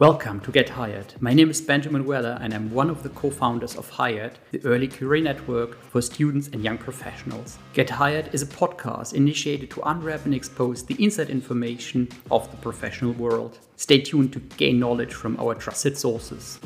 Welcome 0.00 0.40
to 0.40 0.50
Get 0.50 0.66
hyrd. 0.66 1.20
My 1.20 1.34
name 1.34 1.50
is 1.50 1.60
Benjamin 1.60 2.06
Weller 2.06 2.38
and 2.40 2.54
I'm 2.54 2.70
one 2.70 2.88
of 2.88 3.02
the 3.02 3.10
co 3.10 3.28
founders 3.28 3.76
of 3.76 3.90
hyrd, 3.90 4.32
the 4.50 4.64
early 4.64 4.88
career 4.88 5.22
network 5.22 5.78
for 5.78 6.00
students 6.00 6.48
and 6.48 6.64
young 6.64 6.78
professionals. 6.78 7.58
Get 7.74 7.88
hyrd 7.88 8.32
is 8.32 8.40
a 8.40 8.46
podcast 8.46 9.12
initiated 9.12 9.70
to 9.72 9.82
unwrap 9.82 10.24
and 10.24 10.34
expose 10.34 10.82
the 10.82 10.94
inside 11.04 11.28
information 11.28 12.08
of 12.30 12.50
the 12.50 12.56
professional 12.56 13.12
world. 13.12 13.58
Stay 13.76 14.00
tuned 14.00 14.32
to 14.32 14.38
gain 14.56 14.80
knowledge 14.80 15.12
from 15.12 15.38
our 15.38 15.54
trusted 15.54 15.98
sources. 15.98 16.58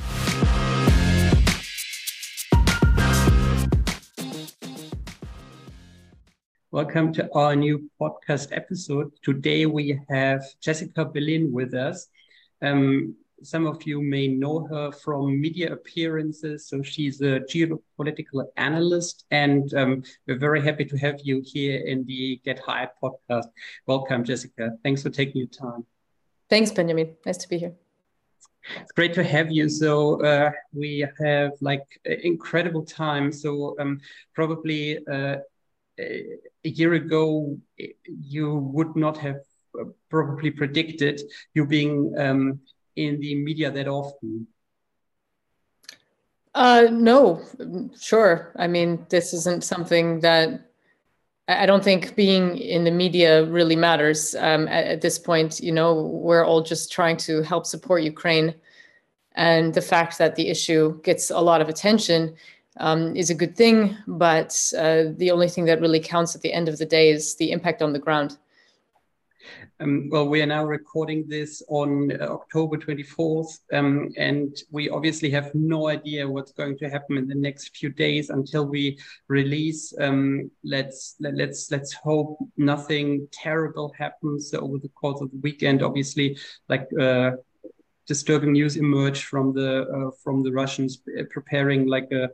Welcome 6.70 7.12
to 7.14 7.28
our 7.34 7.56
new 7.56 7.90
podcast 8.00 8.50
episode. 8.52 9.10
Today 9.24 9.66
we 9.66 9.98
have 10.08 10.44
Jessica 10.60 11.04
Berlin 11.04 11.50
with 11.50 11.74
us. 11.74 12.06
Um, 12.62 13.16
some 13.44 13.66
of 13.66 13.86
you 13.86 14.00
may 14.00 14.26
know 14.26 14.66
her 14.70 14.90
from 14.90 15.40
media 15.40 15.72
appearances. 15.72 16.66
So 16.66 16.82
she's 16.82 17.20
a 17.20 17.40
geopolitical 17.40 18.46
analyst, 18.56 19.24
and 19.30 19.72
um, 19.74 20.02
we're 20.26 20.38
very 20.38 20.62
happy 20.62 20.84
to 20.86 20.96
have 20.98 21.20
you 21.22 21.42
here 21.44 21.80
in 21.86 22.04
the 22.06 22.40
Get 22.44 22.60
hyrd 22.60 22.90
podcast. 23.02 23.46
Welcome, 23.86 24.24
Jessica. 24.24 24.70
Thanks 24.82 25.02
for 25.02 25.10
taking 25.10 25.36
your 25.36 25.48
time. 25.48 25.84
Thanks, 26.48 26.70
Benjamin. 26.70 27.16
Nice 27.26 27.38
to 27.38 27.48
be 27.48 27.58
here. 27.58 27.74
It's 28.80 28.92
great 28.92 29.12
to 29.14 29.24
have 29.24 29.52
you. 29.52 29.68
So 29.68 30.22
uh, 30.22 30.50
we 30.72 31.06
have 31.20 31.52
like 31.60 31.84
incredible 32.06 32.84
time. 32.84 33.30
So 33.30 33.76
um, 33.78 34.00
probably 34.34 34.98
uh, 35.06 35.36
a 35.98 36.38
year 36.62 36.94
ago, 36.94 37.58
you 38.06 38.54
would 38.54 38.96
not 38.96 39.18
have 39.18 39.40
uh, 39.78 39.84
probably 40.08 40.50
predicted 40.50 41.20
you 41.52 41.66
being 41.66 42.14
um, 42.16 42.60
in 42.96 43.20
the 43.20 43.34
media 43.34 43.70
that 43.70 43.88
often? 43.88 44.46
Uh, 46.54 46.86
no, 46.90 47.42
sure. 48.00 48.52
I 48.56 48.68
mean, 48.68 49.06
this 49.08 49.34
isn't 49.34 49.64
something 49.64 50.20
that 50.20 50.70
I 51.48 51.66
don't 51.66 51.84
think 51.84 52.14
being 52.16 52.56
in 52.56 52.84
the 52.84 52.90
media 52.90 53.44
really 53.44 53.76
matters 53.76 54.34
um, 54.36 54.66
at, 54.68 54.86
at, 54.86 55.00
this 55.02 55.18
point. 55.18 55.60
You 55.60 55.72
know, 55.72 56.02
we're 56.02 56.44
all 56.44 56.62
just 56.62 56.92
trying 56.92 57.18
to 57.18 57.42
help 57.42 57.66
support 57.66 58.02
Ukraine. 58.02 58.54
And 59.34 59.74
the 59.74 59.82
fact 59.82 60.16
that 60.18 60.36
the 60.36 60.48
issue 60.48 61.00
gets 61.02 61.30
a 61.30 61.40
lot 61.40 61.60
of 61.60 61.68
attention 61.68 62.36
um, 62.78 63.14
is 63.16 63.30
a 63.30 63.34
good 63.34 63.56
thing. 63.56 63.96
But 64.06 64.72
uh, 64.78 65.04
the 65.16 65.32
only 65.32 65.48
thing 65.48 65.64
that 65.66 65.80
really 65.80 66.00
counts 66.00 66.34
at 66.34 66.42
the 66.42 66.52
end 66.52 66.68
of 66.68 66.78
the 66.78 66.86
day 66.86 67.10
is 67.10 67.34
the 67.34 67.50
impact 67.50 67.82
on 67.82 67.92
the 67.92 67.98
ground. 67.98 68.38
Um, 69.80 70.08
well, 70.10 70.28
we 70.28 70.42
are 70.42 70.46
now 70.46 70.64
recording 70.64 71.24
this 71.28 71.62
on 71.68 72.12
uh, 72.12 72.26
October 72.26 72.76
24th, 72.76 73.58
um, 73.72 74.10
and 74.16 74.56
we 74.70 74.88
obviously 74.88 75.30
have 75.30 75.54
no 75.54 75.88
idea 75.88 76.28
what's 76.28 76.52
going 76.52 76.78
to 76.78 76.88
happen 76.88 77.18
in 77.18 77.28
the 77.28 77.34
next 77.34 77.76
few 77.76 77.90
days 77.90 78.30
until 78.30 78.66
we 78.66 78.98
release. 79.28 79.92
Um, 80.00 80.50
let's 80.62 81.16
let, 81.20 81.34
let's 81.34 81.70
let's 81.70 81.92
hope 81.92 82.38
nothing 82.56 83.28
terrible 83.32 83.92
happens 83.98 84.52
over 84.54 84.78
the 84.78 84.90
course 84.90 85.20
of 85.20 85.30
the 85.30 85.40
weekend. 85.42 85.82
Obviously, 85.82 86.38
like. 86.68 86.88
Uh, 86.98 87.32
disturbing 88.06 88.52
news 88.52 88.76
emerged 88.76 89.24
from 89.24 89.54
the 89.54 89.82
uh, 89.88 90.10
from 90.22 90.42
the 90.42 90.52
Russians 90.52 91.02
preparing 91.30 91.86
like 91.86 92.12
a 92.12 92.28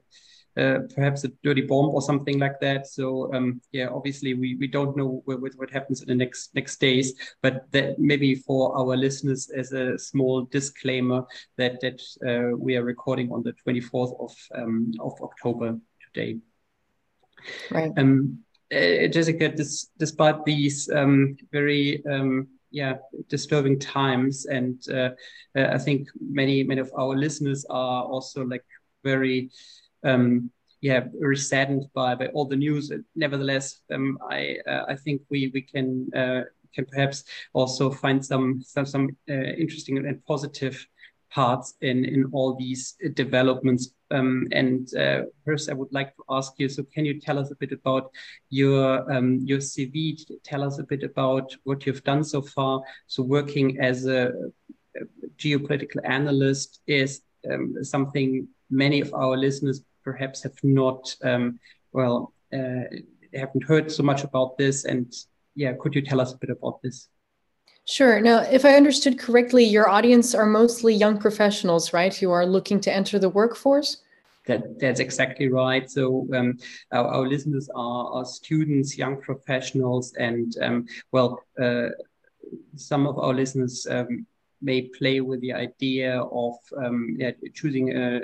uh, 0.56 0.78
perhaps 0.94 1.24
a 1.24 1.28
dirty 1.42 1.62
bomb 1.62 1.90
or 1.90 2.02
something 2.02 2.38
like 2.38 2.58
that. 2.60 2.86
So 2.86 3.32
um, 3.34 3.60
yeah, 3.72 3.88
obviously 3.88 4.34
we, 4.34 4.56
we 4.56 4.66
don't 4.66 4.96
know 4.96 5.22
what, 5.24 5.40
what 5.56 5.70
happens 5.70 6.02
in 6.02 6.08
the 6.08 6.14
next 6.14 6.54
next 6.54 6.80
days, 6.80 7.14
but 7.42 7.70
that 7.72 7.98
maybe 7.98 8.34
for 8.34 8.76
our 8.76 8.96
listeners 8.96 9.50
as 9.50 9.72
a 9.72 9.98
small 9.98 10.42
disclaimer 10.42 11.24
that 11.56 11.80
that 11.80 12.00
uh, 12.26 12.56
we 12.56 12.76
are 12.76 12.84
recording 12.84 13.30
on 13.32 13.42
the 13.42 13.54
24th 13.64 14.14
of 14.20 14.34
um, 14.54 14.92
of 15.00 15.12
October 15.22 15.78
today. 16.12 16.38
Right. 17.70 17.92
Um, 17.96 18.40
uh, 18.72 19.08
Jessica, 19.08 19.52
this, 19.56 19.90
despite 19.98 20.44
these 20.44 20.88
um, 20.90 21.36
very 21.52 22.04
um, 22.06 22.48
yeah 22.70 22.94
disturbing 23.28 23.78
times, 23.78 24.46
and 24.46 24.80
uh, 24.90 25.10
uh, 25.56 25.68
I 25.72 25.78
think 25.78 26.08
many 26.20 26.62
many 26.62 26.80
of 26.80 26.92
our 26.96 27.16
listeners 27.16 27.64
are 27.68 28.04
also 28.04 28.44
like 28.44 28.64
very 29.02 29.50
um, 30.04 30.50
yeah, 30.80 31.04
very 31.18 31.36
saddened 31.36 31.86
by, 31.94 32.14
by 32.14 32.26
all 32.28 32.46
the 32.46 32.56
news. 32.56 32.90
Nevertheless, 33.14 33.82
um, 33.92 34.18
I 34.30 34.56
uh, 34.66 34.84
I 34.88 34.96
think 34.96 35.22
we 35.28 35.50
we 35.52 35.62
can 35.62 36.08
uh, 36.14 36.42
can 36.74 36.86
perhaps 36.86 37.24
also 37.52 37.90
find 37.90 38.24
some 38.24 38.62
some 38.62 38.86
some 38.86 39.16
uh, 39.28 39.34
interesting 39.34 39.98
and 39.98 40.24
positive 40.24 40.86
parts 41.30 41.74
in 41.82 42.04
in 42.04 42.30
all 42.32 42.56
these 42.56 42.96
developments. 43.14 43.94
Um, 44.10 44.48
and 44.52 44.92
uh, 44.96 45.22
first, 45.44 45.70
I 45.70 45.74
would 45.74 45.92
like 45.92 46.16
to 46.16 46.24
ask 46.30 46.54
you. 46.56 46.68
So, 46.68 46.82
can 46.82 47.04
you 47.04 47.20
tell 47.20 47.38
us 47.38 47.50
a 47.50 47.56
bit 47.56 47.72
about 47.72 48.10
your 48.48 49.10
um, 49.12 49.40
your 49.44 49.58
CV? 49.58 50.18
Tell 50.44 50.64
us 50.64 50.78
a 50.78 50.84
bit 50.84 51.02
about 51.02 51.54
what 51.64 51.84
you've 51.84 52.04
done 52.04 52.24
so 52.24 52.40
far. 52.40 52.80
So, 53.06 53.22
working 53.22 53.78
as 53.80 54.06
a, 54.06 54.32
geopolitical 55.36 56.00
analyst 56.04 56.80
is 56.86 57.22
um, 57.50 57.76
something 57.82 58.48
many 58.70 59.00
of 59.00 59.12
our 59.14 59.36
listeners 59.36 59.82
perhaps 60.02 60.42
have 60.42 60.56
not 60.62 61.14
um, 61.22 61.58
well 61.92 62.32
uh, 62.52 62.84
haven't 63.34 63.64
heard 63.64 63.90
so 63.90 64.02
much 64.02 64.24
about 64.24 64.58
this 64.58 64.84
and 64.84 65.12
yeah 65.54 65.72
could 65.80 65.94
you 65.94 66.02
tell 66.02 66.20
us 66.20 66.32
a 66.32 66.38
bit 66.38 66.50
about 66.50 66.80
this 66.82 67.08
Sure. 67.86 68.20
Now, 68.20 68.42
if 68.42 68.64
I 68.64 68.76
understood 68.76 69.18
correctly, 69.18 69.64
your 69.64 69.88
audience 69.88 70.32
are 70.32 70.46
mostly 70.46 70.94
young 70.94 71.18
professionals, 71.18 71.92
right? 71.92 72.14
Who 72.14 72.30
are 72.30 72.46
looking 72.46 72.80
to 72.82 72.92
enter 72.92 73.18
the 73.18 73.30
workforce? 73.30 74.02
That, 74.46 74.78
that's 74.78 75.00
exactly 75.00 75.48
right. 75.48 75.90
So 75.90 76.28
um, 76.34 76.58
our, 76.92 77.06
our, 77.06 77.28
listeners 77.28 77.68
are, 77.74 78.12
are, 78.12 78.24
students, 78.24 78.96
young 78.96 79.20
professionals, 79.20 80.14
and 80.14 80.56
um, 80.62 80.86
well, 81.10 81.42
uh, 81.60 81.88
some 82.76 83.06
of 83.06 83.18
our 83.18 83.34
listeners 83.34 83.86
um, 83.90 84.26
may 84.62 84.82
play 84.82 85.20
with 85.20 85.40
the 85.40 85.52
idea 85.52 86.20
of 86.20 86.54
um, 86.76 87.16
yeah, 87.18 87.32
choosing 87.54 87.96
a, 87.96 88.20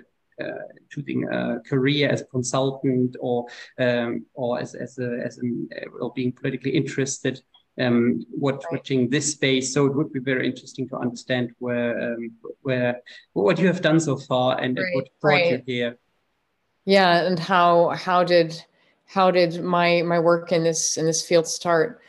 choosing 0.91 1.29
a 1.29 1.61
career 1.69 2.09
as 2.09 2.21
a 2.21 2.27
consultant 2.27 3.17
or 3.21 3.47
um, 3.79 4.27
or 4.35 4.61
as 4.61 4.75
as 4.75 4.99
a, 4.99 5.21
as 5.25 5.39
an, 5.39 5.69
uh, 5.77 6.05
or 6.05 6.13
being 6.15 6.33
politically 6.33 6.73
interested 6.73 7.41
um, 7.81 8.25
what, 8.31 8.65
watching 8.71 9.09
this 9.11 9.33
space. 9.33 9.73
So 9.73 9.87
it 9.87 9.95
would 9.95 10.13
be 10.13 10.21
very 10.21 10.47
interesting 10.47 10.89
to 10.89 10.97
understand 10.97 11.53
where 11.59 12.15
um, 12.15 12.33
where 12.63 13.01
what 13.33 13.59
you 13.59 13.67
have 13.67 13.83
done 13.83 14.01
so 14.01 14.17
far 14.17 14.59
and 14.61 14.79
right. 14.79 14.95
what 14.95 15.09
brought 15.21 15.35
right. 15.35 15.53
you 15.53 15.63
here. 15.67 15.99
Yeah, 16.85 17.27
and 17.27 17.39
how 17.39 17.91
how 17.91 18.25
did 18.25 18.63
how 19.07 19.31
did 19.31 19.63
my 19.63 20.03
my 20.03 20.19
work 20.19 20.53
in 20.53 20.63
this 20.65 20.97
in 20.97 21.05
this 21.05 21.27
field 21.27 21.47
start? 21.47 22.01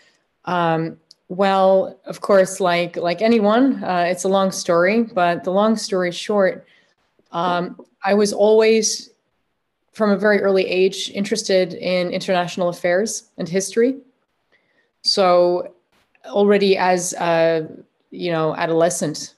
Um, 0.46 0.98
well, 1.30 2.00
of 2.06 2.22
course, 2.22 2.60
like 2.60 2.96
like 2.96 3.22
anyone, 3.22 3.84
uh, 3.84 4.06
it's 4.08 4.24
a 4.24 4.30
long 4.30 4.52
story. 4.52 5.04
But 5.04 5.44
the 5.44 5.52
long 5.52 5.76
story 5.76 6.12
short, 6.12 6.66
um, 7.32 7.80
I 8.04 8.14
was 8.14 8.34
always, 8.34 9.10
from 9.94 10.12
a 10.12 10.18
very 10.18 10.42
early 10.42 10.68
age, 10.68 11.12
interested 11.12 11.74
in 11.74 12.10
international 12.10 12.70
affairs 12.70 13.30
and 13.38 13.48
history. 13.48 13.98
So, 15.02 15.74
already 16.26 16.78
as 16.78 17.14
a 17.14 17.68
you 18.12 18.32
know 18.32 18.56
adolescent, 18.56 19.36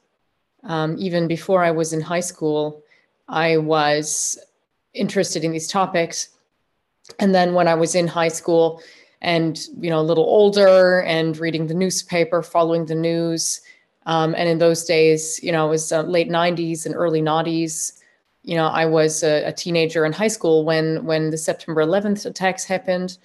um, 0.64 0.96
even 1.00 1.28
before 1.28 1.64
I 1.64 1.72
was 1.72 1.94
in 1.94 2.02
high 2.02 2.20
school, 2.20 2.84
I 3.28 3.58
was 3.58 4.38
interested 4.94 5.44
in 5.44 5.52
these 5.52 5.68
topics. 5.68 6.30
And 7.20 7.34
then 7.34 7.54
when 7.54 7.68
I 7.68 7.76
was 7.76 7.96
in 7.96 8.08
high 8.08 8.28
school, 8.28 8.82
and 9.22 9.60
you 9.80 9.90
know 9.90 10.00
a 10.00 10.02
little 10.10 10.24
older 10.24 11.02
and 11.02 11.38
reading 11.38 11.68
the 11.68 11.74
newspaper 11.74 12.42
following 12.42 12.86
the 12.86 12.96
news 12.96 13.62
um, 14.10 14.34
and 14.36 14.50
in 14.50 14.58
those 14.58 14.86
days 14.86 15.40
you 15.44 15.52
know 15.52 15.68
it 15.68 15.70
was 15.70 15.92
uh, 15.92 16.02
late 16.02 16.30
90s 16.30 16.86
and 16.86 16.96
early 16.96 17.22
noughties. 17.22 17.94
You 18.44 18.56
know, 18.56 18.68
I 18.68 18.86
was 18.86 19.22
a, 19.22 19.44
a, 19.44 19.54
teenager 19.54 20.06
in 20.06 20.14
high 20.14 20.30
school 20.30 20.66
when 20.66 21.06
when 21.06 21.30
the 21.30 21.38
September 21.38 21.86
11th 21.86 22.26
attacks 22.26 22.64
happened, 22.64 23.18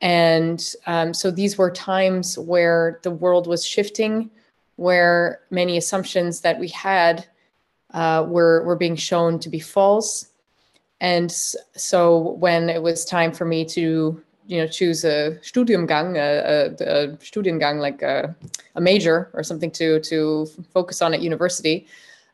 and 0.00 0.74
um, 0.86 1.12
so 1.12 1.30
these 1.30 1.58
were 1.58 1.70
times 1.70 2.38
where 2.38 3.00
the 3.02 3.10
world 3.10 3.46
was 3.46 3.66
shifting, 3.66 4.30
where 4.76 5.40
many 5.50 5.76
assumptions 5.76 6.42
that 6.42 6.60
we 6.60 6.68
had 6.68 7.26
uh, 7.92 8.24
were 8.28 8.62
were 8.64 8.76
being 8.76 8.96
shown 8.96 9.40
to 9.40 9.48
be 9.48 9.60
false, 9.60 10.28
and 11.00 11.32
so 11.32 12.36
when 12.38 12.68
it 12.68 12.82
was 12.82 13.04
time 13.04 13.32
for 13.32 13.46
me 13.46 13.64
to 13.64 14.22
you 14.46 14.58
know 14.58 14.66
choose 14.66 15.04
a 15.04 15.38
Studiumgang, 15.42 16.16
a, 16.16 16.74
a, 16.80 17.04
a 17.04 17.08
Studiengang 17.18 17.80
like 17.80 18.02
a, 18.02 18.34
a 18.74 18.80
major 18.80 19.30
or 19.34 19.42
something 19.42 19.70
to 19.72 20.00
to 20.00 20.46
focus 20.72 21.02
on 21.02 21.14
at 21.14 21.20
university, 21.20 21.86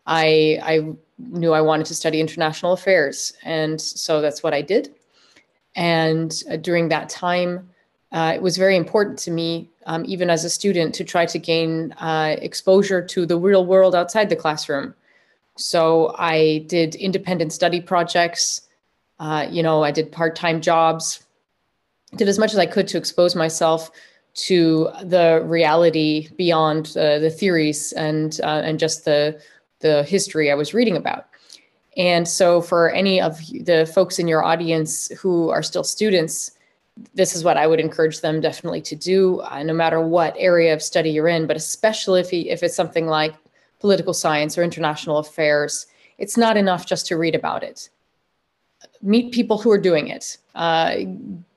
I 0.07 0.59
I 0.63 0.95
knew 1.19 1.53
I 1.53 1.61
wanted 1.61 1.87
to 1.87 1.95
study 1.95 2.21
international 2.21 2.73
affairs. 2.73 3.33
And 3.43 3.81
so 3.81 4.21
that's 4.21 4.43
what 4.43 4.55
I 4.55 4.63
did. 4.63 4.95
And 5.75 6.43
uh, 6.51 6.57
during 6.57 6.89
that 6.89 7.09
time, 7.09 7.69
uh, 8.13 8.33
it 8.35 8.43
was 8.43 8.57
very 8.57 8.77
important 8.77 9.19
to 9.21 9.31
me, 9.31 9.71
um, 9.87 10.05
even 10.07 10.31
as 10.31 10.45
a 10.45 10.51
student, 10.51 10.95
to 10.95 11.05
try 11.05 11.27
to 11.27 11.39
gain 11.39 11.93
uh, 11.93 12.37
exposure 12.39 13.03
to 13.05 13.27
the 13.27 13.39
real 13.39 13.67
world 13.67 13.95
outside 13.95 14.29
the 14.29 14.37
classroom. 14.37 14.95
So 15.57 16.15
I 16.19 16.65
did 16.67 16.95
independent 16.95 17.53
study 17.53 17.81
projects. 17.81 18.63
Uh, 19.19 19.47
you 19.51 19.63
know, 19.63 19.83
I 19.83 19.91
did 19.91 20.13
part-time 20.13 20.61
jobs. 20.61 21.26
Did 22.15 22.29
as 22.29 22.39
much 22.39 22.53
as 22.53 22.59
I 22.59 22.67
could 22.67 22.87
to 22.89 22.99
expose 22.99 23.35
myself 23.35 23.91
to 24.35 24.91
the 25.03 25.43
reality 25.45 26.29
beyond 26.37 26.95
uh, 26.97 27.19
the 27.19 27.31
theories 27.31 27.93
and 27.93 28.39
uh, 28.43 28.63
and 28.65 28.79
just 28.79 29.05
the 29.05 29.41
the 29.81 30.05
history 30.05 30.51
I 30.51 30.55
was 30.55 30.73
reading 30.73 30.97
about. 30.97 31.27
And 31.97 32.29
so, 32.29 32.61
for 32.61 32.91
any 32.91 33.21
of 33.21 33.39
the 33.39 33.91
folks 33.93 34.19
in 34.19 34.29
your 34.29 34.45
audience 34.45 35.09
who 35.19 35.49
are 35.49 35.63
still 35.63 35.85
students, 35.85 36.53
this 37.15 37.35
is 37.35 37.45
what 37.45 37.57
I 37.57 37.67
would 37.67 37.81
encourage 37.81 38.21
them 38.21 38.41
definitely 38.41 38.83
to 38.83 38.97
do, 38.97 39.41
uh, 39.41 39.63
no 39.63 39.73
matter 39.73 40.01
what 40.01 40.35
area 40.39 40.73
of 40.75 40.83
study 40.83 41.11
you're 41.11 41.29
in, 41.29 41.47
but 41.47 41.57
especially 41.57 42.21
if, 42.21 42.33
if 42.33 42.63
it's 42.63 42.77
something 42.77 43.07
like 43.07 43.35
political 43.81 44.15
science 44.15 44.57
or 44.57 44.63
international 44.63 45.19
affairs, 45.19 45.87
it's 46.19 46.37
not 46.37 46.57
enough 46.57 46.87
just 46.87 47.07
to 47.07 47.17
read 47.17 47.35
about 47.35 47.63
it. 47.63 47.89
Meet 49.03 49.33
people 49.33 49.59
who 49.59 49.71
are 49.71 49.79
doing 49.79 50.09
it, 50.09 50.39
uh, 50.55 50.97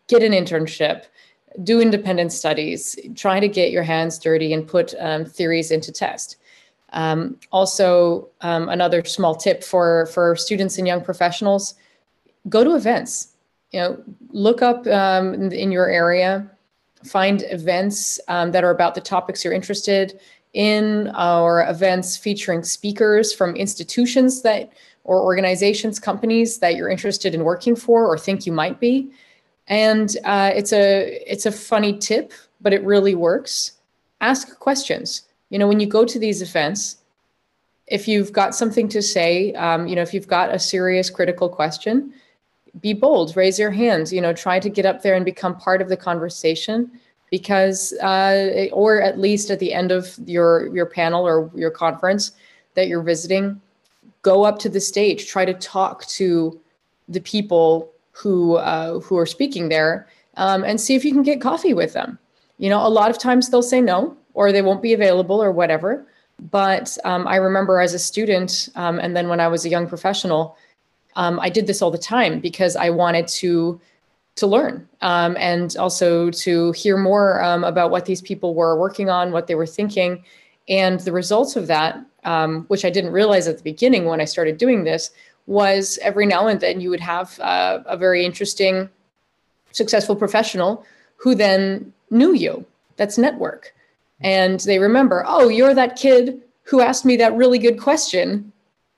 get 0.10 0.24
an 0.24 0.34
internship, 0.34 1.06
do 1.64 1.80
independent 1.80 2.34
studies, 2.34 2.98
try 3.16 3.40
to 3.40 3.48
get 3.48 3.72
your 3.72 3.84
hands 3.84 4.20
dirty 4.20 4.52
and 4.52 4.68
put 4.68 4.94
um, 5.00 5.24
theories 5.24 5.72
into 5.72 5.92
test. 5.92 6.36
Um, 6.92 7.38
also, 7.52 8.28
um, 8.42 8.68
another 8.68 9.06
small 9.06 9.36
tip 9.36 9.64
for, 9.64 10.08
for 10.08 10.36
students 10.36 10.78
and 10.78 10.88
young 10.88 11.02
professionals, 11.02 11.76
go 12.50 12.64
to 12.64 12.76
events. 12.76 13.36
You 13.72 13.80
know, 13.80 14.04
look 14.32 14.64
up 14.64 14.86
um, 14.88 15.36
in, 15.52 15.72
your 15.72 15.88
area, 15.88 16.50
find 17.06 17.44
events 17.50 18.20
um, 18.28 18.52
that 18.52 18.64
are 18.64 18.72
about 18.72 18.96
the 18.96 19.02
topics 19.02 19.44
you're 19.44 19.54
interested 19.54 20.20
in, 20.54 21.14
or 21.16 21.68
events 21.70 22.18
featuring 22.18 22.64
speakers 22.64 23.32
from 23.32 23.56
institutions 23.56 24.42
that 24.42 24.74
or 25.04 25.22
organizations, 25.22 26.00
companies 26.00 26.60
that 26.60 26.76
you're 26.76 26.90
interested 26.90 27.36
in 27.36 27.44
working 27.44 27.76
for 27.76 28.08
or 28.08 28.18
think 28.18 28.46
you 28.46 28.52
might 28.52 28.80
be. 28.80 29.12
And 29.70 30.16
uh, 30.26 30.52
it's 30.54 30.74
a 30.74 31.22
it's 31.32 31.46
a 31.46 31.52
funny 31.52 31.98
tip, 31.98 32.34
but 32.60 32.74
it 32.74 32.84
really 32.84 33.16
works. 33.16 33.74
Ask 34.22 34.60
questions. 34.60 35.24
You 35.50 35.60
know, 35.60 35.68
when 35.68 35.80
you 35.80 35.88
go 35.88 36.06
to 36.06 36.20
these 36.20 36.42
events, 36.42 36.98
if 37.88 38.08
you've 38.08 38.34
got 38.34 38.54
something 38.54 38.88
to 38.90 39.02
say, 39.02 39.54
um, 39.54 39.88
you 39.88 39.96
know, 39.96 40.02
if 40.02 40.14
you've 40.14 40.28
got 40.28 40.54
a 40.54 40.60
serious 40.60 41.10
critical 41.10 41.50
question, 41.50 42.14
be 42.82 42.94
bold, 42.94 43.36
raise 43.36 43.58
your 43.58 43.72
hands. 43.72 44.12
You 44.12 44.22
know, 44.22 44.34
try 44.34 44.60
to 44.60 44.70
get 44.70 44.86
up 44.86 45.02
there 45.02 45.16
and 45.16 45.24
become 45.24 45.56
part 45.56 45.82
of 45.82 45.90
the 45.90 45.98
conversation 45.98 46.92
because 47.32 47.94
uh, 48.02 48.68
or 48.72 49.02
at 49.02 49.20
least 49.20 49.52
at 49.52 49.60
the 49.60 49.74
end 49.74 49.92
of 49.92 50.18
your 50.26 50.74
your 50.76 50.86
panel 50.86 51.26
or 51.26 51.52
your 51.56 51.72
conference 51.72 52.32
that 52.76 52.88
you're 52.88 53.02
visiting 53.02 53.60
go 54.22 54.44
up 54.44 54.60
to 54.60 54.70
the 54.70 54.82
stage 54.82 55.28
try 55.28 55.46
to 55.46 55.54
talk 55.54 56.06
to 56.06 56.60
the 57.08 57.22
people 57.22 57.92
who 58.20 58.56
uh, 58.56 59.00
who 59.00 59.18
are 59.18 59.26
speaking 59.26 59.70
there 59.70 60.08
um, 60.36 60.64
and 60.64 60.80
see 60.80 60.96
if 60.96 61.06
you 61.06 61.14
can 61.14 61.24
get 61.24 61.42
coffee 61.42 61.74
with 61.74 61.94
them. 61.94 62.20
You 62.58 62.70
know, 62.70 62.86
a 62.86 62.90
lot 62.90 63.10
of 63.10 63.18
times 63.18 63.50
they'll 63.50 63.62
say 63.62 63.82
no 63.82 64.18
or 64.34 64.52
they 64.52 64.62
won't 64.62 64.82
be 64.82 64.94
available 64.94 65.42
or 65.42 65.52
whatever. 65.52 66.06
But 66.52 66.98
um, 67.04 67.28
I 67.28 67.38
remember 67.38 67.80
as 67.80 67.94
a 67.94 68.00
student, 68.00 68.70
um, 68.76 69.00
and 69.00 69.16
then 69.16 69.28
when 69.28 69.40
I 69.40 69.48
was 69.48 69.66
a 69.66 69.70
young 69.70 69.88
professional, 69.88 70.58
um, 71.16 71.40
I 71.40 71.50
did 71.50 71.68
this 71.68 71.82
all 71.82 71.92
the 71.92 71.98
time 71.98 72.40
because 72.40 72.76
I 72.76 72.90
wanted 72.90 73.28
to 73.40 73.80
to 74.36 74.48
learn 74.48 74.88
um, 75.02 75.36
and 75.38 75.76
also 75.76 76.30
to 76.32 76.72
hear 76.72 76.96
more 76.96 77.44
um, 77.44 77.66
about 77.66 77.92
what 77.92 78.06
these 78.06 78.22
people 78.22 78.56
were 78.56 78.80
working 78.80 79.10
on, 79.10 79.34
what 79.34 79.48
they 79.48 79.56
were 79.56 79.66
thinking, 79.66 80.24
and 80.70 81.02
the 81.02 81.12
results 81.12 81.58
of 81.58 81.68
that, 81.68 81.98
which 82.68 82.86
I 82.86 82.90
didn't 82.90 83.12
realize 83.12 83.50
at 83.50 83.58
the 83.58 83.64
beginning 83.64 84.06
when 84.06 84.22
I 84.22 84.26
started 84.26 84.58
doing 84.58 84.86
this, 84.86 85.12
was 85.50 85.98
every 86.04 86.28
now 86.28 86.46
and 86.48 86.60
then 86.60 86.80
you 86.80 86.92
would 86.92 87.00
have 87.00 87.40
uh, 87.40 87.80
a 87.88 87.98
very 87.98 88.24
interesting, 88.24 88.88
successful 89.72 90.16
professional 90.16 90.86
who 91.18 91.34
then 91.34 91.92
knew 92.12 92.36
you. 92.36 92.64
That's 92.98 93.18
network. 93.18 93.74
And 94.22 94.60
they 94.60 94.78
remember, 94.78 95.24
oh, 95.26 95.50
you're 95.50 95.74
that 95.74 95.96
kid 95.96 96.40
who 96.64 96.82
asked 96.82 97.04
me 97.04 97.18
that 97.18 97.36
really 97.36 97.58
good 97.58 97.80
question. 97.80 98.52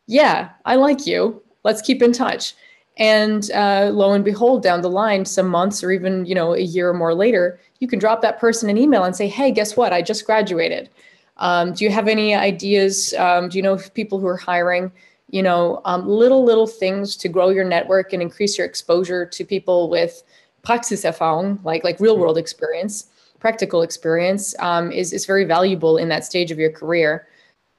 Yeah, 0.07 0.49
I 0.65 0.75
like 0.75 1.07
you. 1.07 1.41
Let's 1.63 1.81
keep 1.81 2.01
in 2.01 2.11
touch. 2.11 2.53
And 2.97 3.49
uh, 3.51 3.89
lo 3.93 4.11
and 4.11 4.25
behold, 4.25 4.61
down 4.61 4.81
the 4.81 4.89
line, 4.89 5.23
some 5.23 5.47
months 5.47 5.81
or 5.81 5.91
even 5.91 6.25
you 6.25 6.35
know 6.35 6.53
a 6.53 6.59
year 6.59 6.89
or 6.89 6.93
more 6.93 7.13
later, 7.13 7.59
you 7.79 7.87
can 7.87 7.97
drop 7.97 8.21
that 8.21 8.39
person 8.39 8.69
an 8.69 8.77
email 8.77 9.05
and 9.05 9.15
say, 9.15 9.29
"Hey, 9.29 9.51
guess 9.51 9.77
what? 9.77 9.93
I 9.93 10.01
just 10.01 10.25
graduated. 10.25 10.89
Um, 11.37 11.71
do 11.71 11.85
you 11.85 11.91
have 11.91 12.09
any 12.09 12.35
ideas? 12.35 13.13
Um, 13.13 13.47
do 13.47 13.57
you 13.57 13.63
know 13.63 13.77
people 13.93 14.19
who 14.19 14.27
are 14.27 14.37
hiring? 14.37 14.91
You 15.31 15.41
know, 15.41 15.81
um, 15.85 16.07
little, 16.07 16.43
little 16.43 16.67
things 16.67 17.15
to 17.17 17.29
grow 17.29 17.49
your 17.49 17.63
network 17.63 18.13
and 18.13 18.21
increase 18.21 18.57
your 18.57 18.67
exposure 18.67 19.25
to 19.25 19.45
people 19.45 19.89
with 19.89 20.23
Praxiserfahrung, 20.63 21.63
like, 21.63 21.83
like 21.83 21.99
real 21.99 22.17
world 22.17 22.37
experience, 22.37 23.07
practical 23.39 23.81
experience, 23.81 24.53
um, 24.59 24.91
is, 24.91 25.13
is 25.13 25.25
very 25.25 25.45
valuable 25.45 25.97
in 25.97 26.09
that 26.09 26.25
stage 26.25 26.51
of 26.51 26.59
your 26.59 26.71
career. 26.71 27.27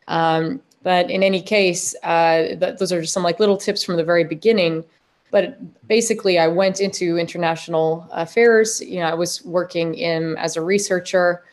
Um, 0.08 0.60
but 0.82 1.10
in 1.10 1.22
any 1.22 1.40
case, 1.40 1.94
uh, 2.02 2.56
th- 2.58 2.78
those 2.78 2.92
are 2.92 3.00
just 3.02 3.12
some 3.12 3.22
like 3.22 3.38
little 3.38 3.56
tips 3.56 3.84
from 3.84 3.96
the 3.96 4.04
very 4.04 4.24
beginning. 4.24 4.84
But 5.30 5.58
basically, 5.86 6.38
I 6.38 6.48
went 6.48 6.80
into 6.80 7.16
international 7.16 8.06
affairs. 8.12 8.80
You 8.80 9.00
know, 9.00 9.06
I 9.06 9.14
was 9.14 9.44
working 9.44 9.94
in 9.94 10.36
as 10.36 10.56
a 10.56 10.60
researcher 10.60 11.44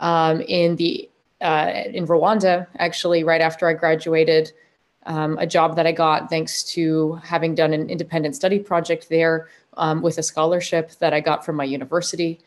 um, 0.00 0.40
in 0.40 0.76
the 0.76 1.08
uh, 1.40 1.84
in 1.92 2.06
Rwanda, 2.06 2.66
actually, 2.78 3.22
right 3.22 3.40
after 3.40 3.68
I 3.68 3.74
graduated 3.74 4.52
um, 5.06 5.38
a 5.38 5.46
job 5.46 5.76
that 5.76 5.86
I 5.86 5.92
got 5.92 6.28
thanks 6.28 6.62
to 6.74 7.14
having 7.24 7.54
done 7.54 7.72
an 7.72 7.88
independent 7.88 8.36
study 8.36 8.58
project 8.58 9.08
there 9.08 9.48
um, 9.76 10.02
with 10.02 10.18
a 10.18 10.22
scholarship 10.22 10.92
that 10.98 11.14
I 11.14 11.20
got 11.20 11.44
from 11.44 11.56
my 11.56 11.64
university. 11.64 12.40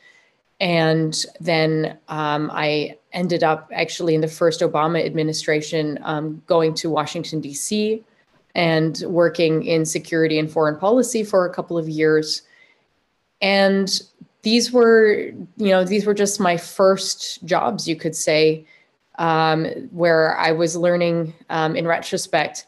And 0.60 1.26
then 1.40 1.98
um, 2.08 2.52
I 2.54 2.98
ended 3.14 3.44
up 3.44 3.72
actually 3.74 4.14
in 4.14 4.22
the 4.22 4.28
first 4.28 4.62
Obama 4.62 5.04
administration 5.04 5.98
um, 6.04 6.44
going 6.46 6.76
to 6.76 6.90
Washington, 6.90 7.42
D.C. 7.42 8.04
and 8.54 9.02
working 9.08 9.66
in 9.66 9.86
security 9.86 10.38
and 10.38 10.52
foreign 10.52 10.78
policy 10.78 11.24
for 11.24 11.46
a 11.46 11.54
couple 11.54 11.80
of 11.80 11.90
years. 11.90 12.44
And 13.42 14.02
these 14.44 14.72
were, 14.72 15.32
you 15.58 15.70
know, 15.70 15.84
these 15.84 16.06
were 16.06 16.14
just 16.14 16.40
my 16.40 16.58
first 16.58 17.44
jobs, 17.44 17.88
you 17.88 17.96
could 17.96 18.16
say, 18.16 18.66
um, 19.16 19.66
where 19.92 20.38
I 20.38 20.52
was 20.52 20.76
learning 20.76 21.34
um, 21.50 21.76
in 21.76 21.88
retrospect 21.88 22.66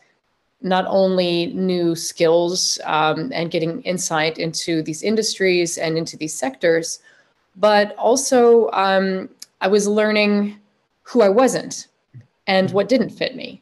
not 0.61 0.85
only 0.87 1.47
new 1.47 1.93
skills 1.93 2.79
um, 2.85 3.31
and 3.33 3.51
getting 3.51 3.81
insight 3.81 4.37
into 4.37 4.81
these 4.81 5.03
industries 5.03 5.77
and 5.77 5.97
into 5.97 6.15
these 6.15 6.33
sectors, 6.33 6.99
but 7.55 7.93
also 7.97 8.71
um, 8.71 9.29
I 9.61 9.67
was 9.67 9.87
learning 9.87 10.57
who 11.03 11.21
I 11.21 11.29
wasn't 11.29 11.87
and 12.47 12.71
what 12.71 12.89
didn't 12.89 13.09
fit 13.09 13.35
me. 13.35 13.61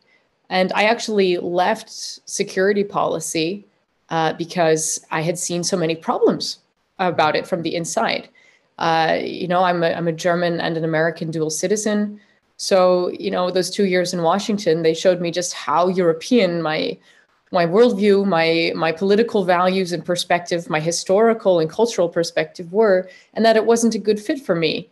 And 0.50 0.72
I 0.74 0.84
actually 0.84 1.38
left 1.38 1.90
security 1.90 2.84
policy 2.84 3.66
uh, 4.10 4.34
because 4.34 5.04
I 5.10 5.22
had 5.22 5.40
seen 5.40 5.64
so 5.64 5.78
many 5.78 5.96
problems 5.96 6.60
about 7.00 7.36
it 7.36 7.48
from 7.48 7.64
the 7.64 7.76
inside. 7.76 8.30
Uh, 8.78 9.18
you 9.22 9.48
know, 9.48 9.64
I'm 9.64 9.84
a, 9.84 9.92
I'm 9.92 10.08
a 10.08 10.12
German 10.12 10.60
and 10.60 10.78
an 10.78 10.84
American 10.84 11.32
dual 11.32 11.50
citizen. 11.50 12.20
So, 12.62 13.10
you 13.20 13.32
know, 13.32 13.50
those 13.50 13.72
two 13.72 13.86
years 13.86 14.14
in 14.14 14.22
Washington, 14.22 14.84
they 14.84 14.94
showed 14.94 15.20
me 15.20 15.32
just 15.32 15.52
how 15.52 15.88
European 15.88 16.62
my 16.62 16.96
my 17.52 17.66
worldview, 17.66 18.24
my 18.24 18.72
my 18.76 18.92
political 18.92 19.44
values 19.44 19.92
and 19.94 20.06
perspective, 20.06 20.70
my 20.70 20.80
historical 20.80 21.60
and 21.60 21.68
cultural 21.68 22.08
perspective 22.08 22.72
were, 22.72 23.10
and 23.34 23.44
that 23.44 23.56
it 23.56 23.66
wasn't 23.66 23.96
a 23.96 23.98
good 23.98 24.20
fit 24.20 24.40
for 24.40 24.54
me. 24.54 24.92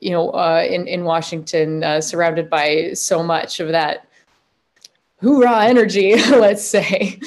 You 0.00 0.10
know, 0.10 0.30
uh, 0.30 0.66
in 0.68 0.88
in 0.88 1.04
Washington, 1.04 1.84
uh, 1.84 2.00
surrounded 2.00 2.50
by 2.50 2.94
so 2.94 3.22
much 3.22 3.60
of 3.60 3.68
that 3.68 4.08
hoorah 5.22 5.66
energy, 5.66 6.16
let's 6.30 6.66
say. 6.66 7.20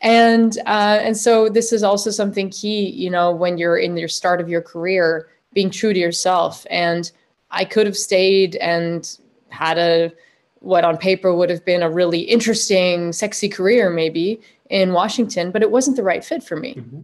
And 0.00 0.56
uh, 0.64 0.98
and 1.02 1.14
so 1.14 1.50
this 1.50 1.74
is 1.74 1.82
also 1.82 2.10
something 2.10 2.48
key, 2.48 2.88
you 2.88 3.10
know, 3.10 3.32
when 3.32 3.58
you're 3.58 3.76
in 3.76 3.98
your 3.98 4.08
start 4.08 4.40
of 4.40 4.48
your 4.48 4.62
career, 4.62 5.28
being 5.52 5.68
true 5.68 5.92
to 5.92 6.00
yourself. 6.00 6.66
And 6.70 7.12
I 7.50 7.66
could 7.66 7.84
have 7.86 7.98
stayed 7.98 8.56
and 8.56 9.18
had 9.48 9.78
a 9.78 10.12
what 10.60 10.84
on 10.84 10.96
paper 10.96 11.34
would 11.34 11.50
have 11.50 11.64
been 11.64 11.82
a 11.82 11.90
really 11.90 12.20
interesting, 12.20 13.12
sexy 13.12 13.48
career 13.48 13.90
maybe 13.90 14.40
in 14.70 14.92
Washington, 14.92 15.50
but 15.50 15.62
it 15.62 15.70
wasn't 15.70 15.96
the 15.96 16.02
right 16.02 16.24
fit 16.24 16.42
for 16.42 16.56
me. 16.56 16.74
Mm-hmm. 16.74 17.00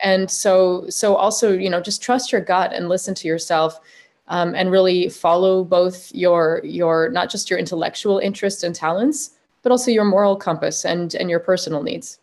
And 0.00 0.30
so, 0.30 0.88
so 0.88 1.14
also, 1.14 1.52
you 1.52 1.70
know, 1.70 1.80
just 1.80 2.02
trust 2.02 2.32
your 2.32 2.40
gut 2.40 2.72
and 2.72 2.88
listen 2.88 3.14
to 3.14 3.28
yourself, 3.28 3.78
um, 4.28 4.54
and 4.54 4.70
really 4.70 5.08
follow 5.08 5.64
both 5.64 6.12
your 6.14 6.60
your 6.64 7.10
not 7.10 7.30
just 7.30 7.50
your 7.50 7.58
intellectual 7.58 8.18
interests 8.18 8.62
and 8.62 8.74
talents, 8.74 9.30
but 9.62 9.70
also 9.70 9.90
your 9.90 10.04
moral 10.04 10.36
compass 10.36 10.84
and 10.84 11.14
and 11.14 11.30
your 11.30 11.40
personal 11.40 11.82
needs. 11.82 12.18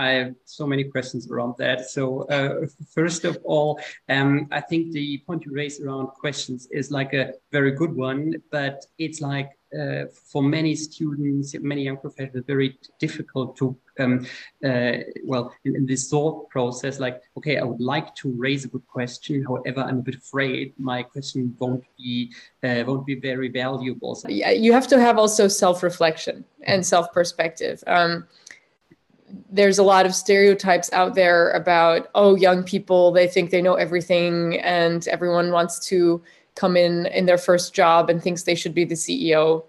I 0.00 0.08
have 0.20 0.34
so 0.46 0.66
many 0.66 0.84
questions 0.84 1.30
around 1.30 1.54
that. 1.58 1.90
So 1.90 2.22
uh, 2.36 2.66
first 2.94 3.24
of 3.26 3.38
all, 3.44 3.78
um, 4.08 4.48
I 4.50 4.60
think 4.60 4.92
the 4.92 5.18
point 5.26 5.44
you 5.44 5.52
raised 5.52 5.82
around 5.82 6.06
questions 6.24 6.68
is 6.70 6.90
like 6.90 7.12
a 7.12 7.34
very 7.52 7.72
good 7.72 7.94
one, 7.94 8.34
but 8.50 8.86
it's 8.98 9.20
like 9.20 9.50
uh, 9.78 10.04
for 10.32 10.42
many 10.42 10.74
students, 10.74 11.54
many 11.60 11.82
young 11.82 11.98
professionals, 11.98 12.44
very 12.46 12.78
difficult 12.98 13.56
to, 13.56 13.76
um, 14.00 14.26
uh, 14.64 14.92
well, 15.24 15.54
in, 15.64 15.76
in, 15.76 15.86
this 15.86 16.08
thought 16.08 16.48
process, 16.48 16.98
like, 16.98 17.22
okay, 17.36 17.58
I 17.58 17.64
would 17.64 17.80
like 17.80 18.12
to 18.16 18.32
raise 18.32 18.64
a 18.64 18.68
good 18.68 18.86
question. 18.88 19.44
However, 19.44 19.82
I'm 19.82 19.98
a 19.98 20.02
bit 20.02 20.16
afraid 20.16 20.72
my 20.78 21.02
question 21.02 21.54
won't 21.60 21.84
be 21.96 22.32
uh, 22.64 22.82
won't 22.86 23.06
be 23.06 23.16
very 23.20 23.48
valuable. 23.48 24.20
Yeah, 24.26 24.50
you 24.50 24.72
have 24.72 24.88
to 24.88 24.98
have 24.98 25.18
also 25.18 25.46
self 25.46 25.82
reflection 25.84 26.44
and 26.62 26.84
self 26.84 27.12
perspective. 27.12 27.84
Um, 27.86 28.26
there's 29.50 29.78
a 29.78 29.82
lot 29.82 30.06
of 30.06 30.14
stereotypes 30.14 30.92
out 30.92 31.14
there 31.14 31.50
about 31.50 32.08
oh 32.14 32.34
young 32.34 32.62
people 32.62 33.12
they 33.12 33.26
think 33.26 33.50
they 33.50 33.62
know 33.62 33.74
everything 33.74 34.58
and 34.60 35.06
everyone 35.08 35.52
wants 35.52 35.78
to 35.78 36.22
come 36.54 36.76
in 36.76 37.06
in 37.06 37.26
their 37.26 37.38
first 37.38 37.74
job 37.74 38.10
and 38.10 38.22
thinks 38.22 38.42
they 38.42 38.54
should 38.54 38.74
be 38.74 38.84
the 38.84 38.94
ceo 38.94 39.64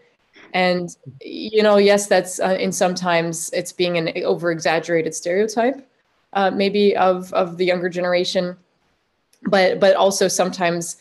and 0.54 0.98
you 1.22 1.64
know 1.64 1.78
yes 1.78 2.08
that's 2.08 2.40
uh, 2.40 2.58
in 2.60 2.72
sometimes 2.72 3.50
it's 3.54 3.72
being 3.72 3.98
an 3.98 4.24
over 4.24 4.52
exaggerated 4.52 5.14
stereotype 5.14 5.88
uh, 6.34 6.52
maybe 6.52 6.96
of 6.96 7.34
of 7.34 7.58
the 7.58 7.66
younger 7.66 7.90
generation. 7.90 8.58
But 9.44 9.80
but 9.80 9.96
also 9.96 10.28
sometimes 10.28 10.98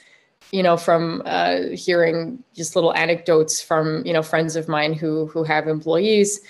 you 0.53 0.63
know 0.63 0.77
from 0.77 1.23
uh, 1.25 1.59
hearing 1.73 2.43
just 2.55 2.75
little 2.75 2.95
anecdotes 2.95 3.61
from 3.61 4.05
you 4.07 4.13
know 4.13 4.23
friends 4.23 4.57
of 4.57 4.69
mine 4.69 4.93
who 4.93 5.27
who 5.27 5.45
have 5.45 5.69
employees 5.69 6.41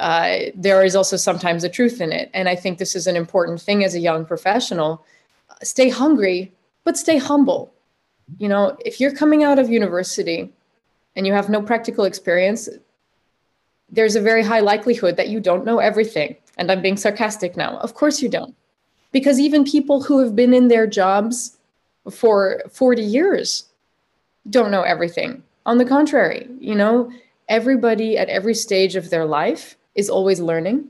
uh, 0.00 0.50
there 0.54 0.82
is 0.82 0.96
also 0.96 1.16
sometimes 1.16 1.62
a 1.62 1.68
truth 1.68 2.00
in 2.00 2.10
it. 2.10 2.30
And 2.32 2.48
I 2.48 2.56
think 2.56 2.78
this 2.78 2.96
is 2.96 3.06
an 3.06 3.16
important 3.16 3.60
thing 3.60 3.84
as 3.84 3.94
a 3.94 4.00
young 4.00 4.24
professional. 4.24 5.04
Stay 5.62 5.90
hungry, 5.90 6.52
but 6.84 6.96
stay 6.96 7.18
humble. 7.18 7.72
You 8.38 8.48
know, 8.48 8.76
if 8.84 8.98
you're 8.98 9.14
coming 9.14 9.44
out 9.44 9.58
of 9.58 9.68
university 9.68 10.50
and 11.14 11.26
you 11.26 11.34
have 11.34 11.50
no 11.50 11.60
practical 11.60 12.04
experience, 12.04 12.68
there's 13.90 14.16
a 14.16 14.22
very 14.22 14.42
high 14.42 14.60
likelihood 14.60 15.18
that 15.18 15.28
you 15.28 15.38
don't 15.38 15.66
know 15.66 15.80
everything. 15.80 16.34
And 16.56 16.72
I'm 16.72 16.80
being 16.80 16.96
sarcastic 16.96 17.56
now. 17.56 17.76
Of 17.78 17.94
course 17.94 18.22
you 18.22 18.28
don't. 18.30 18.54
Because 19.12 19.38
even 19.38 19.64
people 19.64 20.02
who 20.02 20.18
have 20.20 20.34
been 20.34 20.54
in 20.54 20.68
their 20.68 20.86
jobs 20.86 21.58
for 22.10 22.62
40 22.70 23.02
years 23.02 23.64
don't 24.48 24.70
know 24.70 24.82
everything. 24.82 25.42
On 25.66 25.76
the 25.76 25.84
contrary, 25.84 26.48
you 26.58 26.74
know, 26.74 27.12
everybody 27.48 28.16
at 28.16 28.30
every 28.30 28.54
stage 28.54 28.96
of 28.96 29.10
their 29.10 29.26
life 29.26 29.76
is 29.94 30.10
always 30.10 30.40
learning 30.40 30.88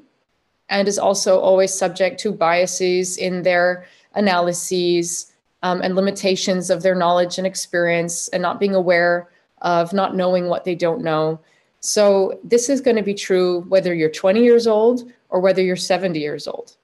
and 0.69 0.87
is 0.89 0.99
also 0.99 1.39
always 1.39 1.75
subject 1.75 2.21
to 2.21 2.33
biases 2.33 3.17
in 3.17 3.43
their 3.43 3.87
analyses 4.15 5.33
um, 5.63 5.83
and 5.83 5.95
limitations 5.95 6.71
of 6.71 6.83
their 6.83 6.95
knowledge 6.95 7.39
and 7.39 7.47
experience 7.47 8.29
and 8.29 8.43
not 8.43 8.61
being 8.61 8.75
aware 8.75 9.29
of 9.63 9.93
not 9.93 10.17
knowing 10.17 10.47
what 10.47 10.65
they 10.65 10.75
don't 10.75 11.03
know. 11.03 11.39
So, 11.81 12.39
this 12.45 12.69
is 12.69 12.81
going 12.81 12.97
to 12.97 13.03
be 13.03 13.15
true 13.15 13.63
whether 13.69 13.95
you're 13.95 14.11
20 14.11 14.43
years 14.43 14.67
old 14.67 15.11
or 15.29 15.41
whether 15.41 15.63
you're 15.63 15.77
70 15.77 16.19
years 16.19 16.47
old. 16.47 16.77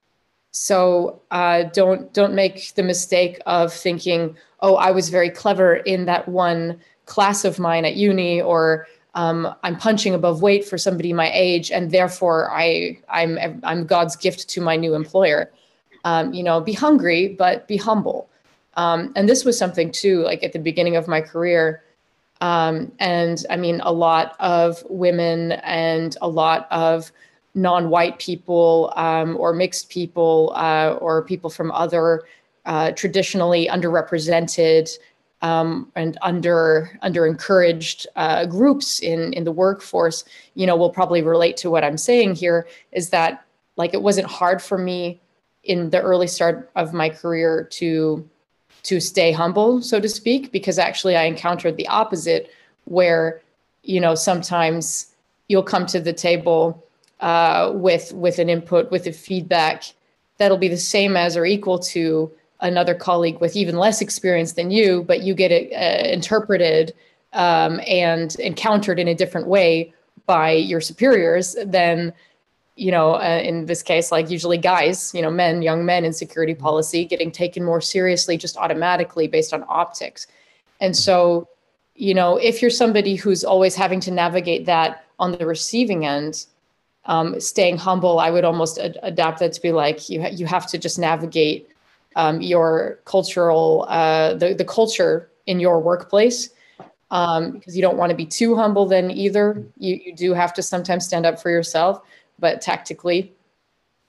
So, 0.53 1.21
uh, 1.31 1.65
don't 1.65 2.13
don't 2.15 2.35
make 2.35 2.75
the 2.75 2.83
mistake 2.83 3.39
of 3.45 3.73
thinking, 3.73 4.37
"Oh, 4.61 4.77
I 4.77 4.91
was 4.91 5.11
very 5.11 5.31
clever 5.31 5.77
in 5.77 6.07
that 6.07 6.29
one 6.29 6.81
class 7.05 7.45
of 7.45 7.59
mine 7.59 7.85
at 7.85 7.97
uni," 7.97 8.41
or 8.41 8.87
um, 9.17 9.53
I'm 9.63 9.77
punching 9.77 10.15
above 10.15 10.43
weight 10.43 10.65
for 10.65 10.77
somebody 10.77 11.13
my 11.13 11.33
age, 11.33 11.73
and 11.73 11.91
therefore 11.91 12.51
I 12.53 12.99
I'm 13.09 13.39
I'm 13.65 13.87
God's 13.87 14.15
gift 14.15 14.49
to 14.51 14.61
my 14.61 14.77
new 14.77 14.95
employer. 14.95 15.51
Um, 16.05 16.33
you 16.33 16.43
know, 16.45 16.61
be 16.61 16.75
hungry, 16.75 17.29
but 17.29 17.67
be 17.67 17.79
humble. 17.79 18.29
Um, 18.77 19.13
and 19.17 19.29
this 19.29 19.45
was 19.45 19.59
something 19.59 19.91
too, 19.91 20.23
like 20.23 20.45
at 20.45 20.53
the 20.53 20.59
beginning 20.59 20.97
of 20.97 21.09
my 21.09 21.23
career. 21.23 21.83
Um, 22.43 22.93
and 23.01 23.43
I 23.49 23.57
mean, 23.57 23.81
a 23.81 23.91
lot 23.91 24.37
of 24.39 24.85
women 24.91 25.53
and 25.53 26.15
a 26.21 26.29
lot 26.29 26.69
of 26.71 27.11
non-white 27.55 28.19
people 28.19 28.93
um, 28.97 29.35
or 29.39 29.55
mixed 29.55 29.89
people 29.89 30.53
uh, 30.55 30.99
or 31.01 31.25
people 31.25 31.49
from 31.49 31.73
other 31.73 32.23
uh, 32.67 32.91
traditionally 32.93 33.67
underrepresented 33.67 34.99
um, 35.47 35.93
and 35.95 36.19
under 36.23 36.99
under 37.03 37.27
encouraged 37.27 38.07
uh, 38.17 38.47
groups 38.47 39.01
in 39.01 39.33
in 39.33 39.45
the 39.45 39.53
workforce, 39.53 40.25
you 40.55 40.67
know, 40.67 40.77
will 40.77 40.91
probably 40.91 41.23
relate 41.23 41.57
to 41.59 41.71
what 41.71 41.85
I'm 41.85 41.99
saying 41.99 42.35
here. 42.35 42.67
Is 42.93 43.11
that 43.11 43.45
like 43.77 43.95
it 43.95 44.03
wasn't 44.03 44.27
hard 44.27 44.61
for 44.61 44.79
me 44.79 45.21
in 45.63 45.91
the 45.91 46.01
early 46.01 46.27
start 46.27 46.71
of 46.75 46.93
my 46.93 47.09
career 47.09 47.69
to 47.79 48.29
to 48.85 49.01
stay 49.01 49.33
humble, 49.33 49.83
so 49.83 50.01
to 50.01 50.09
speak, 50.09 50.53
because 50.53 50.79
actually 50.79 51.17
I 51.17 51.25
encountered 51.25 51.77
the 51.77 51.89
opposite, 51.89 52.51
where 52.85 53.41
you 53.83 54.01
know 54.01 54.15
sometimes 54.15 55.15
you'll 55.49 55.71
come 55.75 55.87
to 55.87 56.01
the 56.01 56.13
table 56.13 56.83
uh, 57.21 57.71
with 57.73 58.13
with 58.13 58.39
an 58.41 58.49
input 58.49 58.91
with 58.91 59.07
a 59.07 59.13
feedback 59.13 59.85
that'll 60.39 60.59
be 60.59 60.69
the 60.69 60.77
same 60.77 61.17
as 61.17 61.37
or 61.37 61.47
equal 61.47 61.79
to 61.79 62.31
another 62.61 62.95
colleague 62.95 63.41
with 63.41 63.57
even 63.57 63.77
less 63.77 64.01
experience 64.01 64.53
than 64.53 64.71
you, 64.71 65.05
but 65.05 65.23
you 65.23 65.35
get 65.35 65.53
it 65.53 65.73
uh, 65.73 66.09
interpreted 66.09 66.95
um, 67.33 67.81
and 67.87 68.35
encountered 68.37 68.99
in 68.99 69.09
a 69.09 69.15
different 69.15 69.47
way 69.47 69.93
by 70.27 70.51
your 70.53 70.81
superiors 70.81 71.57
than 71.65 72.13
you 72.77 72.91
know 72.91 73.15
uh, 73.15 73.41
in 73.43 73.67
this 73.67 73.83
case 73.83 74.13
like 74.13 74.31
usually 74.31 74.59
guys 74.59 75.15
you 75.15 75.23
know 75.23 75.31
men 75.31 75.63
young 75.63 75.85
men 75.85 76.05
in 76.05 76.13
security 76.13 76.53
mm-hmm. 76.53 76.63
policy 76.63 77.05
getting 77.05 77.31
taken 77.31 77.65
more 77.65 77.81
seriously 77.81 78.37
just 78.37 78.57
automatically 78.57 79.27
based 79.27 79.53
on 79.53 79.65
optics 79.69 80.27
and 80.81 80.95
so 80.97 81.49
you 81.95 82.15
know 82.15 82.37
if 82.37 82.61
you're 82.61 82.71
somebody 82.71 83.17
who's 83.17 83.45
always 83.45 83.75
having 83.75 84.01
to 84.01 84.11
navigate 84.11 84.67
that 84.67 85.05
on 85.19 85.33
the 85.33 85.47
receiving 85.47 86.05
end 86.05 86.47
um, 87.07 87.41
staying 87.41 87.79
humble 87.79 88.19
i 88.19 88.31
would 88.31 88.45
almost 88.45 88.79
ad- 88.79 88.99
adapt 89.03 89.39
that 89.39 89.53
to 89.53 89.63
be 89.63 89.73
like 89.73 90.11
you, 90.11 90.21
ha- 90.21 90.29
you 90.33 90.45
have 90.45 90.67
to 90.67 90.77
just 90.77 90.99
navigate 90.99 91.71
um, 92.17 92.41
your 92.41 92.99
cultural 93.05 93.87
uh, 93.89 94.35
the 94.35 94.55
the 94.55 94.65
culture 94.65 95.31
in 95.47 95.61
your 95.61 95.81
workplace 95.81 96.51
um, 97.11 97.53
because 97.53 97.77
you 97.77 97.83
don't 97.83 97.97
want 97.97 98.11
to 98.11 98.17
be 98.17 98.27
too 98.27 98.57
humble 98.57 98.85
then 98.87 99.13
either. 99.13 99.65
You, 99.79 100.01
you 100.05 100.15
do 100.17 100.35
have 100.35 100.53
to 100.55 100.63
sometimes 100.63 101.05
stand 101.05 101.25
up 101.25 101.41
for 101.41 101.51
yourself 101.51 102.03
but 102.39 102.61
tactically. 102.61 103.33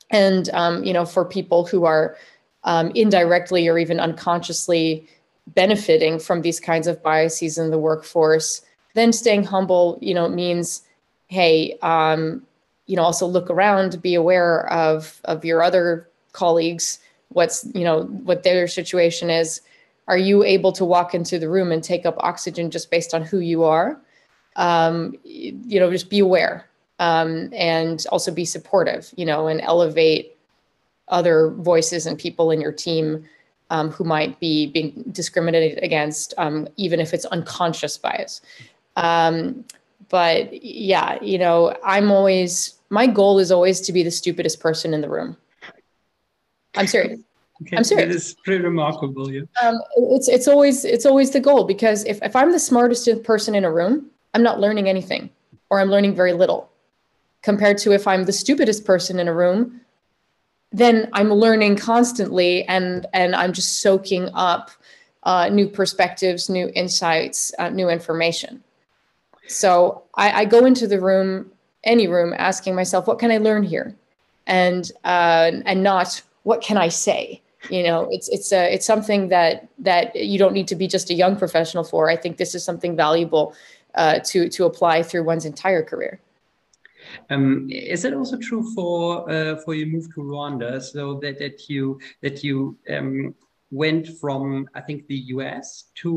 And 0.10 0.50
um, 0.50 0.84
you 0.84 0.94
know 0.94 1.06
for 1.06 1.26
people 1.26 1.66
who 1.66 1.86
are 1.86 2.18
um, 2.64 2.92
indirectly 2.96 3.68
or 3.68 3.78
even 3.78 4.00
unconsciously 4.00 5.08
benefiting 5.54 6.20
from 6.20 6.42
these 6.42 6.60
kinds 6.60 6.88
of 6.88 7.02
biases 7.04 7.58
in 7.58 7.70
the 7.70 7.78
workforce 7.78 8.62
then 8.96 9.14
staying 9.14 9.44
humble 9.44 9.98
you 10.02 10.14
know 10.14 10.28
means 10.28 10.82
hey 11.28 11.78
um, 11.82 12.46
you 12.88 12.96
know 12.96 13.04
also 13.04 13.26
look 13.26 13.50
around 13.50 14.02
be 14.02 14.16
aware 14.16 14.68
of 14.72 15.22
of 15.26 15.46
your 15.46 15.62
other 15.62 16.10
colleagues 16.34 17.00
what's 17.30 17.68
you 17.74 17.84
know 17.84 18.04
what 18.04 18.44
their 18.44 18.68
situation 18.68 19.30
is. 19.30 19.62
Are 20.08 20.18
you 20.18 20.44
able 20.44 20.72
to 20.74 20.86
walk 20.86 21.14
into 21.14 21.38
the 21.38 21.50
room 21.50 21.72
and 21.72 21.84
take 21.84 22.06
up 22.06 22.16
oxygen 22.20 22.72
just 22.72 22.90
based 22.90 23.14
on 23.14 23.24
who 23.24 23.40
you 23.40 23.64
are? 23.64 24.00
Um, 24.56 25.16
you 25.24 25.80
know 25.80 25.92
just 25.92 26.10
be 26.10 26.20
aware 26.20 26.68
um, 27.00 27.50
and 27.54 28.06
also 28.12 28.32
be 28.32 28.46
supportive 28.46 29.14
you 29.16 29.26
know 29.26 29.48
and 29.48 29.62
elevate 29.62 30.36
other 31.10 31.52
voices 31.52 32.06
and 32.06 32.18
people 32.18 32.52
in 32.52 32.60
your 32.60 32.72
team 32.72 33.24
um, 33.70 33.92
who 33.92 34.04
might 34.04 34.40
be 34.40 34.68
being 34.68 35.04
discriminated 35.12 35.84
against 35.84 36.34
um, 36.38 36.68
even 36.78 37.00
if 37.00 37.14
it's 37.14 37.26
unconscious 37.26 37.98
bias. 37.98 38.42
Um, 38.96 39.64
but 40.10 40.64
yeah 40.64 41.18
you 41.22 41.38
know 41.38 41.76
i'm 41.84 42.12
always 42.12 42.76
my 42.90 43.08
goal 43.08 43.40
is 43.40 43.52
always 43.52 43.82
to 43.82 43.92
be 43.92 44.04
the 44.04 44.12
stupidest 44.12 44.60
person 44.60 44.94
in 44.94 45.02
the 45.02 45.10
room 45.10 45.36
I'm 46.78 46.88
serious. 46.88 47.20
Okay. 47.62 47.78
I'm 47.78 47.84
serious. 47.84 48.10
It 48.10 48.16
is 48.16 48.36
pretty 48.44 48.64
remarkable. 48.64 49.32
Yeah. 49.32 49.42
Um, 49.64 49.80
it's 49.98 50.28
it's 50.28 50.48
always 50.48 50.86
it's 50.86 51.06
always 51.06 51.32
the 51.32 51.40
goal 51.40 51.64
because 51.64 52.04
if, 52.06 52.22
if 52.22 52.36
I'm 52.36 52.52
the 52.52 52.60
smartest 52.60 53.10
person 53.24 53.56
in 53.56 53.66
a 53.66 53.72
room, 53.72 54.12
I'm 54.34 54.44
not 54.44 54.60
learning 54.60 54.88
anything, 54.88 55.30
or 55.70 55.80
I'm 55.80 55.90
learning 55.90 56.16
very 56.16 56.34
little, 56.34 56.70
compared 57.42 57.78
to 57.80 57.94
if 57.94 58.08
I'm 58.08 58.26
the 58.26 58.34
stupidest 58.34 58.86
person 58.86 59.20
in 59.20 59.28
a 59.28 59.34
room, 59.34 59.82
then 60.72 61.10
I'm 61.14 61.34
learning 61.34 61.78
constantly 61.78 62.64
and 62.66 63.08
and 63.14 63.36
I'm 63.36 63.54
just 63.54 63.82
soaking 63.82 64.30
up 64.34 64.70
uh, 65.24 65.50
new 65.50 65.68
perspectives, 65.68 66.50
new 66.50 66.72
insights, 66.76 67.52
uh, 67.60 67.70
new 67.70 67.90
information. 67.90 68.64
So 69.48 70.04
I, 70.16 70.42
I 70.42 70.46
go 70.46 70.66
into 70.66 70.88
the 70.88 71.02
room, 71.02 71.52
any 71.84 72.08
room, 72.08 72.34
asking 72.38 72.76
myself, 72.76 73.08
what 73.08 73.18
can 73.18 73.32
I 73.32 73.38
learn 73.38 73.64
here, 73.64 73.96
and 74.46 74.92
uh, 75.04 75.52
and 75.66 75.84
not 75.84 76.22
what 76.48 76.62
can 76.62 76.78
I 76.78 76.88
say? 76.88 77.42
You 77.70 77.84
know, 77.84 78.08
it's 78.10 78.30
it's 78.30 78.54
a 78.54 78.74
it's 78.74 78.86
something 78.86 79.22
that 79.36 79.68
that 79.80 80.16
you 80.16 80.38
don't 80.40 80.54
need 80.54 80.70
to 80.70 80.78
be 80.84 80.88
just 80.88 81.10
a 81.10 81.14
young 81.14 81.36
professional 81.36 81.84
for. 81.84 82.10
I 82.10 82.16
think 82.16 82.38
this 82.38 82.56
is 82.56 82.64
something 82.64 82.96
valuable 82.96 83.46
uh, 83.96 84.20
to 84.30 84.48
to 84.56 84.62
apply 84.66 85.04
through 85.04 85.24
one's 85.26 85.46
entire 85.46 85.84
career. 85.84 86.22
Um, 87.30 87.68
is 87.70 88.06
it 88.06 88.14
also 88.14 88.38
true 88.38 88.64
for 88.74 89.30
uh, 89.30 89.58
for 89.64 89.74
your 89.74 89.88
move 89.88 90.08
to 90.14 90.22
Rwanda? 90.22 90.82
So 90.82 91.20
that 91.22 91.38
that 91.40 91.70
you 91.70 92.00
that 92.22 92.44
you 92.46 92.78
um, 92.96 93.36
went 93.72 94.06
from 94.22 94.70
I 94.74 94.82
think 94.88 95.08
the 95.08 95.20
U.S. 95.36 95.66
to 96.02 96.10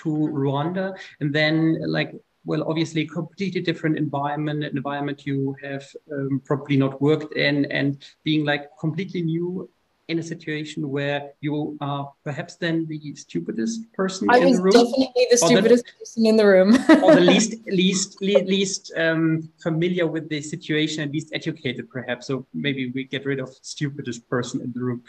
to 0.00 0.08
Rwanda, 0.42 0.86
and 1.20 1.32
then 1.32 1.54
like 1.86 2.10
well, 2.44 2.64
obviously, 2.68 3.06
completely 3.06 3.60
different 3.60 3.98
environment, 3.98 4.64
an 4.64 4.76
environment 4.76 5.26
you 5.26 5.54
have 5.62 5.84
um, 6.12 6.40
probably 6.44 6.76
not 6.76 7.00
worked 7.00 7.34
in, 7.36 7.66
and 7.66 8.02
being 8.24 8.44
like 8.44 8.70
completely 8.78 9.22
new 9.22 9.68
in 10.10 10.18
a 10.18 10.22
situation 10.22 10.90
where 10.90 11.32
you 11.40 11.78
are 11.80 12.12
perhaps 12.24 12.56
then 12.56 12.84
the 12.88 13.14
stupidest 13.14 13.92
person 13.92 14.28
I 14.28 14.38
in 14.38 14.52
the 14.52 14.60
room. 14.60 14.72
definitely 14.72 15.26
the 15.30 15.36
stupidest 15.36 15.84
the, 15.86 15.92
person 16.00 16.26
in 16.26 16.36
the 16.36 16.46
room. 16.46 16.74
or 17.04 17.14
the 17.14 17.20
least 17.32 17.54
least 17.66 18.20
least 18.20 18.92
um, 18.96 19.48
familiar 19.62 20.06
with 20.08 20.28
the 20.28 20.40
situation 20.40 21.04
and 21.04 21.12
least 21.12 21.30
educated, 21.32 21.88
perhaps. 21.88 22.26
So 22.26 22.46
maybe 22.52 22.90
we 22.90 23.04
get 23.04 23.24
rid 23.24 23.38
of 23.38 23.50
stupidest 23.62 24.28
person 24.28 24.60
in 24.62 24.72
the 24.72 24.80
room. 24.80 25.02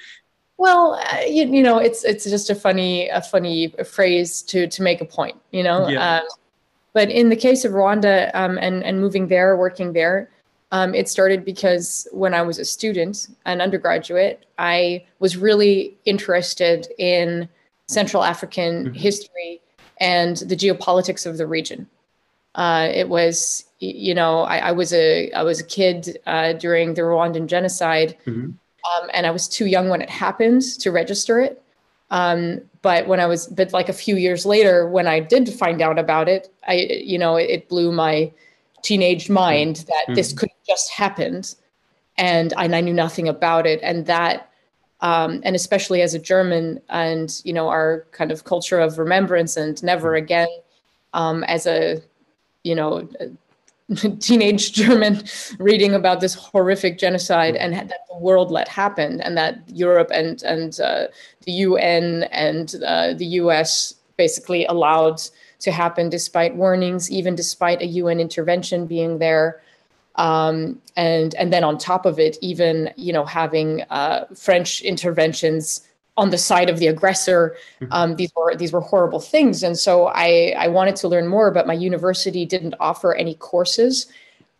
Well, 0.58 0.94
uh, 0.94 1.22
you, 1.22 1.48
you, 1.48 1.64
know, 1.64 1.80
it's 1.80 2.04
it's 2.04 2.26
just 2.26 2.52
a 2.52 2.56
funny 2.56 3.10
a 3.10 3.22
funny 3.22 3.74
phrase 3.84 4.44
to 4.44 4.68
to 4.68 4.84
make 4.84 5.02
a 5.02 5.06
point, 5.06 5.38
you 5.52 5.64
know. 5.64 5.88
Yeah. 5.88 6.18
Um, 6.18 6.28
but 6.94 7.10
in 7.10 7.30
the 7.30 7.36
case 7.36 7.66
of 7.66 7.72
Rwanda 7.72 8.32
um, 8.34 8.58
and 8.58 8.84
and 8.84 9.00
moving 9.00 9.28
there, 9.28 9.56
working 9.56 9.94
there, 9.94 10.30
um, 10.72 10.96
it 10.96 11.10
started 11.10 11.44
because 11.44 12.08
when 12.12 12.34
I 12.34 12.42
was 12.42 12.58
a 12.58 12.66
student, 12.66 13.28
an 13.46 13.62
undergraduate, 13.62 14.46
I 14.58 15.06
was 15.20 15.38
really 15.38 15.98
interested 16.06 16.88
in 16.98 17.50
Central 17.88 18.24
African 18.24 18.86
mm-hmm. 18.86 18.94
history 18.94 19.62
and 20.00 20.38
the 20.38 20.56
geopolitics 20.56 21.26
of 21.26 21.38
the 21.38 21.46
region. 21.46 21.88
Uh, 22.56 22.90
it 22.94 23.08
was, 23.08 23.66
you 23.80 24.14
know, 24.14 24.42
I, 24.42 24.58
I, 24.58 24.72
was 24.72 24.92
a 24.92 25.32
I 25.32 25.44
was 25.44 25.60
a 25.60 25.64
kid 25.64 26.18
uh, 26.26 26.54
during 26.54 26.94
the 26.94 27.02
Rwandan 27.02 27.48
genocide, 27.48 28.18
mm-hmm. 28.26 28.52
um, 28.52 29.10
and 29.14 29.26
I 29.26 29.32
was 29.32 29.48
too 29.48 29.68
young 29.68 29.90
when 29.90 30.02
it 30.02 30.10
happened 30.10 30.62
to 30.80 30.92
register 30.92 31.40
it. 31.40 31.62
Um, 32.12 32.62
but 32.82 33.08
when 33.08 33.20
I 33.20 33.26
was, 33.26 33.48
but 33.48 33.74
like 33.74 33.90
a 33.90 33.94
few 33.94 34.18
years 34.18 34.46
later, 34.46 34.88
when 34.88 35.08
I 35.08 35.20
did 35.20 35.50
find 35.50 35.82
out 35.82 35.98
about 35.98 36.28
it, 36.28 36.54
I, 36.68 36.74
you 37.04 37.18
know, 37.18 37.38
it, 37.38 37.50
it 37.50 37.70
blew 37.70 37.92
my 37.92 38.32
teenage 38.84 39.30
mind 39.30 39.78
that 39.88 40.04
mm-hmm. 40.04 40.14
this 40.14 40.34
could 40.34 40.50
just 40.68 40.92
happened 40.92 41.56
and, 42.18 42.54
and 42.58 42.76
I 42.76 42.82
knew 42.82 42.94
nothing 42.94 43.28
about 43.28 43.66
it. 43.66 43.80
And 43.82 44.06
that, 44.08 44.52
um, 45.00 45.42
and 45.44 45.56
especially 45.56 46.02
as 46.02 46.14
a 46.14 46.20
German 46.20 46.82
and, 46.90 47.42
you 47.44 47.54
know, 47.54 47.70
our 47.70 48.06
kind 48.12 48.32
of 48.32 48.44
culture 48.44 48.80
of 48.80 49.00
remembrance 49.00 49.58
and 49.58 49.82
never 49.82 50.10
mm-hmm. 50.10 50.24
again 50.24 50.50
um, 51.14 51.44
as 51.46 51.66
a, 51.66 52.02
you 52.64 52.76
know, 52.76 53.10
teenage 54.20 54.74
German 54.74 55.24
reading 55.60 55.94
about 55.94 56.22
this 56.22 56.34
horrific 56.34 56.98
genocide 56.98 57.56
and 57.56 57.74
that 57.74 58.06
the 58.10 58.18
world 58.18 58.52
let 58.52 58.68
happen 58.68 59.22
and 59.22 59.38
that 59.38 59.60
Europe 59.68 60.10
and, 60.14 60.44
and 60.44 60.80
uh, 60.80 61.08
the 61.46 61.52
UN 61.52 62.24
and 62.32 62.76
uh, 62.86 63.14
the 63.14 63.26
US 63.26 63.96
basically 64.18 64.66
allowed 64.66 65.22
to 65.60 65.72
happen 65.72 66.10
despite 66.10 66.56
warnings, 66.56 67.12
even 67.12 67.36
despite 67.36 67.82
a 67.82 67.86
UN 67.86 68.20
intervention 68.20 68.86
being 68.86 69.20
there. 69.20 69.62
Um, 70.16 70.82
and 70.96 71.34
and 71.36 71.54
then 71.54 71.64
on 71.64 71.78
top 71.78 72.06
of 72.06 72.20
it, 72.20 72.38
even 72.42 72.92
you 72.98 73.14
know 73.14 73.26
having 73.26 73.82
uh, 73.90 74.26
French 74.36 74.82
interventions 74.82 75.88
on 76.18 76.30
the 76.30 76.38
side 76.38 76.70
of 76.70 76.80
the 76.80 76.88
aggressor. 76.88 77.56
Mm-hmm. 77.80 77.94
Um, 77.94 78.16
these 78.16 78.32
were 78.36 78.56
these 78.56 78.72
were 78.72 78.82
horrible 78.82 79.20
things, 79.20 79.64
and 79.64 79.78
so 79.78 80.08
I 80.08 80.54
I 80.58 80.68
wanted 80.68 80.96
to 80.98 81.08
learn 81.08 81.28
more, 81.28 81.52
but 81.52 81.68
my 81.68 81.74
university 81.74 82.46
didn't 82.46 82.76
offer 82.80 83.14
any 83.16 83.36
courses 83.36 84.08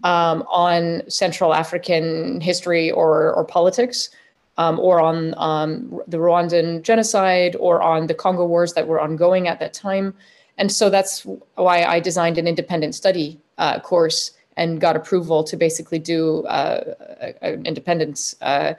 um, 0.04 0.44
on 0.50 1.04
Central 1.10 1.54
African 1.54 2.42
history 2.42 2.92
or 2.92 3.34
or 3.34 3.46
politics. 3.46 4.10
Um, 4.58 4.80
or 4.80 5.00
on 5.00 5.34
um, 5.38 6.02
the 6.08 6.18
Rwandan 6.18 6.84
genocide, 6.84 7.56
or 7.58 7.82
on 7.82 8.08
the 8.08 8.14
Congo 8.14 8.46
wars 8.46 8.74
that 8.74 8.86
were 8.86 9.00
ongoing 9.00 9.48
at 9.48 9.60
that 9.60 9.74
time. 9.74 10.14
And 10.58 10.72
so 10.72 10.90
that's 10.90 11.26
why 11.56 11.84
I 11.84 12.00
designed 12.02 12.38
an 12.38 12.48
independent 12.48 12.94
study 12.94 13.40
uh, 13.58 13.80
course 13.80 14.32
and 14.58 14.82
got 14.82 14.96
approval 14.96 15.44
to 15.46 15.58
basically 15.58 16.00
do 16.00 16.46
uh, 16.46 16.94
an 17.42 17.66
independence 17.66 18.36
uh, 18.42 18.74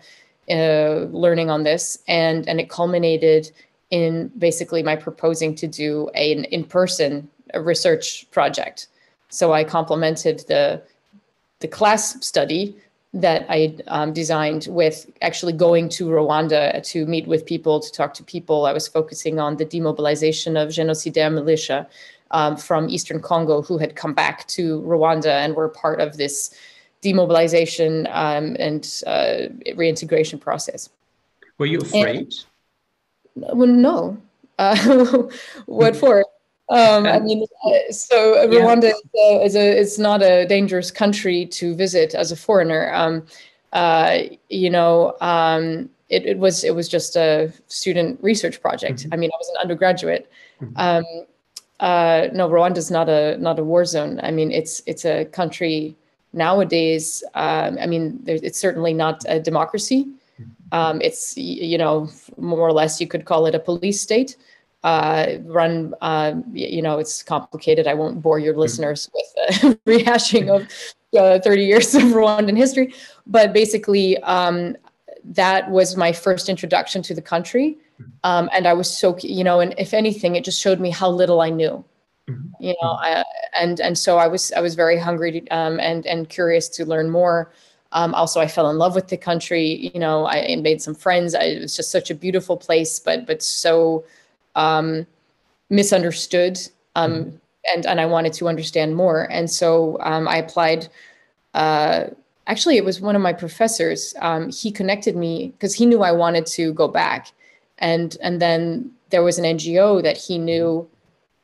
uh, 0.53 1.07
learning 1.11 1.51
on 1.51 1.63
this. 1.65 1.99
And, 2.07 2.49
and 2.49 2.61
it 2.61 2.69
culminated 2.69 3.51
in 3.91 4.31
basically 4.39 4.83
my 4.83 4.97
proposing 4.97 5.55
to 5.57 5.67
do 5.67 6.11
a, 6.15 6.33
an 6.33 6.45
in-person 6.45 7.29
research 7.55 8.31
project. 8.31 8.89
So 9.29 9.53
I 9.53 9.65
complemented 9.65 10.45
the, 10.49 10.83
the 11.61 11.69
class 11.69 12.25
study 12.25 12.77
that 13.15 13.45
I 13.51 13.77
um, 13.89 14.13
designed 14.13 14.69
with 14.71 15.11
actually 15.21 15.53
going 15.53 15.91
to 15.91 16.09
Rwanda 16.09 16.83
to 16.93 17.05
meet 17.07 17.27
with 17.27 17.45
people, 17.45 17.79
to 17.81 17.93
talk 17.93 18.15
to 18.15 18.25
people. 18.25 18.65
I 18.65 18.73
was 18.73 18.89
focusing 18.89 19.39
on 19.39 19.57
the 19.57 19.67
demobilization 19.67 20.57
of 20.57 20.71
genocidaire 20.71 21.33
militia 21.33 21.87
um, 22.31 22.57
from 22.57 22.89
Eastern 22.89 23.21
Congo 23.21 23.61
who 23.61 23.77
had 23.77 23.97
come 23.97 24.15
back 24.15 24.47
to 24.49 24.81
Rwanda 24.81 25.45
and 25.45 25.55
were 25.55 25.69
part 25.69 26.01
of 26.01 26.17
this 26.17 26.55
demobilization 27.03 28.07
um, 28.11 28.57
and 28.59 29.03
uh, 29.07 29.49
reintegration 29.77 30.39
process. 30.39 30.89
Were 31.59 31.67
you 31.67 31.81
afraid? 31.81 32.33
And, 33.37 33.59
well, 33.59 33.69
no. 33.69 34.17
Uh, 34.59 34.77
what 35.67 35.97
for? 35.97 36.25
Um, 36.71 37.07
I 37.07 37.19
mean, 37.19 37.45
uh, 37.67 37.93
so 37.93 38.49
Rwanda 38.49 38.93
yeah. 39.15 39.39
is, 39.41 39.57
a, 39.57 39.79
is, 39.79 39.99
not 39.99 40.23
a 40.23 40.47
dangerous 40.47 40.91
country 40.91 41.45
to 41.47 41.75
visit 41.75 42.15
as 42.15 42.33
a 42.33 42.37
foreigner. 42.37 42.91
Um, 42.95 43.27
uh, 43.73 44.21
you 44.49 44.71
know, 44.71 45.17
um, 45.21 45.91
it, 46.09 46.25
it, 46.25 46.39
was 46.39 46.65
it 46.65 46.75
was 46.75 46.89
just 46.89 47.17
a 47.17 47.53
student 47.67 48.19
research 48.23 48.63
project. 48.63 49.01
Mm-hmm. 49.01 49.13
I 49.13 49.17
mean, 49.17 49.31
I 49.35 49.37
was 49.39 49.49
an 49.51 49.57
undergraduate. 49.61 50.31
Mm-hmm. 50.63 50.75
Um, 50.77 51.05
uh, 51.81 52.29
no, 52.33 52.49
Rwanda 52.49 52.79
is 52.79 52.91
not 52.91 53.09
a 53.09 53.37
not 53.39 53.59
a 53.59 53.65
war 53.65 53.85
zone. 53.85 54.21
I 54.23 54.31
mean, 54.31 54.53
it's 54.53 54.83
it's 54.87 55.05
a 55.05 55.25
country 55.27 55.97
nowadays. 56.33 57.25
Um, 57.35 57.79
I 57.81 57.87
mean, 57.87 58.23
it's 58.27 58.59
certainly 58.59 58.95
not 58.95 59.25
a 59.29 59.41
democracy. 59.41 60.07
Mm-hmm. 60.41 60.51
Um, 60.73 61.01
it's 61.01 61.37
you 61.37 61.79
know 61.79 62.09
more 62.37 62.67
or 62.67 62.73
less 62.73 63.01
you 63.01 63.07
could 63.07 63.25
call 63.25 63.47
it 63.47 63.55
a 63.55 63.59
police 63.59 64.01
state 64.01 64.37
uh, 64.85 65.39
run, 65.45 65.95
uh, 66.01 66.35
you 66.53 66.83
know, 66.83 66.99
it's 66.99 67.23
complicated. 67.23 67.87
I 67.87 67.95
won't 67.95 68.21
bore 68.21 68.39
your 68.39 68.53
mm-hmm. 68.53 68.61
listeners 68.61 69.11
with 69.15 69.85
rehashing 69.87 70.49
of 70.49 70.69
uh, 71.17 71.39
30 71.41 71.65
years 71.65 71.95
of 71.95 72.03
Rwandan 72.03 72.57
history, 72.57 72.95
but 73.27 73.53
basically, 73.53 74.19
um, 74.19 74.77
that 75.25 75.71
was 75.71 75.97
my 75.97 76.13
first 76.13 76.49
introduction 76.49 77.01
to 77.03 77.15
the 77.15 77.23
country. 77.23 77.79
Mm-hmm. 78.01 78.11
Um, 78.25 78.51
and 78.53 78.67
I 78.67 78.73
was 78.73 78.97
so, 78.97 79.17
you 79.19 79.45
know, 79.45 79.61
and 79.61 79.73
if 79.79 79.95
anything, 79.95 80.35
it 80.35 80.45
just 80.45 80.61
showed 80.61 80.81
me 80.81 80.91
how 80.91 81.09
little 81.09 81.41
I 81.41 81.51
knew. 81.51 81.85
Mm-hmm. 82.29 82.65
You 82.65 82.75
know, 82.81 82.91
I, 82.91 83.25
and 83.55 83.81
and 83.81 83.99
so 83.99 84.19
I 84.19 84.29
was 84.29 84.53
I 84.53 84.61
was 84.61 84.75
very 84.75 84.99
hungry 84.99 85.49
um, 85.51 85.81
and 85.81 86.07
and 86.07 86.29
curious 86.29 86.69
to 86.71 86.85
learn 86.85 87.11
more. 87.11 87.53
Um, 87.93 88.15
also, 88.15 88.41
I 88.41 88.47
fell 88.47 88.71
in 88.71 88.79
love 88.79 88.95
with 88.95 89.09
the 89.09 89.17
country. 89.17 89.91
You 89.93 89.99
know, 89.99 90.27
I 90.27 90.57
made 90.57 90.81
some 90.81 90.95
friends. 90.95 91.35
I, 91.35 91.43
it 91.43 91.61
was 91.61 91.77
just 91.77 91.91
such 91.91 92.11
a 92.11 92.15
beautiful 92.15 92.57
place, 92.57 92.99
but 93.01 93.27
but 93.27 93.43
so 93.43 94.05
um, 94.55 95.07
misunderstood 95.69 96.59
um, 96.95 97.13
mm-hmm. 97.13 97.37
and 97.75 97.87
and 97.87 98.01
I 98.01 98.07
wanted 98.07 98.33
to 98.35 98.49
understand 98.49 98.97
more. 98.97 99.31
And 99.31 99.51
so 99.51 99.99
um, 100.01 100.29
I 100.29 100.37
applied. 100.37 100.89
Uh, 101.55 102.05
actually, 102.47 102.77
it 102.77 102.85
was 102.85 103.01
one 103.01 103.17
of 103.17 103.23
my 103.23 103.33
professors. 103.33 104.15
Um, 104.21 104.51
he 104.51 104.71
connected 104.71 105.17
me 105.17 105.49
because 105.49 105.75
he 105.75 105.87
knew 105.87 106.03
I 106.03 106.13
wanted 106.13 106.47
to 106.47 106.73
go 106.73 106.89
back, 106.89 107.33
and 107.79 108.17
and 108.23 108.41
then 108.41 108.93
there 109.11 109.23
was 109.23 109.39
an 109.39 109.45
NGO 109.45 110.03
that 110.03 110.17
he 110.17 110.39
knew 110.39 110.89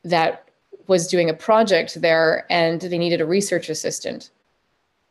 that 0.05 0.48
was 0.89 1.07
doing 1.07 1.31
a 1.31 1.35
project 1.35 2.01
there, 2.01 2.45
and 2.51 2.81
they 2.81 2.99
needed 2.99 3.21
a 3.21 3.27
research 3.27 3.69
assistant. 3.69 4.31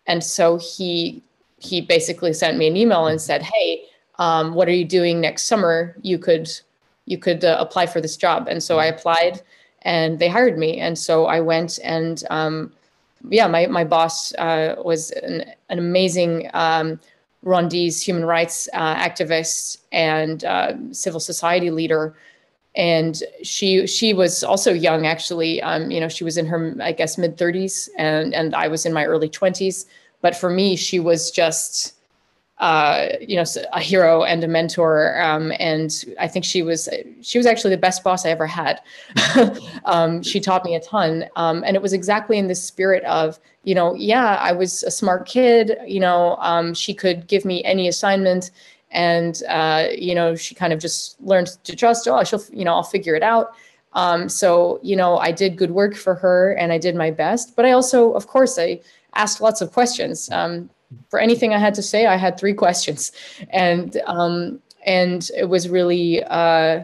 And 0.06 0.24
so 0.24 0.58
he 0.58 1.24
he 1.60 1.82
basically 1.82 2.34
sent 2.34 2.58
me 2.58 2.68
an 2.68 2.76
email 2.76 3.08
and 3.08 3.22
said, 3.22 3.42
"Hey, 3.42 3.84
um, 4.20 4.54
what 4.54 4.68
are 4.68 4.74
you 4.74 4.86
doing 4.86 5.22
next 5.22 5.44
summer? 5.44 5.96
You 6.02 6.20
could 6.20 6.50
you 7.08 7.18
could 7.18 7.44
uh, 7.44 7.58
apply 7.60 7.88
for 7.88 8.00
this 8.00 8.16
job. 8.16 8.48
And 8.48 8.62
so 8.62 8.78
I 8.78 8.86
applied 8.86 9.42
and 9.82 10.20
they 10.20 10.28
hired 10.28 10.58
me. 10.58 10.78
And 10.78 11.00
so 11.00 11.26
I 11.26 11.40
went 11.40 11.80
and, 11.84 12.22
um, 12.30 12.74
yeah, 13.30 13.48
my, 13.48 13.66
my 13.68 13.84
boss 13.84 14.34
uh, 14.36 14.76
was 14.84 15.12
an, 15.12 15.46
an 15.70 15.80
amazing 15.80 16.50
um, 16.54 17.00
Rwandese 17.46 18.04
human 18.04 18.26
rights 18.26 18.68
uh, 18.74 18.96
activist 18.96 19.78
and 19.92 20.44
uh, 20.44 20.74
civil 20.92 21.20
society 21.20 21.72
leader. 21.72 22.14
And 22.78 23.22
she 23.44 23.86
she 23.88 24.14
was 24.14 24.44
also 24.44 24.72
young, 24.72 25.06
actually. 25.06 25.62
Um, 25.62 25.92
you 25.92 26.00
know, 26.00 26.08
she 26.08 26.24
was 26.24 26.38
in 26.38 26.46
her, 26.46 26.76
I 26.80 26.94
guess, 26.94 27.18
mid 27.18 27.38
30s, 27.38 27.90
and 27.98 28.34
and 28.34 28.56
I 28.56 28.68
was 28.70 28.86
in 28.86 28.94
my 28.94 29.06
early 29.06 29.30
20s. 29.30 29.86
But 30.22 30.36
for 30.36 30.50
me, 30.50 30.76
she 30.76 31.00
was 31.00 31.30
just 31.32 31.98
uh, 32.60 33.10
you 33.22 33.36
know, 33.36 33.44
a 33.74 33.80
hero 33.80 34.24
and 34.24 34.44
a 34.44 34.48
mentor. 34.48 35.20
Um, 35.22 35.54
and 35.60 36.06
I 36.20 36.28
think 36.28 36.44
she 36.44 36.64
was 36.64 36.90
she 37.22 37.38
was 37.38 37.46
actually 37.46 37.72
the 37.72 37.82
best 37.82 38.04
boss 38.04 38.26
I 38.26 38.30
ever 38.30 38.48
had. 38.48 38.82
um, 39.86 40.24
she 40.24 40.40
taught 40.40 40.66
me 40.66 40.76
a 40.76 40.80
ton, 40.80 41.26
um, 41.36 41.64
and 41.66 41.76
it 41.76 41.82
was 41.82 41.94
exactly 41.94 42.38
in 42.38 42.48
the 42.48 42.56
spirit 42.56 43.04
of, 43.04 43.40
you 43.64 43.76
know, 43.76 43.94
yeah, 43.94 44.38
I 44.42 44.54
was 44.54 44.84
a 44.84 44.92
smart 44.92 45.28
kid. 45.28 45.78
You 45.86 46.00
know, 46.00 46.36
um, 46.40 46.74
she 46.74 46.94
could 46.94 47.28
give 47.28 47.46
me 47.46 47.64
any 47.64 47.88
assignment, 47.88 48.50
and 48.92 49.42
uh, 49.50 49.88
you 49.98 50.16
know, 50.16 50.36
she 50.36 50.56
kind 50.56 50.74
of 50.74 50.80
just 50.80 51.20
learned 51.22 51.48
to 51.64 51.76
trust. 51.76 52.08
Oh, 52.08 52.24
she'll, 52.24 52.44
you 52.52 52.66
know, 52.66 52.74
I'll 52.74 52.84
figure 52.84 53.16
it 53.16 53.24
out. 53.24 53.54
Um, 53.94 54.30
so, 54.30 54.80
you 54.84 54.96
know, 54.96 55.18
I 55.18 55.32
did 55.32 55.58
good 55.58 55.72
work 55.72 55.96
for 55.96 56.14
her 56.16 56.54
and 56.54 56.72
I 56.72 56.78
did 56.78 56.96
my 56.96 57.12
best. 57.12 57.56
But 57.56 57.66
I 57.66 57.72
also, 57.72 58.14
of 58.14 58.28
course, 58.28 58.58
I 58.60 58.82
asked 59.16 59.42
lots 59.42 59.62
of 59.62 59.72
questions. 59.72 60.30
Um, 60.32 60.70
for 61.10 61.20
anything 61.20 61.54
I 61.54 61.58
had 61.58 61.74
to 61.76 61.82
say, 61.82 62.06
I 62.06 62.16
had 62.16 62.40
three 62.40 62.54
questions. 62.66 63.12
And, 63.50 63.98
um, 64.06 64.62
and 64.86 65.30
it 65.36 65.46
was 65.46 65.68
really 65.68 66.24
uh, 66.24 66.84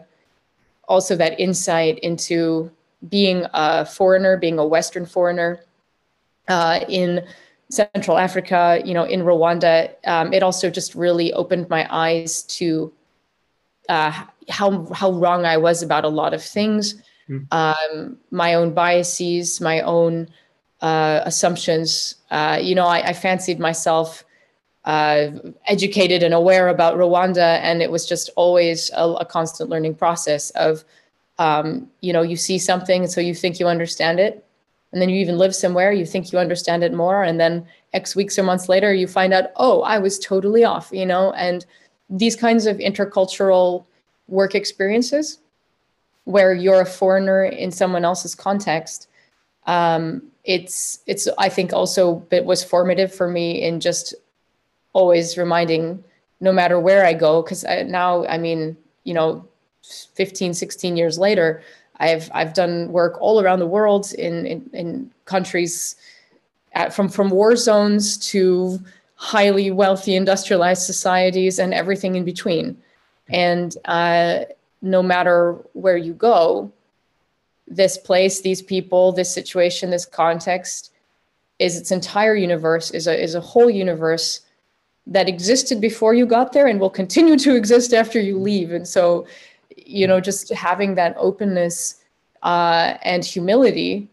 also 0.88 1.16
that 1.16 1.40
insight 1.40 2.00
into 2.00 2.72
being 3.10 3.46
a 3.54 3.86
foreigner, 3.86 4.38
being 4.38 4.60
a 4.60 4.66
Western 4.66 5.06
foreigner 5.06 5.60
uh, 6.48 6.80
in 6.90 7.26
Central 7.74 8.18
Africa, 8.18 8.82
you 8.86 8.94
know, 8.94 9.04
in 9.04 9.22
Rwanda. 9.22 9.94
Um, 10.06 10.34
it 10.34 10.44
also 10.44 10.70
just 10.70 10.96
really 10.96 11.34
opened 11.34 11.70
my 11.70 11.88
eyes 11.90 12.44
to 12.58 12.94
uh, 13.90 14.12
how 14.50 14.86
how 14.94 15.12
wrong 15.12 15.46
I 15.46 15.58
was 15.58 15.84
about 15.84 16.06
a 16.06 16.10
lot 16.10 16.34
of 16.34 16.44
things, 16.44 17.02
mm. 17.28 17.46
um, 17.52 18.18
my 18.32 18.54
own 18.54 18.74
biases, 18.74 19.60
my 19.60 19.82
own 19.82 20.30
uh, 20.82 21.22
assumptions. 21.26 22.16
Uh, 22.30 22.60
you 22.62 22.76
know, 22.76 22.86
I, 22.86 23.10
I 23.10 23.14
fancied 23.14 23.60
myself 23.60 24.24
uh, 24.86 25.32
educated 25.66 26.24
and 26.24 26.34
aware 26.34 26.68
about 26.68 26.98
Rwanda, 26.98 27.60
and 27.62 27.82
it 27.82 27.90
was 27.90 28.06
just 28.06 28.30
always 28.36 28.92
a, 28.96 29.06
a 29.24 29.26
constant 29.26 29.70
learning 29.70 29.96
process 29.96 30.50
of, 30.52 30.84
um, 31.40 31.90
you 32.02 32.14
know, 32.14 32.22
you 32.22 32.36
see 32.36 32.60
something, 32.60 33.08
so 33.08 33.22
you 33.22 33.34
think 33.34 33.60
you 33.60 33.68
understand 33.68 34.20
it, 34.20 34.46
and 34.94 35.02
then 35.02 35.10
you 35.10 35.18
even 35.18 35.38
live 35.38 35.54
somewhere, 35.54 35.92
you 35.92 36.06
think 36.06 36.32
you 36.32 36.40
understand 36.40 36.84
it 36.84 36.94
more, 36.94 37.24
and 37.24 37.40
then 37.40 37.66
X 37.94 38.16
weeks 38.16 38.40
or 38.40 38.44
months 38.44 38.70
later, 38.70 38.94
you 38.94 39.08
find 39.08 39.34
out, 39.34 39.52
oh, 39.58 39.82
I 39.82 40.00
was 40.00 40.18
totally 40.20 40.64
off, 40.64 40.90
you 40.94 41.06
know, 41.06 41.34
and 41.34 41.66
these 42.10 42.36
kinds 42.36 42.66
of 42.66 42.78
intercultural 42.78 43.86
work 44.28 44.56
experiences 44.56 45.40
where 46.26 46.54
you're 46.54 46.82
a 46.82 46.86
foreigner 46.86 47.44
in 47.44 47.72
someone 47.72 48.06
else's 48.06 48.36
context 48.36 49.08
um, 49.66 50.22
it's 50.44 51.00
it's 51.08 51.28
i 51.38 51.48
think 51.48 51.72
also 51.72 52.26
it 52.32 52.44
was 52.44 52.64
formative 52.64 53.14
for 53.14 53.30
me 53.30 53.64
in 53.64 53.80
just 53.80 54.14
always 54.92 55.38
reminding 55.38 56.04
no 56.42 56.52
matter 56.52 56.80
where 56.80 57.06
i 57.06 57.14
go 57.14 57.42
because 57.42 57.64
now 57.86 58.26
i 58.26 58.38
mean 58.38 58.76
you 59.06 59.14
know 59.14 59.48
15 60.16 60.54
16 60.54 60.98
years 60.98 61.18
later 61.18 61.64
i've 62.08 62.30
i've 62.34 62.54
done 62.54 62.92
work 62.92 63.14
all 63.22 63.42
around 63.42 63.60
the 63.60 63.72
world 63.78 64.14
in 64.14 64.46
in, 64.46 64.70
in 64.74 65.12
countries 65.26 65.96
at, 66.74 66.94
from 66.94 67.08
from 67.10 67.30
war 67.30 67.56
zones 67.56 68.18
to 68.32 68.80
highly 69.24 69.72
wealthy 69.72 70.16
industrialized 70.16 70.84
societies 70.84 71.58
and 71.58 71.74
everything 71.74 72.16
in 72.16 72.26
between. 72.26 72.78
And 73.30 73.76
uh, 73.86 74.40
no 74.82 75.02
matter 75.02 75.54
where 75.72 75.96
you 75.96 76.14
go, 76.14 76.70
this 77.66 77.98
place, 77.98 78.42
these 78.42 78.62
people, 78.62 79.14
this 79.14 79.34
situation, 79.34 79.92
this 79.92 80.06
context 80.06 80.92
is 81.58 81.78
its 81.78 81.90
entire 81.90 82.36
universe, 82.36 82.92
is 82.92 83.08
a, 83.08 83.24
is 83.24 83.34
a 83.34 83.40
whole 83.40 83.70
universe 83.70 84.42
that 85.08 85.30
existed 85.30 85.80
before 85.80 86.14
you 86.14 86.26
got 86.26 86.52
there 86.52 86.68
and 86.68 86.78
will 86.78 86.90
continue 86.90 87.38
to 87.38 87.56
exist 87.62 87.94
after 87.94 88.20
you 88.20 88.38
leave. 88.38 88.72
And 88.74 88.86
so, 88.86 89.26
you 89.78 90.08
know, 90.08 90.20
just 90.20 90.54
having 90.54 90.96
that 90.96 91.16
openness 91.18 92.04
uh, 92.44 92.98
and 93.04 93.24
humility 93.24 94.10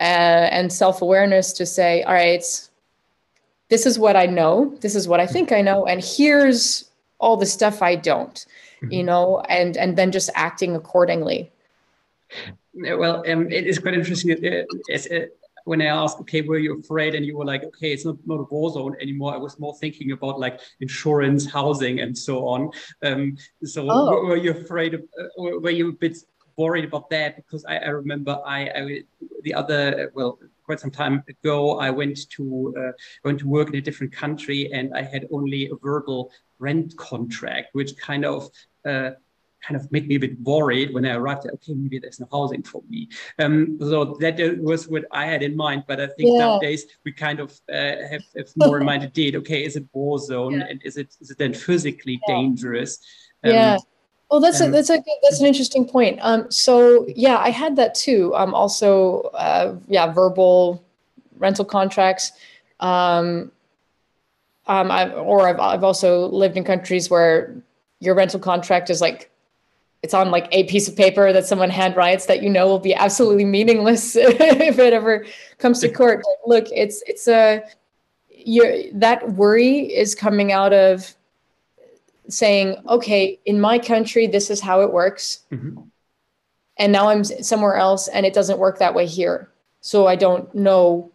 uh, 0.00 0.48
and 0.50 0.72
self 0.72 1.02
awareness 1.02 1.52
to 1.54 1.66
say, 1.66 2.02
all 2.02 2.14
right, 2.14 2.44
this 3.68 3.86
is 3.86 3.98
what 3.98 4.16
I 4.16 4.26
know, 4.26 4.76
this 4.80 4.94
is 4.94 5.08
what 5.08 5.20
I 5.20 5.26
think 5.26 5.52
I 5.52 5.60
know, 5.60 5.86
and 5.86 6.02
here's 6.04 6.90
all 7.18 7.36
the 7.36 7.46
stuff 7.46 7.82
I 7.82 7.96
don't, 7.96 8.34
mm-hmm. 8.82 8.92
you 8.92 9.02
know, 9.02 9.40
and 9.48 9.76
and 9.76 9.96
then 9.96 10.12
just 10.12 10.30
acting 10.34 10.76
accordingly. 10.76 11.50
Well, 12.74 13.24
um, 13.30 13.50
it 13.52 13.66
is 13.66 13.78
quite 13.78 13.94
interesting. 13.94 14.36
It's, 14.88 15.06
uh, 15.06 15.26
when 15.64 15.82
I 15.82 15.86
asked, 15.86 16.20
okay, 16.20 16.42
were 16.42 16.58
you 16.58 16.78
afraid? 16.78 17.14
And 17.14 17.24
you 17.26 17.36
were 17.36 17.44
like, 17.44 17.64
okay, 17.64 17.92
it's 17.92 18.04
not, 18.04 18.16
not 18.26 18.40
a 18.40 18.42
war 18.44 18.70
zone 18.70 18.96
anymore. 19.00 19.34
I 19.34 19.38
was 19.38 19.58
more 19.58 19.74
thinking 19.78 20.12
about 20.12 20.38
like 20.38 20.60
insurance, 20.80 21.50
housing, 21.50 22.00
and 22.00 22.16
so 22.16 22.46
on. 22.46 22.70
Um, 23.02 23.36
so 23.64 23.86
oh. 23.90 24.24
were 24.26 24.36
you 24.36 24.52
afraid 24.52 24.94
of, 24.94 25.02
uh, 25.18 25.28
were 25.36 25.70
you 25.70 25.88
a 25.90 25.92
bit 25.92 26.18
worried 26.56 26.84
about 26.84 27.10
that? 27.10 27.36
Because 27.36 27.64
I, 27.64 27.78
I 27.78 27.88
remember 27.88 28.40
I, 28.46 28.68
I, 28.68 29.02
the 29.42 29.54
other, 29.54 30.12
well, 30.14 30.38
quite 30.64 30.80
some 30.80 30.90
time 30.90 31.22
ago, 31.28 31.78
I 31.78 31.90
went 31.90 32.30
to 32.30 32.74
uh, 32.78 32.92
went 33.24 33.38
to 33.40 33.48
work 33.48 33.68
in 33.68 33.76
a 33.76 33.80
different 33.80 34.12
country, 34.12 34.70
and 34.72 34.94
I 34.94 35.02
had 35.02 35.26
only 35.30 35.66
a 35.66 35.76
verbal 35.76 36.32
rent 36.58 36.96
contract, 36.96 37.68
which 37.72 37.96
kind 37.98 38.24
of 38.24 38.48
uh, 38.86 39.10
kind 39.66 39.80
of 39.80 39.90
made 39.90 40.06
me 40.08 40.16
a 40.16 40.18
bit 40.18 40.40
worried 40.40 40.92
when 40.92 41.04
I 41.06 41.14
arrived. 41.14 41.44
There, 41.44 41.52
okay, 41.52 41.74
maybe 41.74 41.98
there's 41.98 42.20
no 42.20 42.28
housing 42.30 42.62
for 42.62 42.82
me. 42.88 43.08
Um, 43.38 43.78
so 43.80 44.16
that 44.20 44.58
was 44.60 44.88
what 44.88 45.04
I 45.10 45.26
had 45.26 45.42
in 45.42 45.56
mind. 45.56 45.84
But 45.86 46.00
I 46.00 46.06
think 46.06 46.30
yeah. 46.32 46.38
nowadays 46.38 46.86
we 47.04 47.12
kind 47.12 47.40
of 47.40 47.58
uh, 47.72 47.96
have, 48.10 48.22
have, 48.36 48.48
more 48.56 48.78
in 48.78 48.84
mind 48.84 49.04
indeed. 49.04 49.36
Okay, 49.36 49.64
is 49.64 49.76
it 49.76 49.86
war 49.92 50.18
zone, 50.18 50.54
yeah. 50.54 50.66
and 50.68 50.82
is 50.84 50.96
it 50.96 51.16
is 51.20 51.30
it 51.30 51.38
then 51.38 51.54
physically 51.54 52.20
yeah. 52.26 52.34
dangerous? 52.34 52.98
Um, 53.42 53.52
yeah. 53.52 53.78
Well, 54.30 54.40
that's 54.40 54.60
a, 54.60 54.70
that's 54.70 54.90
a 54.90 55.02
that's 55.22 55.40
an 55.40 55.46
interesting 55.46 55.86
point. 55.86 56.18
Um, 56.22 56.50
so 56.50 57.06
yeah, 57.14 57.38
I 57.38 57.50
had 57.50 57.76
that 57.76 57.94
too. 57.94 58.34
Um, 58.34 58.54
also, 58.54 59.20
uh, 59.34 59.76
yeah, 59.86 60.12
verbal 60.12 60.84
rental 61.38 61.64
contracts. 61.64 62.32
Um, 62.80 63.52
um, 64.66 64.90
I've, 64.90 65.12
or 65.12 65.46
I've 65.48 65.60
I've 65.60 65.84
also 65.84 66.26
lived 66.28 66.56
in 66.56 66.64
countries 66.64 67.10
where 67.10 67.54
your 68.00 68.14
rental 68.14 68.40
contract 68.40 68.90
is 68.90 69.00
like 69.00 69.30
it's 70.04 70.12
on 70.12 70.30
like 70.30 70.46
a 70.52 70.64
piece 70.64 70.86
of 70.86 70.94
paper 70.94 71.32
that 71.32 71.46
someone 71.46 71.70
handwrites 71.70 72.26
that 72.26 72.42
you 72.42 72.50
know 72.50 72.66
will 72.66 72.78
be 72.78 72.94
absolutely 72.94 73.46
meaningless 73.46 74.14
if 74.16 74.78
it 74.78 74.92
ever 74.92 75.24
comes 75.56 75.80
to 75.80 75.88
court. 75.88 76.22
Look, 76.44 76.66
it's 76.70 77.02
it's 77.06 77.26
a 77.26 77.62
you 78.28 78.90
that 78.92 79.32
worry 79.32 79.78
is 79.78 80.14
coming 80.14 80.52
out 80.52 80.74
of 80.74 81.14
saying, 82.28 82.76
okay, 82.86 83.40
in 83.46 83.58
my 83.58 83.78
country, 83.78 84.26
this 84.26 84.50
is 84.50 84.60
how 84.60 84.82
it 84.82 84.92
works. 84.92 85.40
Mm-hmm. 85.50 85.80
And 86.76 86.92
now 86.92 87.08
I'm 87.08 87.24
somewhere 87.24 87.76
else 87.76 88.06
and 88.08 88.26
it 88.26 88.34
doesn't 88.34 88.58
work 88.58 88.80
that 88.80 88.94
way 88.94 89.06
here. 89.06 89.50
So 89.80 90.06
I 90.06 90.16
don't 90.16 90.54
know 90.54 91.12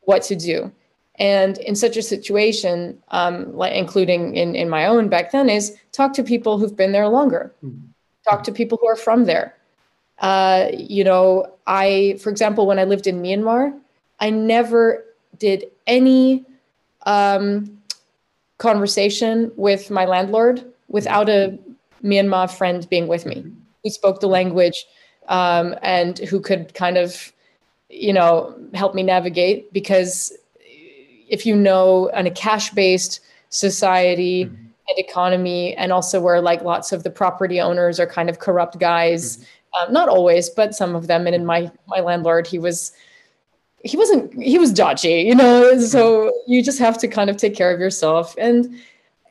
what 0.00 0.22
to 0.24 0.36
do. 0.36 0.72
And 1.18 1.58
in 1.58 1.76
such 1.76 1.96
a 1.96 2.02
situation, 2.02 2.98
um, 3.08 3.60
including 3.62 4.34
in, 4.36 4.56
in 4.56 4.68
my 4.68 4.86
own 4.86 5.08
back 5.08 5.30
then, 5.30 5.48
is 5.48 5.76
talk 5.92 6.12
to 6.14 6.24
people 6.24 6.58
who've 6.58 6.76
been 6.76 6.92
there 6.92 7.08
longer, 7.08 7.52
mm-hmm. 7.64 7.86
talk 8.28 8.42
to 8.44 8.52
people 8.52 8.78
who 8.80 8.88
are 8.88 8.96
from 8.96 9.24
there. 9.24 9.54
Uh, 10.18 10.68
you 10.76 11.04
know, 11.04 11.46
I, 11.66 12.18
for 12.20 12.30
example, 12.30 12.66
when 12.66 12.78
I 12.78 12.84
lived 12.84 13.06
in 13.06 13.22
Myanmar, 13.22 13.78
I 14.20 14.30
never 14.30 15.04
did 15.38 15.66
any 15.86 16.44
um, 17.06 17.80
conversation 18.58 19.52
with 19.56 19.90
my 19.90 20.04
landlord 20.04 20.64
without 20.88 21.28
a 21.28 21.58
Myanmar 22.02 22.50
friend 22.50 22.88
being 22.90 23.08
with 23.08 23.26
me 23.26 23.44
who 23.82 23.90
spoke 23.90 24.20
the 24.20 24.28
language 24.28 24.84
um, 25.28 25.74
and 25.82 26.18
who 26.18 26.40
could 26.40 26.74
kind 26.74 26.96
of, 26.96 27.32
you 27.88 28.12
know, 28.12 28.54
help 28.74 28.94
me 28.94 29.02
navigate. 29.02 29.72
Because 29.72 30.32
if 31.34 31.44
you 31.44 31.54
know, 31.54 32.06
in 32.08 32.26
a 32.26 32.30
cash 32.30 32.70
based 32.70 33.20
society, 33.50 34.46
mm-hmm. 34.46 34.54
and 34.88 34.98
economy, 34.98 35.74
and 35.74 35.92
also 35.92 36.20
where 36.20 36.40
like 36.40 36.62
lots 36.62 36.92
of 36.92 37.02
the 37.02 37.10
property 37.10 37.60
owners 37.60 38.00
are 38.00 38.06
kind 38.06 38.30
of 38.30 38.38
corrupt 38.38 38.78
guys, 38.78 39.36
mm-hmm. 39.36 39.86
um, 39.88 39.92
not 39.92 40.08
always, 40.08 40.48
but 40.48 40.74
some 40.74 40.94
of 40.94 41.06
them. 41.06 41.26
And 41.26 41.34
in 41.34 41.44
my 41.44 41.70
my 41.86 42.00
landlord, 42.00 42.46
he 42.46 42.58
was 42.58 42.92
he 43.84 43.96
wasn't 43.96 44.32
he 44.42 44.58
was 44.58 44.72
dodgy 44.72 45.22
you 45.22 45.34
know 45.34 45.78
so 45.78 46.32
you 46.46 46.62
just 46.62 46.78
have 46.78 46.98
to 46.98 47.06
kind 47.06 47.30
of 47.30 47.36
take 47.36 47.54
care 47.54 47.72
of 47.72 47.78
yourself 47.78 48.34
and 48.38 48.74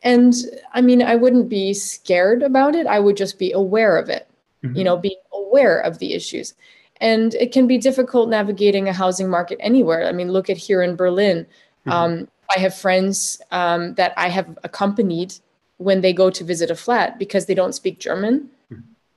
and 0.03 0.35
i 0.73 0.81
mean 0.81 1.01
i 1.01 1.15
wouldn't 1.15 1.49
be 1.49 1.73
scared 1.73 2.43
about 2.43 2.75
it 2.75 2.85
i 2.87 2.99
would 2.99 3.17
just 3.17 3.39
be 3.39 3.51
aware 3.51 3.97
of 3.97 4.09
it 4.09 4.29
mm-hmm. 4.63 4.75
you 4.75 4.83
know 4.83 4.95
being 4.95 5.19
aware 5.33 5.79
of 5.79 5.97
the 5.97 6.13
issues 6.13 6.53
and 7.01 7.33
it 7.35 7.51
can 7.51 7.65
be 7.67 7.77
difficult 7.77 8.29
navigating 8.29 8.87
a 8.87 8.93
housing 8.93 9.29
market 9.29 9.57
anywhere 9.59 10.05
i 10.05 10.11
mean 10.11 10.31
look 10.31 10.49
at 10.49 10.57
here 10.57 10.83
in 10.83 10.95
berlin 10.95 11.45
mm-hmm. 11.85 11.91
um, 11.91 12.27
i 12.55 12.59
have 12.59 12.75
friends 12.75 13.41
um, 13.51 13.93
that 13.95 14.13
i 14.17 14.29
have 14.29 14.57
accompanied 14.63 15.33
when 15.77 16.01
they 16.01 16.13
go 16.13 16.29
to 16.29 16.43
visit 16.43 16.69
a 16.69 16.75
flat 16.75 17.17
because 17.17 17.45
they 17.45 17.55
don't 17.55 17.73
speak 17.73 17.99
german 17.99 18.49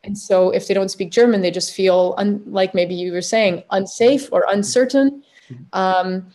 and 0.06 0.16
so 0.16 0.50
if 0.50 0.68
they 0.68 0.74
don't 0.74 0.88
speak 0.88 1.10
German, 1.10 1.42
they 1.42 1.50
just 1.50 1.74
feel 1.74 2.14
un- 2.16 2.42
like 2.46 2.74
maybe 2.74 2.94
you 2.94 3.12
were 3.12 3.20
saying 3.20 3.64
unsafe 3.70 4.32
or 4.32 4.46
uncertain. 4.48 5.24
Um, 5.72 6.32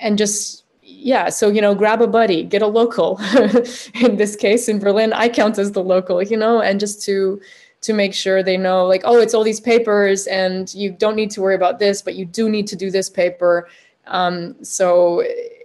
and 0.00 0.18
just, 0.18 0.64
yeah, 0.82 1.28
so, 1.28 1.48
you 1.48 1.60
know, 1.60 1.74
grab 1.74 2.02
a 2.02 2.08
buddy, 2.08 2.42
get 2.42 2.60
a 2.60 2.66
local. 2.66 3.20
in 3.94 4.16
this 4.16 4.34
case, 4.34 4.68
in 4.68 4.80
Berlin, 4.80 5.12
I 5.12 5.28
count 5.28 5.58
as 5.58 5.72
the 5.72 5.82
local, 5.82 6.20
you 6.22 6.36
know, 6.36 6.60
and 6.60 6.80
just 6.80 7.02
to, 7.04 7.40
to 7.82 7.92
make 7.92 8.12
sure 8.14 8.42
they 8.42 8.56
know 8.56 8.84
like, 8.86 9.02
oh, 9.04 9.20
it's 9.20 9.32
all 9.32 9.44
these 9.44 9.60
papers 9.60 10.26
and 10.26 10.74
you 10.74 10.90
don't 10.90 11.14
need 11.14 11.30
to 11.32 11.40
worry 11.40 11.54
about 11.54 11.78
this, 11.78 12.02
but 12.02 12.16
you 12.16 12.24
do 12.24 12.48
need 12.48 12.66
to 12.66 12.76
do 12.76 12.90
this 12.90 13.08
paper. 13.08 13.68
Um, 14.08 14.62
so 14.64 15.24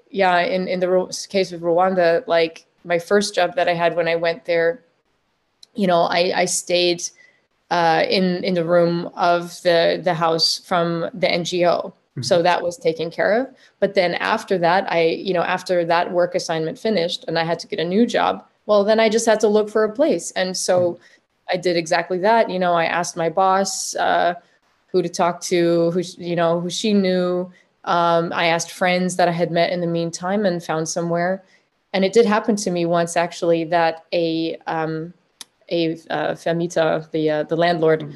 yeah, 0.09 0.39
in, 0.39 0.67
in 0.67 0.79
the 0.79 1.27
case 1.29 1.51
of 1.51 1.61
Rwanda, 1.61 2.25
like 2.27 2.65
my 2.83 2.99
first 2.99 3.33
job 3.33 3.55
that 3.55 3.67
I 3.67 3.73
had 3.73 3.95
when 3.95 4.07
I 4.07 4.15
went 4.15 4.45
there, 4.45 4.83
you 5.73 5.87
know, 5.87 6.03
I, 6.03 6.31
I 6.35 6.45
stayed 6.45 7.03
uh, 7.73 8.05
in 8.07 8.43
in 8.43 8.53
the 8.53 8.63
room 8.63 9.09
of 9.15 9.59
the 9.63 9.99
the 10.03 10.13
house 10.13 10.59
from 10.59 11.09
the 11.13 11.27
NGO. 11.27 11.85
Mm-hmm. 11.85 12.21
So 12.21 12.43
that 12.43 12.61
was 12.61 12.77
taken 12.77 13.09
care 13.09 13.33
of. 13.33 13.47
But 13.79 13.95
then 13.95 14.13
after 14.15 14.59
that, 14.59 14.89
I 14.91 15.05
you 15.05 15.33
know 15.33 15.41
after 15.41 15.83
that 15.83 16.11
work 16.11 16.35
assignment 16.35 16.77
finished, 16.77 17.25
and 17.27 17.39
I 17.39 17.43
had 17.43 17.57
to 17.59 17.67
get 17.67 17.79
a 17.79 17.83
new 17.83 18.05
job. 18.05 18.45
Well, 18.67 18.83
then 18.83 18.99
I 18.99 19.09
just 19.09 19.25
had 19.25 19.39
to 19.39 19.47
look 19.47 19.69
for 19.69 19.83
a 19.83 19.91
place, 19.91 20.29
and 20.31 20.55
so 20.55 20.75
mm-hmm. 20.93 21.03
I 21.49 21.57
did 21.57 21.75
exactly 21.75 22.19
that. 22.19 22.51
You 22.51 22.59
know, 22.59 22.73
I 22.73 22.85
asked 22.85 23.17
my 23.17 23.29
boss 23.29 23.95
uh, 23.95 24.35
who 24.91 25.01
to 25.01 25.09
talk 25.09 25.41
to, 25.41 25.89
who 25.91 26.01
you 26.19 26.35
know 26.35 26.59
who 26.59 26.69
she 26.69 26.93
knew. 26.93 27.51
Um, 27.85 28.31
I 28.33 28.45
asked 28.45 28.71
friends 28.71 29.17
that 29.17 29.27
I 29.27 29.31
had 29.31 29.51
met 29.51 29.71
in 29.71 29.81
the 29.81 29.87
meantime 29.87 30.45
and 30.45 30.63
found 30.63 30.87
somewhere. 30.87 31.43
And 31.93 32.03
it 32.03 32.13
did 32.13 32.25
happen 32.25 32.55
to 32.57 32.71
me 32.71 32.85
once 32.85 33.15
actually 33.15 33.65
that 33.65 34.05
a 34.13 34.57
um, 34.67 35.13
a 35.69 35.93
uh, 36.09 36.33
Vermieter, 36.33 37.09
the 37.11 37.29
uh, 37.29 37.43
the 37.43 37.55
landlord, 37.55 38.01
mm-hmm. 38.01 38.15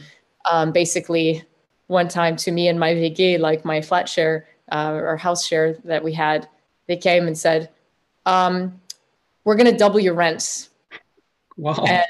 um, 0.52 0.72
basically 0.72 1.44
one 1.88 2.08
time 2.08 2.36
to 2.38 2.52
me 2.52 2.68
and 2.68 2.80
my 2.80 2.94
WG, 2.94 3.40
like 3.40 3.64
my 3.64 3.82
flat 3.82 4.10
share 4.10 4.48
uh, 4.72 4.92
or 4.94 5.16
house 5.16 5.46
share 5.46 5.78
that 5.86 6.04
we 6.04 6.12
had, 6.12 6.48
they 6.88 6.98
came 6.98 7.28
and 7.28 7.38
said, 7.38 7.70
um, 8.26 8.80
"We're 9.44 9.56
going 9.56 9.72
to 9.72 9.78
double 9.78 10.00
your 10.00 10.16
rent." 10.16 10.70
Wow. 11.56 11.86
And 11.88 12.06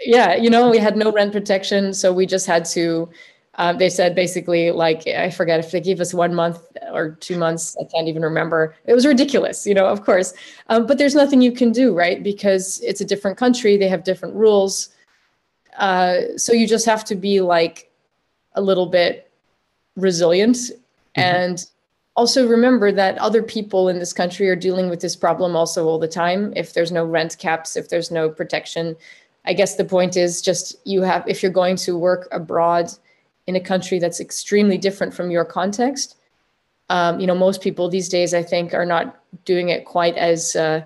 yeah, 0.00 0.34
you 0.34 0.50
know, 0.50 0.70
we 0.70 0.78
had 0.78 0.96
no 0.96 1.12
rent 1.12 1.32
protection, 1.32 1.94
so 1.94 2.12
we 2.12 2.26
just 2.26 2.46
had 2.46 2.64
to. 2.66 3.08
Uh, 3.56 3.72
they 3.72 3.90
said 3.90 4.14
basically 4.14 4.70
like 4.70 5.06
I 5.06 5.28
forget 5.28 5.60
if 5.60 5.72
they 5.72 5.80
gave 5.80 6.00
us 6.00 6.14
one 6.14 6.34
month 6.34 6.58
or 6.90 7.10
two 7.20 7.36
months. 7.36 7.76
I 7.78 7.84
can't 7.84 8.08
even 8.08 8.22
remember. 8.22 8.74
It 8.86 8.94
was 8.94 9.06
ridiculous, 9.06 9.66
you 9.66 9.74
know. 9.74 9.86
Of 9.86 10.04
course, 10.04 10.32
um, 10.68 10.86
but 10.86 10.96
there's 10.96 11.14
nothing 11.14 11.42
you 11.42 11.52
can 11.52 11.70
do, 11.70 11.94
right? 11.94 12.22
Because 12.22 12.80
it's 12.82 13.02
a 13.02 13.04
different 13.04 13.36
country. 13.36 13.76
They 13.76 13.88
have 13.88 14.04
different 14.04 14.34
rules. 14.34 14.88
Uh, 15.76 16.36
so 16.36 16.52
you 16.52 16.66
just 16.66 16.86
have 16.86 17.04
to 17.04 17.14
be 17.14 17.40
like 17.40 17.90
a 18.54 18.60
little 18.62 18.86
bit 18.86 19.30
resilient 19.96 20.56
mm-hmm. 20.56 21.20
and 21.20 21.66
also 22.14 22.46
remember 22.46 22.92
that 22.92 23.16
other 23.18 23.42
people 23.42 23.88
in 23.88 23.98
this 23.98 24.12
country 24.12 24.48
are 24.48 24.56
dealing 24.56 24.90
with 24.90 25.00
this 25.00 25.16
problem 25.16 25.56
also 25.56 25.86
all 25.86 25.98
the 25.98 26.08
time 26.08 26.52
if 26.56 26.74
there's 26.74 26.92
no 26.92 27.04
rent 27.04 27.36
caps 27.38 27.76
if 27.76 27.88
there's 27.88 28.10
no 28.10 28.28
protection 28.28 28.96
i 29.44 29.52
guess 29.52 29.76
the 29.76 29.84
point 29.84 30.16
is 30.16 30.42
just 30.42 30.76
you 30.84 31.02
have 31.02 31.26
if 31.26 31.42
you're 31.42 31.52
going 31.52 31.76
to 31.76 31.96
work 31.96 32.28
abroad 32.32 32.90
in 33.46 33.56
a 33.56 33.60
country 33.60 33.98
that's 33.98 34.20
extremely 34.20 34.78
different 34.78 35.12
from 35.14 35.30
your 35.30 35.44
context. 35.44 36.16
Um, 36.88 37.20
you 37.20 37.26
know 37.26 37.34
most 37.34 37.62
people 37.62 37.88
these 37.88 38.08
days 38.08 38.34
i 38.34 38.42
think 38.42 38.74
are 38.74 38.84
not 38.84 39.20
doing 39.44 39.70
it 39.70 39.86
quite 39.86 40.16
as 40.16 40.54
uh, 40.56 40.82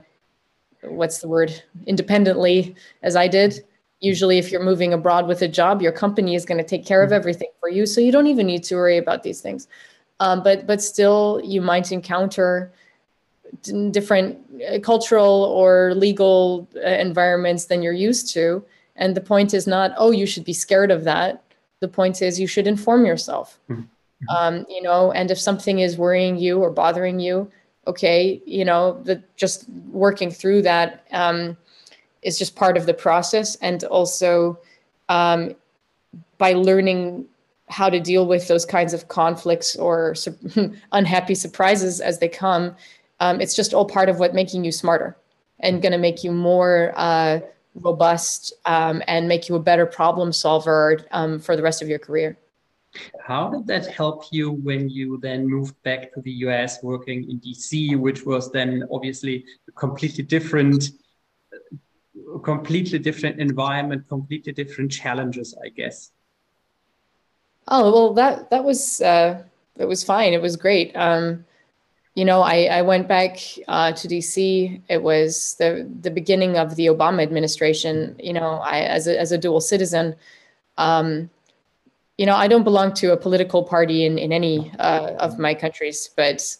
what's 0.82 1.18
the 1.18 1.26
word 1.26 1.62
independently 1.86 2.76
as 3.02 3.16
i 3.16 3.26
did. 3.26 3.64
Usually 4.00 4.36
if 4.38 4.52
you're 4.52 4.62
moving 4.62 4.92
abroad 4.92 5.26
with 5.26 5.42
a 5.42 5.48
job 5.48 5.82
your 5.82 5.92
company 5.92 6.34
is 6.34 6.44
going 6.44 6.58
to 6.58 6.64
take 6.64 6.84
care 6.86 7.02
of 7.02 7.08
mm-hmm. 7.08 7.16
everything 7.16 7.48
for 7.60 7.68
you 7.70 7.86
so 7.86 8.00
you 8.00 8.12
don't 8.12 8.26
even 8.26 8.46
need 8.46 8.62
to 8.64 8.76
worry 8.76 8.98
about 8.98 9.22
these 9.22 9.40
things. 9.40 9.68
Um, 10.20 10.42
but 10.42 10.66
but 10.66 10.82
still 10.82 11.40
you 11.42 11.60
might 11.60 11.90
encounter 11.92 12.72
different 13.90 14.38
uh, 14.70 14.78
cultural 14.80 15.44
or 15.44 15.94
legal 15.94 16.68
uh, 16.76 16.88
environments 16.88 17.66
than 17.66 17.82
you're 17.82 17.92
used 17.92 18.32
to. 18.34 18.64
And 18.96 19.16
the 19.16 19.20
point 19.20 19.54
is 19.54 19.66
not 19.66 19.92
oh 19.96 20.10
you 20.10 20.26
should 20.26 20.44
be 20.44 20.52
scared 20.52 20.90
of 20.90 21.04
that 21.04 21.42
the 21.80 21.88
point 21.88 22.22
is 22.22 22.40
you 22.40 22.46
should 22.46 22.66
inform 22.66 23.04
yourself 23.04 23.58
mm-hmm. 23.68 23.82
um, 24.28 24.64
you 24.68 24.82
know 24.82 25.12
and 25.12 25.30
if 25.30 25.38
something 25.38 25.78
is 25.78 25.96
worrying 25.96 26.36
you 26.36 26.58
or 26.58 26.70
bothering 26.70 27.20
you 27.20 27.50
okay 27.86 28.40
you 28.46 28.64
know 28.64 29.00
the, 29.04 29.22
just 29.36 29.68
working 29.90 30.30
through 30.30 30.62
that 30.62 31.06
um, 31.12 31.56
is 32.22 32.38
just 32.38 32.56
part 32.56 32.76
of 32.76 32.86
the 32.86 32.94
process 32.94 33.56
and 33.56 33.84
also 33.84 34.58
um, 35.08 35.54
by 36.38 36.52
learning 36.52 37.24
how 37.68 37.90
to 37.90 37.98
deal 37.98 38.26
with 38.26 38.46
those 38.48 38.64
kinds 38.64 38.94
of 38.94 39.08
conflicts 39.08 39.74
or 39.76 40.14
su- 40.14 40.36
unhappy 40.92 41.34
surprises 41.34 42.00
as 42.00 42.18
they 42.18 42.28
come 42.28 42.74
um, 43.20 43.40
it's 43.40 43.56
just 43.56 43.72
all 43.72 43.86
part 43.86 44.08
of 44.08 44.18
what 44.18 44.34
making 44.34 44.64
you 44.64 44.72
smarter 44.72 45.16
and 45.60 45.80
going 45.80 45.92
to 45.92 45.98
make 45.98 46.22
you 46.22 46.30
more 46.30 46.92
uh, 46.96 47.40
robust 47.80 48.52
um, 48.64 49.02
and 49.06 49.28
make 49.28 49.48
you 49.48 49.54
a 49.54 49.60
better 49.60 49.86
problem 49.86 50.32
solver 50.32 51.00
um, 51.12 51.38
for 51.38 51.56
the 51.56 51.62
rest 51.62 51.82
of 51.82 51.88
your 51.88 51.98
career 51.98 52.38
how 53.20 53.50
did 53.50 53.66
that 53.66 53.86
help 53.86 54.24
you 54.30 54.52
when 54.52 54.88
you 54.88 55.18
then 55.20 55.46
moved 55.46 55.74
back 55.82 56.12
to 56.14 56.20
the 56.22 56.32
us 56.32 56.82
working 56.82 57.30
in 57.30 57.38
dc 57.40 57.98
which 57.98 58.24
was 58.24 58.50
then 58.52 58.82
obviously 58.90 59.44
a 59.68 59.72
completely 59.72 60.24
different 60.24 60.90
completely 62.42 62.98
different 62.98 63.40
environment, 63.40 64.08
completely 64.08 64.52
different 64.52 64.90
challenges, 64.90 65.54
I 65.64 65.68
guess. 65.68 66.12
Oh 67.68 67.92
well, 67.92 68.14
that 68.14 68.50
that 68.50 68.64
was 68.64 69.00
uh, 69.00 69.42
it 69.76 69.84
was 69.84 70.04
fine. 70.04 70.32
It 70.32 70.42
was 70.42 70.56
great. 70.56 70.92
Um, 70.94 71.44
you 72.16 72.24
know, 72.24 72.40
I, 72.40 72.64
I 72.64 72.82
went 72.82 73.06
back 73.06 73.38
uh, 73.68 73.92
to 73.92 74.08
DC. 74.08 74.80
It 74.88 75.02
was 75.02 75.54
the 75.58 75.88
the 76.00 76.10
beginning 76.10 76.56
of 76.56 76.74
the 76.74 76.86
Obama 76.86 77.22
administration. 77.22 78.16
You 78.18 78.32
know, 78.32 78.54
I 78.64 78.80
as 78.80 79.06
a 79.06 79.20
as 79.20 79.30
a 79.32 79.38
dual 79.38 79.60
citizen, 79.60 80.16
um, 80.78 81.30
you 82.16 82.26
know, 82.26 82.34
I 82.34 82.48
don't 82.48 82.64
belong 82.64 82.94
to 82.94 83.12
a 83.12 83.16
political 83.16 83.62
party 83.62 84.06
in 84.06 84.18
in 84.18 84.32
any 84.32 84.72
uh, 84.78 85.12
of 85.20 85.38
my 85.38 85.54
countries, 85.54 86.10
but 86.16 86.56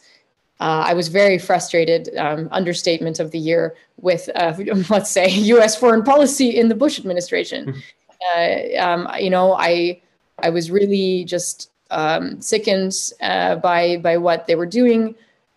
uh, 0.59 0.85
I 0.87 0.95
was 0.95 1.09
very 1.09 1.39
frustrated, 1.39 2.17
um, 2.17 2.49
understatement 2.51 3.21
of 3.21 3.31
the 3.31 3.39
year, 3.39 3.75
with, 4.01 4.31
uh, 4.35 4.55
let's 4.91 5.11
say, 5.11 5.29
US 5.29 5.77
foreign 5.77 6.03
policy 6.03 6.57
in 6.57 6.69
the 6.69 6.75
Bush 6.75 6.99
administration. 6.99 7.67
Mm-hmm. 7.67 8.79
Uh, 8.79 8.83
um, 8.83 9.09
you 9.21 9.29
know, 9.29 9.53
I, 9.53 10.01
I 10.39 10.49
was 10.49 10.71
really 10.71 11.25
just 11.25 11.71
um, 11.91 12.41
sickened 12.41 12.95
uh, 13.21 13.57
by, 13.57 13.99
by 13.99 14.17
what 14.17 14.47
they 14.47 14.55
were 14.55 14.67
doing. 14.67 15.15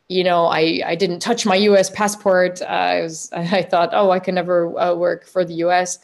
You 0.10 0.24
know, 0.24 0.48
I, 0.48 0.82
I 0.86 0.96
didn't 0.96 1.20
touch 1.20 1.46
my 1.46 1.56
US 1.56 1.90
passport. 1.90 2.62
I, 2.62 3.02
was, 3.02 3.32
I 3.34 3.62
thought, 3.62 3.90
oh, 3.94 4.12
I 4.12 4.20
can 4.20 4.36
never 4.36 4.78
uh, 4.78 4.96
work 4.96 5.26
for 5.26 5.46
the 5.46 5.56
US. 5.66 6.00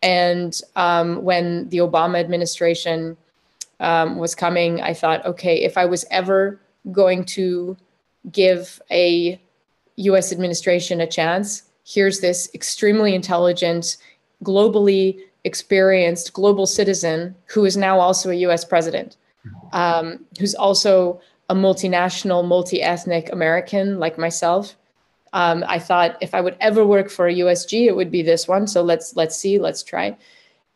And 0.00 0.58
um, 0.76 1.22
when 1.24 1.68
the 1.70 1.78
Obama 1.78 2.20
administration 2.20 3.16
um, 3.80 4.16
was 4.16 4.34
coming, 4.34 4.80
I 4.80 4.94
thought, 4.94 5.26
okay, 5.26 5.64
if 5.64 5.76
I 5.76 5.86
was 5.86 6.04
ever 6.10 6.60
going 6.92 7.24
to 7.24 7.76
give 8.30 8.80
a 8.90 9.40
US 9.96 10.32
administration 10.32 11.00
a 11.00 11.06
chance. 11.06 11.64
Here's 11.84 12.20
this 12.20 12.50
extremely 12.54 13.14
intelligent, 13.14 13.96
globally 14.44 15.18
experienced 15.44 16.32
global 16.32 16.66
citizen 16.66 17.34
who 17.46 17.64
is 17.64 17.76
now 17.76 17.98
also 17.98 18.30
a 18.30 18.34
US 18.34 18.64
president, 18.64 19.16
um, 19.72 20.24
who's 20.38 20.54
also 20.54 21.20
a 21.48 21.54
multinational, 21.54 22.46
multi 22.46 22.82
ethnic 22.82 23.32
American 23.32 23.98
like 23.98 24.18
myself. 24.18 24.76
Um, 25.32 25.64
I 25.66 25.78
thought 25.78 26.16
if 26.20 26.34
I 26.34 26.40
would 26.40 26.56
ever 26.60 26.86
work 26.86 27.10
for 27.10 27.26
a 27.26 27.34
USG, 27.34 27.86
it 27.86 27.96
would 27.96 28.10
be 28.10 28.22
this 28.22 28.48
one. 28.48 28.66
So 28.66 28.82
let's 28.82 29.16
let's 29.16 29.36
see, 29.36 29.58
let's 29.58 29.82
try. 29.82 30.16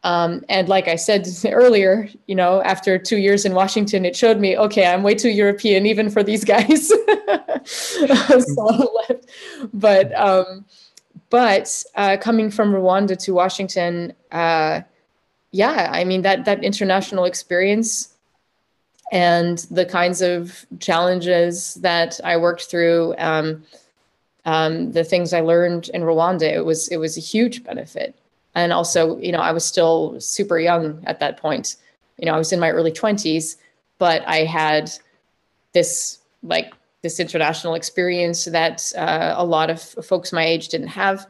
Um, 0.05 0.45
and 0.49 0.69
like 0.69 0.89
I 0.89 0.97
said 0.97 1.29
earlier, 1.51 2.09
you 2.27 2.35
know, 2.35 2.63
after 2.63 2.99
two 2.99 3.19
years 3.19 3.45
in 3.45 3.55
Washington, 3.55 4.05
it 4.05 4.17
showed 4.17 4.39
me, 4.41 4.57
okay, 4.57 4.87
I'm 4.87 5.03
way 5.03 5.15
too 5.15 5.31
European 5.31 5.87
even 5.87 6.11
for 6.11 6.23
these 6.23 6.45
guys. 6.45 6.89
so. 7.65 8.99
But 9.73 10.13
um, 10.19 10.65
but 11.31 11.83
uh, 11.95 12.17
coming 12.21 12.51
from 12.51 12.73
Rwanda 12.73 13.19
to 13.25 13.33
Washington, 13.33 14.13
uh, 14.33 14.81
yeah, 15.51 15.89
I 15.93 16.05
mean 16.05 16.23
that 16.23 16.45
that 16.45 16.65
international 16.65 17.25
experience 17.25 18.12
and 19.12 19.59
the 19.70 19.85
kinds 19.85 20.22
of 20.22 20.64
challenges 20.81 21.75
that 21.75 22.18
I 22.25 22.38
worked 22.38 22.62
through, 22.62 23.14
um, 23.18 23.62
um, 24.46 24.92
the 24.92 25.05
things 25.05 25.35
I 25.35 25.42
learned 25.42 25.90
in 25.90 26.03
Rwanda, 26.03 26.51
it 26.51 26.64
was 26.64 26.88
it 26.88 26.96
was 26.96 27.16
a 27.16 27.20
huge 27.20 27.62
benefit. 27.62 28.16
And 28.55 28.72
also 28.72 29.18
you 29.18 29.33
know 29.33 29.38
i 29.38 29.53
was 29.53 29.64
still 29.64 30.20
super 30.20 30.59
young 30.59 31.03
at 31.07 31.20
that 31.20 31.37
point. 31.37 31.77
You 32.18 32.27
know 32.27 32.35
i 32.35 32.38
was 32.38 32.53
in 32.53 32.61
my 32.61 32.70
early 32.70 32.92
20s 32.92 33.57
but 33.98 34.22
i 34.29 34.38
had 34.44 34.90
this 35.72 36.18
like 36.42 36.72
this 37.03 37.18
international 37.18 37.75
experience 37.75 38.44
that 38.44 38.92
uh, 38.96 39.35
a 39.37 39.44
lot 39.44 39.70
of 39.70 39.81
folks 39.81 40.33
my 40.33 40.44
age 40.44 40.68
didn't 40.68 40.88
have 40.88 41.27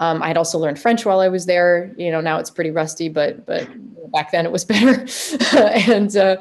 um, 0.00 0.22
i 0.22 0.28
had 0.28 0.36
also 0.36 0.58
learned 0.58 0.78
french 0.78 1.04
while 1.04 1.20
i 1.20 1.28
was 1.28 1.46
there. 1.46 1.92
You 1.96 2.10
know 2.10 2.20
now 2.20 2.38
it's 2.38 2.50
pretty 2.50 2.70
rusty 2.70 3.08
but 3.08 3.46
but 3.46 3.68
back 4.12 4.30
then 4.32 4.46
it 4.46 4.52
was 4.52 4.64
better. 4.72 5.06
And 5.92 6.16
uh, 6.16 6.36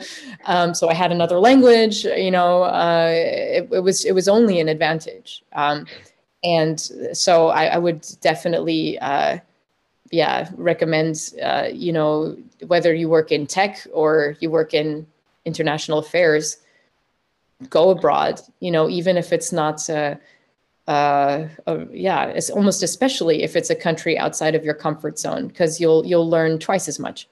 um, 0.46 0.74
so 0.74 0.90
i 0.90 0.94
had 0.94 1.12
another 1.12 1.40
language 1.40 2.06
you 2.06 2.32
know 2.32 2.64
uh, 2.64 3.10
it, 3.12 3.70
it, 3.72 3.84
was 3.84 4.06
it 4.06 4.14
was 4.14 4.28
only 4.28 4.60
an 4.60 4.68
advantage. 4.70 5.44
Um, 5.54 5.86
and 6.46 6.80
so 7.14 7.48
I, 7.48 7.66
I 7.66 7.78
would 7.78 8.06
definitely 8.22 9.00
uh, 9.00 9.40
yeah 10.12 10.50
recommend 10.56 11.34
uh, 11.42 11.70
you 11.74 11.92
know 11.92 12.38
whether 12.68 12.94
you 12.94 13.10
work 13.10 13.32
in 13.32 13.48
tech 13.48 13.86
or 13.92 14.38
you 14.40 14.50
work 14.52 14.74
in 14.74 15.08
international 15.46 15.98
affairs 15.98 16.58
go 17.70 17.90
abroad. 17.90 18.40
You 18.60 18.72
know 18.72 18.90
even 18.90 19.18
if 19.18 19.34
it's 19.34 19.52
not 19.52 19.90
uh, 20.88 21.48
yeah 21.92 22.26
it's 22.26 22.50
almost 22.50 22.84
especially 22.84 23.44
if 23.44 23.56
it's 23.56 23.70
a 23.70 23.76
country 23.76 24.18
outside 24.18 24.56
of 24.56 24.64
your 24.64 24.76
comfort 24.76 25.18
zone 25.18 25.48
because 25.48 25.80
you'll 25.80 26.06
you'll 26.06 26.30
learn 26.30 26.60
twice 26.60 26.88
as 26.88 27.00
much 27.00 27.28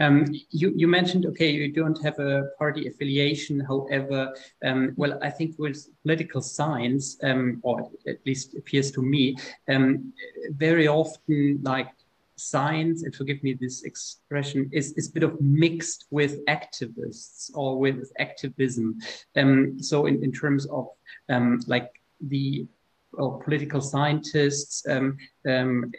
Um, 0.00 0.26
you, 0.50 0.72
you 0.74 0.88
mentioned, 0.88 1.26
okay, 1.26 1.50
you 1.50 1.72
don't 1.72 2.02
have 2.02 2.18
a 2.18 2.50
party 2.58 2.88
affiliation. 2.88 3.60
However, 3.60 4.34
um, 4.64 4.92
well, 4.96 5.18
I 5.22 5.30
think 5.30 5.56
with 5.58 5.88
political 6.02 6.42
science, 6.42 7.16
um, 7.22 7.60
or 7.62 7.90
at 8.06 8.18
least 8.26 8.54
appears 8.54 8.90
to 8.92 9.02
me, 9.02 9.36
um, 9.68 10.12
very 10.50 10.88
often 10.88 11.60
like 11.62 11.90
science, 12.36 13.04
and 13.04 13.14
forgive 13.14 13.42
me 13.42 13.54
this 13.54 13.84
expression, 13.84 14.68
is, 14.72 14.92
is 14.96 15.08
a 15.08 15.12
bit 15.12 15.22
of 15.22 15.40
mixed 15.40 16.06
with 16.10 16.44
activists 16.46 17.50
or 17.54 17.78
with 17.78 18.12
activism. 18.18 18.98
Um, 19.36 19.80
so 19.80 20.06
in, 20.06 20.22
in 20.24 20.32
terms 20.32 20.66
of 20.66 20.88
um, 21.28 21.60
like 21.66 22.01
the 22.22 22.66
or 23.14 23.42
political 23.42 23.80
scientists 23.80 24.86
um, 24.88 25.16
um, 25.46 25.92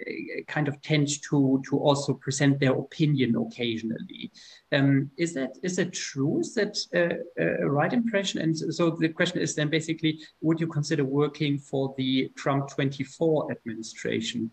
kind 0.47 0.67
of 0.67 0.81
tend 0.81 1.07
to 1.21 1.61
to 1.69 1.77
also 1.77 2.13
present 2.13 2.59
their 2.59 2.73
opinion 2.73 3.35
occasionally. 3.35 4.31
Um, 4.71 5.11
is 5.17 5.33
that 5.35 5.57
is 5.61 5.75
that 5.75 5.93
true? 5.93 6.39
Is 6.39 6.55
that 6.55 6.75
a 7.37 7.69
right 7.69 7.93
impression? 7.93 8.41
And 8.41 8.57
so 8.57 8.91
the 8.91 9.09
question 9.09 9.39
is 9.39 9.55
then 9.55 9.69
basically, 9.69 10.19
would 10.41 10.59
you 10.59 10.67
consider 10.67 11.05
working 11.05 11.57
for 11.59 11.93
the 11.97 12.31
Trump 12.35 12.69
24 12.69 13.51
administration? 13.51 14.49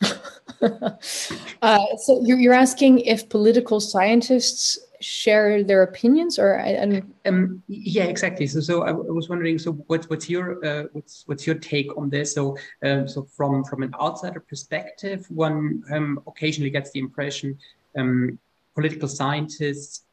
uh, 0.62 1.96
so 1.98 2.24
you're 2.24 2.54
asking 2.54 3.00
if 3.00 3.28
political 3.28 3.80
scientists 3.80 4.78
share 5.00 5.64
their 5.64 5.82
opinions 5.82 6.38
or 6.38 6.60
I, 6.60 6.74
I 6.74 7.02
um, 7.28 7.62
yeah 7.68 8.04
exactly. 8.04 8.46
So 8.46 8.60
so 8.60 8.82
I, 8.82 8.90
I, 8.90 8.92
was 8.92 9.28
wondering 9.28 9.58
so 9.58 9.72
what, 9.72 10.04
what's 10.10 10.28
your 10.28 10.64
uh, 10.64 10.84
what's 10.92 11.24
what's 11.26 11.46
your 11.46 11.56
take 11.56 11.96
on 11.96 12.10
this? 12.10 12.34
So 12.34 12.56
um, 12.84 13.08
so 13.08 13.22
from 13.24 13.64
from 13.64 13.82
an 13.82 13.94
outsider 14.00 14.40
perspective 14.40 15.26
one 15.30 15.82
um, 15.90 16.20
occasionally 16.26 16.70
gets 16.70 16.90
the 16.90 17.00
impression 17.00 17.58
um, 17.96 18.38
political 18.74 19.08
scientists 19.08 20.04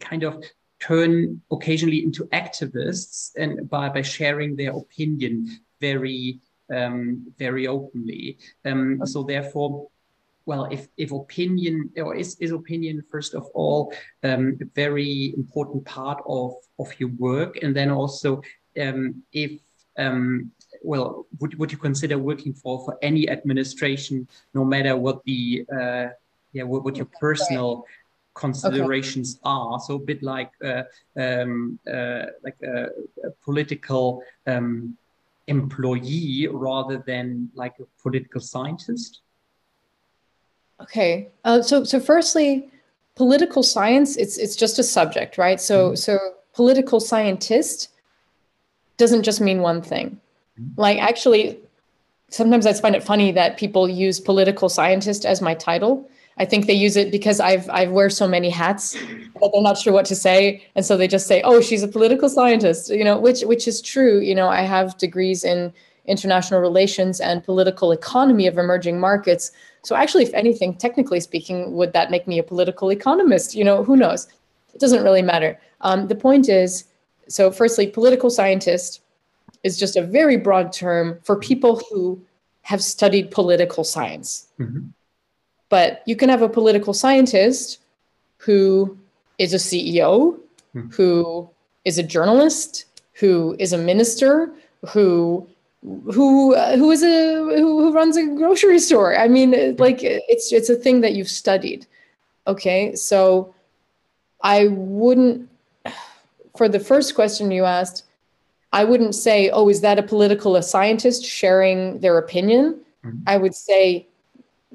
kind 0.00 0.24
of 0.24 0.42
turn 0.80 1.40
occasionally 1.52 2.02
into 2.02 2.24
activists 2.26 3.30
and 3.36 3.70
by 3.70 3.88
by 3.88 4.02
sharing 4.02 4.56
their 4.56 4.72
opinion 4.76 5.60
very 5.80 6.40
um, 6.74 7.32
very 7.38 7.66
openly. 7.66 8.38
Um, 8.64 9.02
so 9.04 9.22
therefore 9.22 9.88
well, 10.46 10.64
if, 10.70 10.88
if 10.96 11.12
opinion 11.12 11.90
or 11.96 12.14
is, 12.14 12.36
is 12.40 12.50
opinion 12.50 13.02
first 13.10 13.34
of 13.34 13.46
all 13.54 13.92
um, 14.24 14.58
a 14.60 14.64
very 14.74 15.34
important 15.36 15.84
part 15.84 16.22
of, 16.26 16.54
of 16.78 16.88
your 16.98 17.10
work, 17.18 17.58
and 17.62 17.74
then 17.74 17.90
also 17.90 18.42
um, 18.80 19.22
if 19.32 19.60
um, 19.98 20.50
well, 20.82 21.26
would, 21.38 21.58
would 21.58 21.70
you 21.70 21.78
consider 21.78 22.18
working 22.18 22.52
for 22.54 22.84
for 22.84 22.98
any 23.02 23.28
administration, 23.28 24.26
no 24.54 24.64
matter 24.64 24.96
what 24.96 25.22
the 25.24 25.64
uh, 25.72 26.06
yeah 26.52 26.62
what, 26.62 26.84
what 26.84 26.96
your 26.96 27.08
personal 27.20 27.84
considerations 28.34 29.34
okay. 29.36 29.42
are? 29.44 29.80
So 29.80 29.96
a 29.96 29.98
bit 29.98 30.22
like 30.22 30.50
uh, 30.64 30.82
um, 31.16 31.78
uh, 31.86 32.24
like 32.42 32.56
a, 32.62 32.86
a 33.24 33.30
political 33.44 34.22
um, 34.46 34.96
employee 35.46 36.48
rather 36.50 37.02
than 37.06 37.50
like 37.54 37.74
a 37.80 37.84
political 38.02 38.40
scientist. 38.40 39.20
Okay. 40.82 41.28
Uh, 41.44 41.62
so 41.62 41.84
so 41.84 42.00
firstly, 42.00 42.68
political 43.14 43.62
science 43.62 44.16
it's 44.16 44.38
it's 44.38 44.56
just 44.56 44.78
a 44.78 44.82
subject, 44.82 45.38
right? 45.38 45.60
So 45.60 45.88
mm-hmm. 45.88 45.96
so 45.96 46.18
political 46.54 47.00
scientist 47.00 47.88
doesn't 48.96 49.22
just 49.22 49.40
mean 49.40 49.60
one 49.60 49.82
thing. 49.82 50.20
Mm-hmm. 50.60 50.80
Like 50.80 50.98
actually 50.98 51.58
sometimes 52.30 52.66
I 52.66 52.72
find 52.72 52.96
it 52.96 53.04
funny 53.04 53.32
that 53.32 53.56
people 53.56 53.88
use 53.88 54.18
political 54.20 54.68
scientist 54.68 55.24
as 55.24 55.40
my 55.40 55.54
title. 55.54 56.08
I 56.38 56.46
think 56.46 56.66
they 56.66 56.72
use 56.72 56.96
it 56.96 57.10
because 57.10 57.40
I've 57.40 57.68
I 57.68 57.86
wear 57.88 58.08
so 58.08 58.26
many 58.26 58.48
hats 58.48 58.92
that 58.92 59.50
they're 59.52 59.62
not 59.62 59.76
sure 59.76 59.92
what 59.92 60.06
to 60.06 60.16
say, 60.16 60.64
and 60.74 60.84
so 60.84 60.96
they 60.96 61.06
just 61.06 61.26
say, 61.26 61.42
"Oh, 61.42 61.60
she's 61.60 61.82
a 61.82 61.88
political 61.88 62.28
scientist," 62.28 62.90
you 62.90 63.04
know, 63.04 63.18
which 63.18 63.42
which 63.42 63.68
is 63.68 63.82
true. 63.82 64.18
You 64.20 64.34
know, 64.34 64.48
I 64.48 64.62
have 64.62 64.96
degrees 64.96 65.44
in 65.44 65.72
international 66.06 66.60
relations 66.60 67.20
and 67.20 67.44
political 67.44 67.92
economy 67.92 68.46
of 68.46 68.56
emerging 68.58 68.98
markets. 68.98 69.52
So 69.84 69.96
actually, 69.96 70.24
if 70.24 70.34
anything, 70.34 70.74
technically 70.74 71.20
speaking, 71.20 71.72
would 71.72 71.92
that 71.92 72.10
make 72.10 72.28
me 72.28 72.38
a 72.38 72.42
political 72.42 72.90
economist? 72.90 73.54
You 73.54 73.64
know, 73.64 73.82
who 73.82 73.96
knows? 73.96 74.28
It 74.74 74.80
doesn't 74.80 75.02
really 75.02 75.22
matter. 75.22 75.58
Um, 75.80 76.08
the 76.08 76.14
point 76.14 76.48
is, 76.48 76.84
so 77.28 77.50
firstly, 77.50 77.86
political 77.86 78.30
scientist 78.30 79.00
is 79.64 79.78
just 79.78 79.96
a 79.96 80.02
very 80.02 80.36
broad 80.36 80.72
term 80.72 81.18
for 81.22 81.36
people 81.36 81.80
who 81.90 82.20
have 82.62 82.82
studied 82.82 83.30
political 83.30 83.84
science. 83.84 84.48
Mm-hmm. 84.58 84.86
But 85.68 86.02
you 86.06 86.16
can 86.16 86.28
have 86.28 86.42
a 86.42 86.48
political 86.48 86.94
scientist 86.94 87.78
who 88.38 88.96
is 89.38 89.54
a 89.54 89.56
CEO, 89.56 90.38
mm-hmm. 90.74 90.90
who 90.90 91.48
is 91.84 91.98
a 91.98 92.02
journalist, 92.02 92.84
who 93.14 93.56
is 93.58 93.72
a 93.72 93.78
minister, 93.78 94.52
who 94.88 95.48
who 95.82 96.54
uh, 96.54 96.76
who 96.76 96.90
is 96.90 97.02
a 97.02 97.34
who, 97.34 97.80
who 97.80 97.92
runs 97.92 98.16
a 98.16 98.24
grocery 98.26 98.78
store 98.78 99.16
i 99.16 99.26
mean 99.26 99.76
like 99.76 99.98
it's 100.02 100.52
it's 100.52 100.68
a 100.68 100.76
thing 100.76 101.00
that 101.00 101.12
you've 101.12 101.28
studied 101.28 101.86
okay 102.46 102.94
so 102.94 103.52
i 104.42 104.68
wouldn't 104.68 105.48
for 106.56 106.68
the 106.68 106.78
first 106.78 107.16
question 107.16 107.50
you 107.50 107.64
asked 107.64 108.04
i 108.72 108.84
wouldn't 108.84 109.14
say 109.14 109.50
oh 109.50 109.68
is 109.68 109.80
that 109.80 109.98
a 109.98 110.02
political 110.02 110.54
a 110.54 110.62
scientist 110.62 111.24
sharing 111.24 111.98
their 111.98 112.16
opinion 112.16 112.78
mm-hmm. 113.04 113.18
i 113.26 113.36
would 113.36 113.54
say 113.54 114.06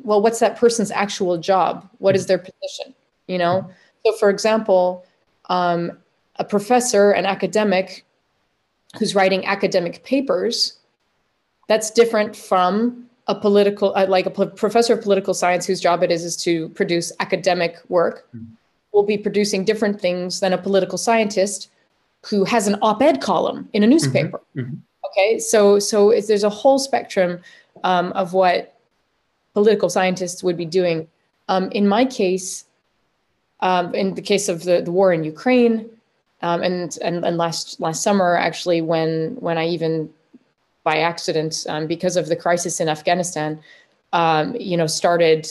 well 0.03 0.21
what's 0.21 0.39
that 0.39 0.57
person's 0.57 0.91
actual 0.91 1.37
job 1.37 1.89
What 1.99 2.15
is 2.15 2.23
mm-hmm. 2.23 2.27
their 2.27 2.37
position 2.39 2.93
you 3.27 3.37
know 3.37 3.61
mm-hmm. 3.61 3.71
so 4.05 4.13
for 4.17 4.29
example 4.29 5.05
um, 5.49 5.97
a 6.35 6.43
professor 6.43 7.11
an 7.11 7.25
academic 7.25 8.03
who's 8.99 9.15
writing 9.15 9.45
academic 9.45 10.03
papers 10.03 10.76
that's 11.67 11.91
different 11.91 12.35
from 12.35 13.05
a 13.27 13.35
political, 13.35 13.93
uh, 13.95 14.07
like 14.07 14.25
a 14.25 14.29
professor 14.47 14.93
of 14.93 15.01
political 15.01 15.33
science 15.33 15.65
whose 15.65 15.81
job 15.81 16.01
it 16.01 16.11
is 16.11 16.23
is 16.23 16.37
to 16.37 16.69
produce 16.69 17.11
academic 17.19 17.77
work, 17.89 18.27
mm-hmm. 18.35 18.45
will 18.93 19.03
be 19.03 19.17
producing 19.17 19.65
different 19.65 19.99
things 19.99 20.39
than 20.39 20.53
a 20.53 20.57
political 20.57 20.97
scientist 20.97 21.69
who 22.25 22.45
has 22.45 22.67
an 22.67 22.77
op-ed 22.81 23.21
column 23.21 23.69
in 23.73 23.83
a 23.83 23.87
newspaper. 23.87 24.39
Mm-hmm. 24.55 24.59
Mm-hmm. 24.61 24.75
Okay, 25.07 25.39
so 25.39 25.79
so 25.79 26.13
there's 26.27 26.43
a 26.43 26.49
whole 26.49 26.79
spectrum 26.79 27.39
um, 27.83 28.11
of 28.13 28.33
what 28.33 28.77
political 29.53 29.89
scientists 29.89 30.43
would 30.43 30.57
be 30.57 30.65
doing. 30.65 31.07
Um, 31.47 31.71
in 31.71 31.87
my 31.87 32.03
case, 32.05 32.65
um, 33.61 33.95
in 33.95 34.15
the 34.15 34.21
case 34.21 34.49
of 34.49 34.63
the, 34.63 34.81
the 34.81 34.91
war 34.91 35.13
in 35.13 35.23
Ukraine, 35.23 35.89
um, 36.41 36.61
and, 36.61 36.97
and 37.01 37.25
and 37.25 37.37
last 37.37 37.79
last 37.79 38.03
summer, 38.03 38.35
actually, 38.35 38.81
when 38.81 39.37
when 39.39 39.57
I 39.57 39.67
even 39.67 40.09
by 40.89 40.97
accident 41.11 41.53
um, 41.67 41.83
because 41.85 42.15
of 42.15 42.25
the 42.31 42.35
crisis 42.45 42.79
in 42.79 42.87
Afghanistan, 42.97 43.59
um, 44.13 44.55
you 44.71 44.77
know, 44.79 44.87
started 44.87 45.41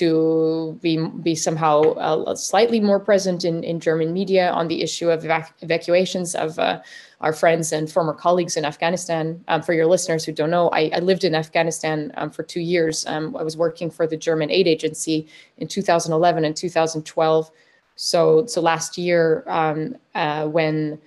to 0.00 0.78
be 0.82 0.94
be 1.28 1.34
somehow 1.46 1.76
uh, 2.06 2.34
slightly 2.34 2.80
more 2.90 3.00
present 3.10 3.44
in, 3.50 3.56
in 3.70 3.76
German 3.78 4.12
media 4.12 4.50
on 4.50 4.66
the 4.72 4.82
issue 4.86 5.08
of 5.14 5.22
evac- 5.22 5.54
evacuations 5.66 6.34
of 6.34 6.58
uh, 6.58 6.80
our 7.20 7.32
friends 7.32 7.72
and 7.72 7.84
former 7.96 8.12
colleagues 8.12 8.56
in 8.56 8.64
Afghanistan. 8.64 9.24
Um, 9.46 9.62
for 9.62 9.74
your 9.78 9.86
listeners 9.86 10.24
who 10.24 10.32
don't 10.32 10.50
know, 10.50 10.66
I, 10.80 10.90
I 10.98 10.98
lived 11.10 11.24
in 11.24 11.34
Afghanistan 11.34 12.12
um, 12.16 12.30
for 12.30 12.42
two 12.42 12.64
years. 12.74 13.06
Um, 13.06 13.36
I 13.36 13.44
was 13.44 13.56
working 13.56 13.88
for 13.96 14.06
the 14.06 14.16
German 14.16 14.50
aid 14.50 14.66
agency 14.66 15.26
in 15.58 15.68
2011 15.68 16.44
and 16.44 16.56
2012. 16.56 17.50
So, 17.94 18.46
so 18.46 18.60
last 18.60 18.98
year, 18.98 19.44
um, 19.46 19.96
uh, 20.14 20.46
when 20.48 21.00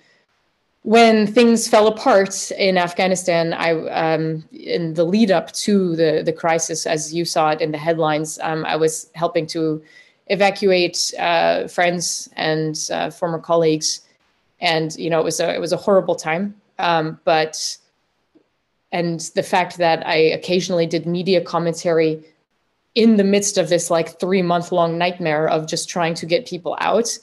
when 0.82 1.28
things 1.28 1.68
fell 1.68 1.86
apart 1.86 2.50
in 2.52 2.76
Afghanistan, 2.76 3.52
I 3.52 3.70
um, 3.90 4.44
in 4.52 4.94
the 4.94 5.04
lead 5.04 5.30
up 5.30 5.52
to 5.52 5.94
the 5.94 6.22
the 6.24 6.32
crisis, 6.32 6.86
as 6.86 7.14
you 7.14 7.24
saw 7.24 7.50
it 7.50 7.60
in 7.60 7.70
the 7.70 7.78
headlines, 7.78 8.38
um, 8.42 8.64
I 8.64 8.76
was 8.76 9.10
helping 9.14 9.46
to 9.48 9.82
evacuate 10.26 11.12
uh, 11.18 11.68
friends 11.68 12.28
and 12.34 12.88
uh, 12.92 13.10
former 13.10 13.38
colleagues, 13.38 14.00
and 14.60 14.94
you 14.96 15.08
know 15.08 15.20
it 15.20 15.24
was 15.24 15.38
a 15.38 15.54
it 15.54 15.60
was 15.60 15.72
a 15.72 15.76
horrible 15.76 16.16
time. 16.16 16.60
Um, 16.80 17.20
but 17.24 17.78
and 18.90 19.20
the 19.36 19.42
fact 19.42 19.78
that 19.78 20.04
I 20.06 20.16
occasionally 20.16 20.86
did 20.86 21.06
media 21.06 21.40
commentary 21.40 22.24
in 22.96 23.16
the 23.16 23.24
midst 23.24 23.56
of 23.56 23.68
this 23.68 23.88
like 23.88 24.18
three 24.18 24.42
month 24.42 24.72
long 24.72 24.98
nightmare 24.98 25.48
of 25.48 25.68
just 25.68 25.88
trying 25.88 26.14
to 26.14 26.26
get 26.26 26.44
people 26.44 26.76
out, 26.80 27.16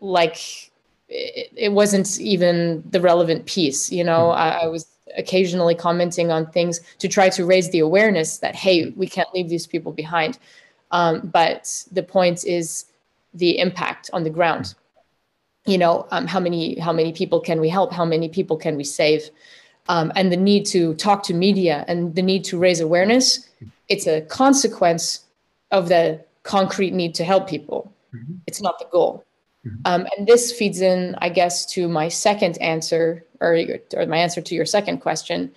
like 0.00 0.70
it, 1.12 1.52
it 1.56 1.72
wasn't 1.72 2.18
even 2.18 2.82
the 2.90 3.00
relevant 3.00 3.46
piece. 3.46 3.92
You 3.92 4.04
know, 4.04 4.32
hmm. 4.32 4.38
I, 4.38 4.62
I 4.62 4.66
was 4.66 4.86
occasionally 5.16 5.74
commenting 5.74 6.30
on 6.30 6.50
things 6.50 6.80
to 6.98 7.08
try 7.08 7.28
to 7.28 7.44
raise 7.44 7.70
the 7.70 7.80
awareness 7.80 8.38
that 8.38 8.54
hey, 8.54 8.90
we 8.96 9.06
can't 9.06 9.32
leave 9.34 9.48
these 9.48 9.66
people 9.66 9.92
behind. 9.92 10.38
Um, 10.90 11.20
but 11.32 11.84
the 11.92 12.02
point 12.02 12.44
is 12.44 12.86
the 13.34 13.58
impact 13.58 14.10
on 14.12 14.24
the 14.24 14.30
ground. 14.30 14.74
You 15.64 15.78
know, 15.78 16.06
um, 16.10 16.26
how 16.26 16.40
many 16.40 16.78
how 16.78 16.92
many 16.92 17.12
people 17.12 17.40
can 17.40 17.60
we 17.60 17.68
help? 17.68 17.92
How 17.92 18.04
many 18.04 18.28
people 18.28 18.56
can 18.56 18.76
we 18.76 18.84
save? 18.84 19.30
Um, 19.88 20.12
and 20.16 20.30
the 20.30 20.36
need 20.36 20.64
to 20.66 20.94
talk 20.94 21.22
to 21.24 21.34
media 21.34 21.84
and 21.88 22.14
the 22.14 22.22
need 22.22 22.44
to 22.44 22.58
raise 22.58 22.80
awareness. 22.80 23.48
It's 23.88 24.06
a 24.06 24.22
consequence 24.22 25.24
of 25.70 25.88
the 25.88 26.24
concrete 26.42 26.92
need 26.92 27.14
to 27.16 27.24
help 27.24 27.48
people. 27.48 27.92
Mm-hmm. 28.14 28.34
It's 28.46 28.62
not 28.62 28.78
the 28.78 28.86
goal. 28.92 29.24
Mhm. 29.66 29.80
Um, 29.84 30.06
and 30.16 30.26
this 30.26 30.52
feeds 30.52 30.80
in, 30.80 31.14
I 31.18 31.28
guess, 31.28 31.64
to 31.66 31.88
my 31.88 32.08
second 32.08 32.60
answer, 32.60 33.24
or, 33.40 33.58
or 33.94 34.06
my 34.06 34.16
answer 34.18 34.40
to 34.40 34.54
your 34.54 34.66
second 34.66 34.98
question. 34.98 35.52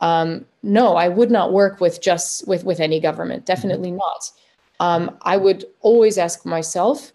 Um, 0.00 0.44
no, 0.62 0.96
I 0.96 1.08
would 1.08 1.30
not 1.30 1.52
work 1.52 1.80
with 1.80 2.00
just 2.02 2.46
with 2.48 2.64
with 2.64 2.80
any 2.80 3.00
government. 3.00 3.46
Definitely 3.46 3.92
not. 3.92 4.30
Um, 4.80 5.16
I 5.22 5.36
would 5.36 5.64
always 5.80 6.18
ask 6.18 6.44
myself, 6.44 7.12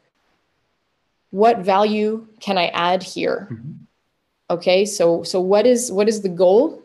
what 1.32 1.60
value 1.60 2.26
can 2.40 2.58
I 2.58 2.68
add 2.68 3.04
here? 3.04 3.48
Mhm. 3.52 3.76
Okay, 4.50 4.86
so 4.86 5.24
so 5.24 5.42
what 5.42 5.68
is 5.68 5.92
what 5.92 6.08
is 6.08 6.22
the 6.22 6.30
goal 6.30 6.82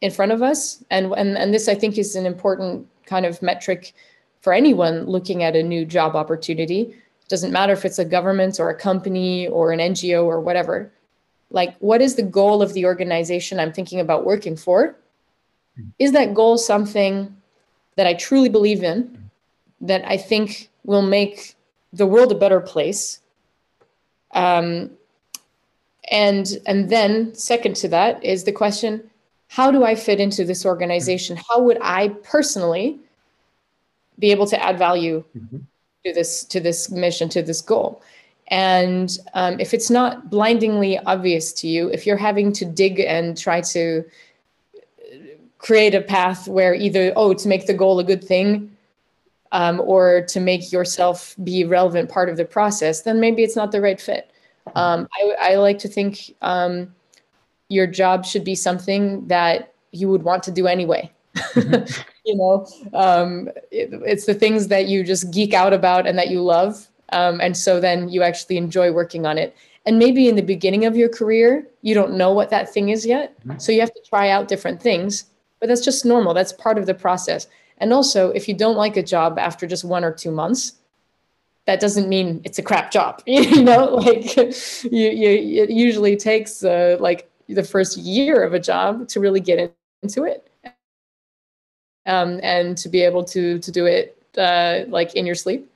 in 0.00 0.10
front 0.10 0.32
of 0.32 0.42
us? 0.42 0.82
And 0.90 1.12
and 1.14 1.36
and 1.36 1.52
this 1.52 1.68
I 1.68 1.74
think 1.74 1.98
is 1.98 2.14
an 2.16 2.24
important 2.24 2.86
kind 3.04 3.26
of 3.26 3.42
metric 3.42 3.94
for 4.40 4.52
anyone 4.52 5.06
looking 5.06 5.42
at 5.42 5.56
a 5.56 5.62
new 5.62 5.84
job 5.84 6.14
opportunity. 6.14 6.94
Doesn't 7.28 7.52
matter 7.52 7.72
if 7.72 7.84
it's 7.84 7.98
a 7.98 8.04
government 8.04 8.60
or 8.60 8.70
a 8.70 8.74
company 8.74 9.48
or 9.48 9.72
an 9.72 9.80
NGO 9.80 10.24
or 10.24 10.40
whatever. 10.40 10.92
Like, 11.50 11.76
what 11.78 12.00
is 12.00 12.14
the 12.14 12.22
goal 12.22 12.62
of 12.62 12.72
the 12.72 12.84
organization 12.84 13.58
I'm 13.58 13.72
thinking 13.72 14.00
about 14.00 14.24
working 14.24 14.56
for? 14.56 14.96
Is 15.98 16.12
that 16.12 16.34
goal 16.34 16.56
something 16.58 17.36
that 17.96 18.06
I 18.06 18.14
truly 18.14 18.48
believe 18.48 18.82
in, 18.82 19.30
that 19.80 20.04
I 20.06 20.16
think 20.16 20.70
will 20.84 21.02
make 21.02 21.54
the 21.92 22.06
world 22.06 22.32
a 22.32 22.34
better 22.34 22.60
place? 22.60 23.20
Um, 24.32 24.90
and 26.10 26.58
and 26.66 26.88
then 26.88 27.34
second 27.34 27.74
to 27.76 27.88
that 27.88 28.22
is 28.24 28.44
the 28.44 28.52
question 28.52 29.10
how 29.48 29.70
do 29.70 29.84
i 29.84 29.94
fit 29.94 30.20
into 30.20 30.44
this 30.44 30.64
organization 30.64 31.36
how 31.48 31.60
would 31.60 31.78
i 31.82 32.08
personally 32.22 32.98
be 34.18 34.30
able 34.30 34.46
to 34.46 34.62
add 34.62 34.78
value 34.78 35.24
Mhm. 35.36 35.62
To 36.06 36.12
this 36.12 36.44
to 36.44 36.60
this 36.60 36.90
mission 36.90 37.28
to 37.30 37.42
this 37.42 37.60
goal. 37.60 38.02
And 38.48 39.18
um, 39.34 39.58
if 39.58 39.74
it's 39.74 39.90
not 39.90 40.30
blindingly 40.30 40.98
obvious 41.00 41.52
to 41.54 41.68
you 41.68 41.88
if 41.88 42.06
you're 42.06 42.16
having 42.16 42.52
to 42.52 42.64
dig 42.64 43.00
and 43.00 43.36
try 43.36 43.60
to 43.60 44.04
create 45.58 45.94
a 45.94 46.00
path 46.00 46.46
where 46.46 46.74
either 46.74 47.12
oh 47.16 47.34
to 47.34 47.48
make 47.48 47.66
the 47.66 47.74
goal 47.74 47.98
a 47.98 48.04
good 48.04 48.22
thing 48.22 48.70
um, 49.50 49.80
or 49.80 50.22
to 50.28 50.38
make 50.38 50.70
yourself 50.70 51.34
be 51.42 51.62
a 51.62 51.66
relevant 51.66 52.08
part 52.08 52.28
of 52.28 52.36
the 52.36 52.44
process 52.44 53.02
then 53.02 53.18
maybe 53.18 53.42
it's 53.42 53.56
not 53.56 53.72
the 53.72 53.80
right 53.80 54.00
fit. 54.00 54.30
Um, 54.74 55.08
I, 55.14 55.52
I 55.52 55.54
like 55.56 55.78
to 55.80 55.88
think 55.88 56.34
um, 56.42 56.94
your 57.68 57.86
job 57.86 58.24
should 58.24 58.44
be 58.44 58.54
something 58.54 59.26
that 59.26 59.72
you 59.90 60.08
would 60.08 60.22
want 60.22 60.42
to 60.44 60.52
do 60.52 60.68
anyway 60.68 61.10
you 62.26 62.36
know 62.36 62.66
um, 62.94 63.48
it, 63.70 63.90
it's 64.04 64.26
the 64.26 64.34
things 64.34 64.68
that 64.68 64.86
you 64.86 65.04
just 65.04 65.30
geek 65.32 65.54
out 65.54 65.72
about 65.72 66.06
and 66.06 66.18
that 66.18 66.28
you 66.28 66.42
love. 66.42 66.88
Um, 67.12 67.40
and 67.40 67.56
so 67.56 67.78
then 67.80 68.08
you 68.08 68.22
actually 68.22 68.56
enjoy 68.56 68.90
working 68.92 69.26
on 69.26 69.38
it. 69.38 69.56
And 69.86 69.96
maybe 69.98 70.28
in 70.28 70.34
the 70.34 70.42
beginning 70.42 70.84
of 70.84 70.96
your 70.96 71.08
career 71.08 71.66
you 71.82 71.94
don't 71.94 72.14
know 72.16 72.32
what 72.32 72.50
that 72.50 72.68
thing 72.72 72.88
is 72.88 73.06
yet. 73.06 73.34
Mhm. 73.44 73.60
so 73.60 73.72
you 73.72 73.80
have 73.80 73.94
to 73.94 74.02
try 74.08 74.30
out 74.30 74.48
different 74.48 74.82
things 74.82 75.26
but 75.60 75.68
that's 75.68 75.84
just 75.84 76.04
normal. 76.04 76.34
That's 76.34 76.52
part 76.52 76.76
of 76.78 76.84
the 76.86 76.94
process. 76.94 77.46
And 77.78 77.92
also 77.92 78.30
if 78.30 78.48
you 78.48 78.54
don't 78.54 78.76
like 78.76 78.96
a 78.96 79.02
job 79.02 79.38
after 79.38 79.66
just 79.66 79.84
one 79.84 80.04
or 80.04 80.12
two 80.12 80.30
months 80.30 80.74
that 81.66 81.80
doesn't 81.80 82.08
mean 82.08 82.40
it's 82.44 82.58
a 82.58 82.62
crap 82.62 82.90
job. 82.90 83.22
You 83.26 83.62
know 83.62 83.84
like 84.06 84.36
you, 84.36 85.10
you 85.22 85.62
it 85.62 85.70
usually 85.70 86.16
takes 86.16 86.64
uh, 86.64 86.96
like 87.00 87.30
the 87.48 87.62
first 87.62 87.96
year 87.96 88.42
of 88.42 88.54
a 88.54 88.58
job 88.60 89.08
to 89.08 89.20
really 89.20 89.40
get 89.40 89.72
into 90.02 90.24
it 90.24 90.45
um, 92.06 92.40
and 92.42 92.76
to 92.78 92.88
be 92.88 93.02
able 93.02 93.24
to 93.24 93.58
to 93.58 93.70
do 93.72 93.86
it 93.86 94.16
uh, 94.38 94.80
like 94.88 95.14
in 95.14 95.26
your 95.26 95.34
sleep. 95.34 95.70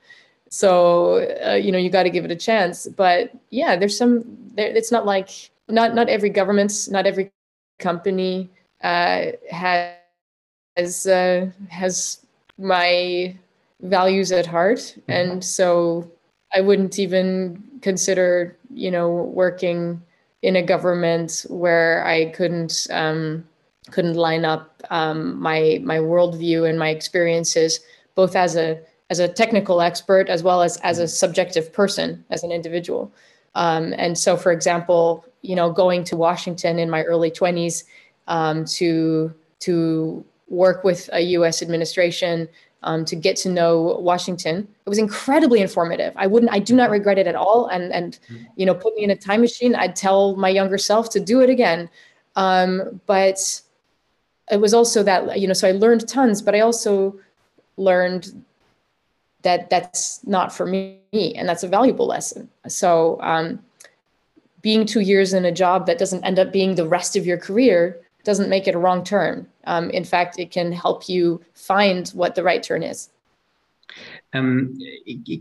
So 0.49 1.27
uh, 1.45 1.53
you 1.53 1.71
know 1.71 1.77
you 1.77 1.89
got 1.89 2.03
to 2.03 2.09
give 2.09 2.25
it 2.25 2.31
a 2.31 2.35
chance 2.35 2.87
but 2.87 3.31
yeah 3.49 3.75
there's 3.75 3.97
some 3.97 4.25
there, 4.55 4.67
it's 4.75 4.91
not 4.91 5.05
like 5.05 5.51
not 5.69 5.95
not 5.95 6.09
every 6.09 6.29
government 6.29 6.73
not 6.91 7.05
every 7.07 7.31
company 7.79 8.49
uh, 8.83 9.25
has 9.51 11.05
uh, 11.05 11.47
has 11.69 12.25
my 12.57 13.35
values 13.81 14.31
at 14.31 14.47
heart. 14.47 14.97
And 15.07 15.43
so 15.43 16.09
i 16.55 16.61
wouldn't 16.61 16.99
even 16.99 17.63
consider 17.81 18.57
you 18.73 18.91
know 18.91 19.09
working 19.33 20.01
in 20.41 20.55
a 20.55 20.61
government 20.61 21.45
where 21.49 22.05
i 22.05 22.25
couldn't 22.31 22.87
um, 22.91 23.43
couldn't 23.89 24.15
line 24.15 24.45
up 24.45 24.83
um, 24.89 25.39
my 25.39 25.79
my 25.83 25.97
worldview 25.97 26.69
and 26.69 26.77
my 26.77 26.89
experiences 26.89 27.79
both 28.13 28.35
as 28.35 28.55
a 28.55 28.79
as 29.09 29.19
a 29.19 29.27
technical 29.27 29.81
expert 29.81 30.29
as 30.29 30.43
well 30.43 30.61
as 30.61 30.77
as 30.77 30.99
a 30.99 31.07
subjective 31.07 31.73
person 31.73 32.23
as 32.29 32.43
an 32.43 32.51
individual 32.51 33.11
um, 33.55 33.93
and 33.97 34.17
so 34.17 34.37
for 34.37 34.51
example 34.51 35.25
you 35.41 35.55
know 35.55 35.71
going 35.71 36.03
to 36.03 36.15
washington 36.15 36.77
in 36.77 36.89
my 36.89 37.01
early 37.03 37.31
20s 37.31 37.83
um, 38.27 38.65
to 38.65 39.33
to 39.59 40.23
work 40.47 40.83
with 40.83 41.09
a 41.13 41.21
us 41.21 41.61
administration 41.63 42.47
um, 42.83 43.05
to 43.05 43.15
get 43.15 43.35
to 43.37 43.49
know 43.49 43.97
Washington. 43.99 44.67
It 44.85 44.89
was 44.89 44.97
incredibly 44.97 45.61
informative. 45.61 46.13
I 46.15 46.27
wouldn't, 46.27 46.51
I 46.51 46.59
do 46.59 46.75
not 46.75 46.89
regret 46.89 47.17
it 47.19 47.27
at 47.27 47.35
all. 47.35 47.67
And 47.67 47.93
and 47.93 48.17
you 48.55 48.65
know, 48.65 48.73
put 48.73 48.95
me 48.95 49.03
in 49.03 49.11
a 49.11 49.15
time 49.15 49.41
machine. 49.41 49.75
I'd 49.75 49.95
tell 49.95 50.35
my 50.35 50.49
younger 50.49 50.77
self 50.77 51.09
to 51.11 51.19
do 51.19 51.41
it 51.41 51.49
again. 51.49 51.89
Um, 52.35 53.01
but 53.05 53.61
it 54.51 54.59
was 54.59 54.73
also 54.73 55.01
that 55.03 55.39
you 55.39 55.47
know, 55.47 55.53
so 55.53 55.67
I 55.67 55.71
learned 55.71 56.07
tons, 56.07 56.41
but 56.41 56.53
I 56.53 56.59
also 56.59 57.17
learned 57.77 58.43
that 59.43 59.69
that's 59.69 60.25
not 60.27 60.53
for 60.53 60.65
me, 60.65 60.99
and 61.13 61.49
that's 61.49 61.63
a 61.63 61.67
valuable 61.67 62.05
lesson. 62.05 62.49
So 62.67 63.19
um, 63.21 63.59
being 64.61 64.85
two 64.85 64.99
years 64.99 65.33
in 65.33 65.45
a 65.45 65.51
job 65.51 65.87
that 65.87 65.97
doesn't 65.97 66.23
end 66.23 66.37
up 66.37 66.51
being 66.51 66.75
the 66.75 66.87
rest 66.87 67.15
of 67.15 67.25
your 67.25 67.37
career 67.37 67.99
doesn't 68.23 68.49
make 68.49 68.67
it 68.67 68.75
a 68.75 68.77
wrong 68.77 69.03
turn. 69.03 69.47
Um, 69.63 69.89
in 69.89 70.03
fact, 70.03 70.37
it 70.37 70.51
can 70.51 70.71
help 70.71 71.09
you 71.09 71.41
find 71.53 72.07
what 72.09 72.35
the 72.35 72.43
right 72.43 72.61
turn 72.61 72.83
is. 72.83 73.09
Um, 74.33 74.77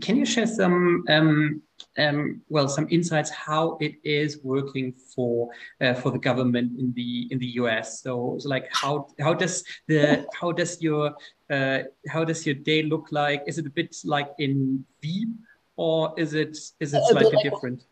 can 0.01 0.17
you 0.17 0.27
share 0.27 0.47
some 0.47 1.05
um, 1.09 1.63
um, 1.97 2.41
well 2.49 2.69
some 2.69 2.89
insights 2.91 3.31
how 3.31 3.79
it 3.81 3.95
is 4.03 4.41
working 4.43 4.93
for 5.15 5.51
uh, 5.81 5.95
for 5.95 6.11
the 6.11 6.19
government 6.19 6.79
in 6.79 6.93
the 6.95 7.29
in 7.31 7.39
the 7.39 7.47
US? 7.63 8.03
So, 8.03 8.37
so 8.41 8.49
like 8.49 8.69
how 8.73 9.07
how 9.21 9.35
does 9.35 9.65
the 9.87 10.27
how 10.39 10.51
does 10.53 10.83
your 10.83 11.15
uh, 11.51 11.81
how 12.09 12.25
does 12.25 12.45
your 12.45 12.57
day 12.57 12.83
look 12.83 13.09
like? 13.13 13.45
Is 13.47 13.59
it 13.59 13.67
a 13.67 13.71
bit 13.71 13.95
like 14.05 14.31
in 14.39 14.85
Veep 15.03 15.29
or 15.77 16.13
is 16.19 16.35
it 16.35 16.59
is 16.81 16.95
it 16.95 17.03
slightly 17.11 17.39
different? 17.43 17.85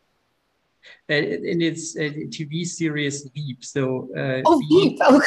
Uh, 1.10 1.14
in 1.14 1.60
its 1.60 1.96
uh, 1.96 2.10
TV 2.30 2.64
series 2.64 3.28
Veep, 3.34 3.64
so 3.64 4.08
uh, 4.16 4.42
Oh, 4.46 4.58
Veep- 4.68 4.98
Veep. 4.98 4.98
Oh, 5.02 5.22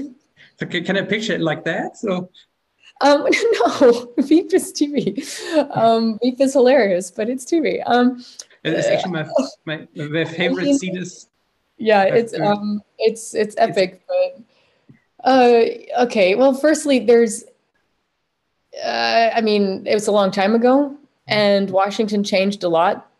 God. 0.00 0.12
So 0.58 0.66
can, 0.66 0.84
can 0.84 0.96
I 0.96 1.02
picture 1.02 1.32
it 1.32 1.40
like 1.40 1.64
that? 1.64 1.96
So 1.96 2.30
Um, 3.02 3.26
no, 3.52 4.12
Veep 4.18 4.54
is 4.54 4.72
TV. 4.72 5.20
Um, 5.76 6.18
Veep 6.22 6.40
is 6.40 6.52
hilarious, 6.54 7.10
but 7.10 7.28
it's 7.28 7.44
TV. 7.44 7.82
Um, 7.84 8.24
it's 8.64 8.86
actually 8.86 9.12
my 9.12 9.28
my, 9.64 9.88
my 9.94 10.24
favorite 10.24 10.64
mean- 10.64 10.78
scene 10.78 10.96
is 10.96 11.28
yeah, 11.78 12.04
it's 12.04 12.32
um, 12.38 12.80
it's 12.98 13.34
it's 13.34 13.56
epic. 13.58 14.02
But 14.06 15.28
uh, 15.28 15.64
okay. 16.04 16.34
Well, 16.36 16.54
firstly, 16.54 17.00
there's. 17.00 17.44
Uh, 18.82 19.30
I 19.34 19.40
mean, 19.42 19.86
it 19.86 19.94
was 19.94 20.06
a 20.06 20.12
long 20.12 20.30
time 20.30 20.54
ago, 20.54 20.96
and 21.26 21.70
Washington 21.70 22.24
changed 22.24 22.62
a 22.64 22.68
lot 22.68 23.10